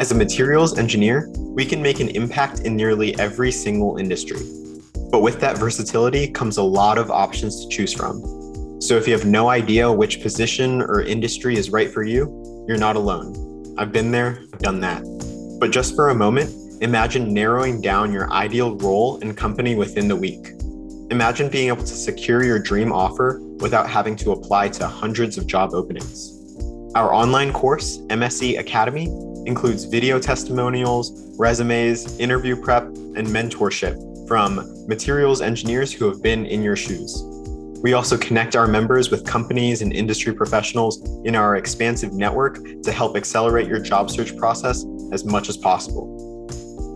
As 0.00 0.12
a 0.12 0.14
materials 0.14 0.78
engineer, 0.78 1.28
we 1.36 1.66
can 1.66 1.82
make 1.82 2.00
an 2.00 2.08
impact 2.10 2.60
in 2.60 2.76
nearly 2.76 3.18
every 3.18 3.50
single 3.50 3.98
industry. 3.98 4.40
But 5.10 5.22
with 5.22 5.40
that 5.40 5.58
versatility 5.58 6.28
comes 6.28 6.56
a 6.56 6.62
lot 6.62 6.98
of 6.98 7.10
options 7.10 7.64
to 7.64 7.68
choose 7.68 7.92
from. 7.92 8.37
So 8.80 8.96
if 8.96 9.08
you 9.08 9.12
have 9.12 9.26
no 9.26 9.48
idea 9.48 9.90
which 9.90 10.22
position 10.22 10.82
or 10.82 11.02
industry 11.02 11.56
is 11.56 11.70
right 11.70 11.90
for 11.90 12.04
you, 12.04 12.64
you're 12.68 12.78
not 12.78 12.94
alone. 12.94 13.74
I've 13.76 13.90
been 13.90 14.12
there, 14.12 14.38
I've 14.52 14.60
done 14.60 14.78
that. 14.80 15.02
But 15.58 15.72
just 15.72 15.96
for 15.96 16.10
a 16.10 16.14
moment, 16.14 16.54
imagine 16.80 17.34
narrowing 17.34 17.80
down 17.80 18.12
your 18.12 18.32
ideal 18.32 18.76
role 18.76 19.18
and 19.20 19.36
company 19.36 19.74
within 19.74 20.06
the 20.06 20.14
week. 20.14 20.52
Imagine 21.10 21.48
being 21.48 21.68
able 21.68 21.82
to 21.82 21.86
secure 21.86 22.44
your 22.44 22.60
dream 22.60 22.92
offer 22.92 23.40
without 23.58 23.90
having 23.90 24.14
to 24.14 24.30
apply 24.30 24.68
to 24.68 24.86
hundreds 24.86 25.38
of 25.38 25.48
job 25.48 25.74
openings. 25.74 26.38
Our 26.94 27.12
online 27.12 27.52
course, 27.52 27.98
MSE 28.10 28.60
Academy, 28.60 29.06
includes 29.44 29.84
video 29.86 30.20
testimonials, 30.20 31.34
resumes, 31.36 32.16
interview 32.20 32.54
prep, 32.54 32.84
and 32.84 33.26
mentorship 33.26 34.28
from 34.28 34.86
materials 34.86 35.40
engineers 35.40 35.92
who 35.92 36.06
have 36.08 36.22
been 36.22 36.46
in 36.46 36.62
your 36.62 36.76
shoes. 36.76 37.24
We 37.82 37.92
also 37.92 38.18
connect 38.18 38.56
our 38.56 38.66
members 38.66 39.10
with 39.10 39.24
companies 39.24 39.82
and 39.82 39.92
industry 39.92 40.34
professionals 40.34 41.00
in 41.24 41.36
our 41.36 41.56
expansive 41.56 42.12
network 42.12 42.58
to 42.82 42.90
help 42.90 43.16
accelerate 43.16 43.68
your 43.68 43.78
job 43.78 44.10
search 44.10 44.36
process 44.36 44.84
as 45.12 45.24
much 45.24 45.48
as 45.48 45.56
possible. 45.56 46.48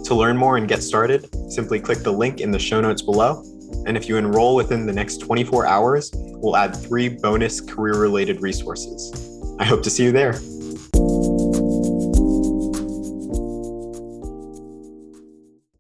To 0.06 0.14
learn 0.14 0.36
more 0.36 0.56
and 0.56 0.66
get 0.66 0.82
started, 0.82 1.28
simply 1.52 1.78
click 1.78 1.98
the 1.98 2.12
link 2.12 2.40
in 2.40 2.50
the 2.50 2.58
show 2.58 2.80
notes 2.80 3.00
below. 3.00 3.44
And 3.86 3.96
if 3.96 4.08
you 4.08 4.16
enroll 4.16 4.56
within 4.56 4.84
the 4.84 4.92
next 4.92 5.18
24 5.18 5.66
hours, 5.66 6.10
we'll 6.14 6.56
add 6.56 6.74
three 6.74 7.08
bonus 7.08 7.60
career 7.60 7.94
related 7.94 8.42
resources. 8.42 9.12
I 9.60 9.64
hope 9.64 9.84
to 9.84 9.90
see 9.90 10.02
you 10.02 10.12
there. 10.12 10.40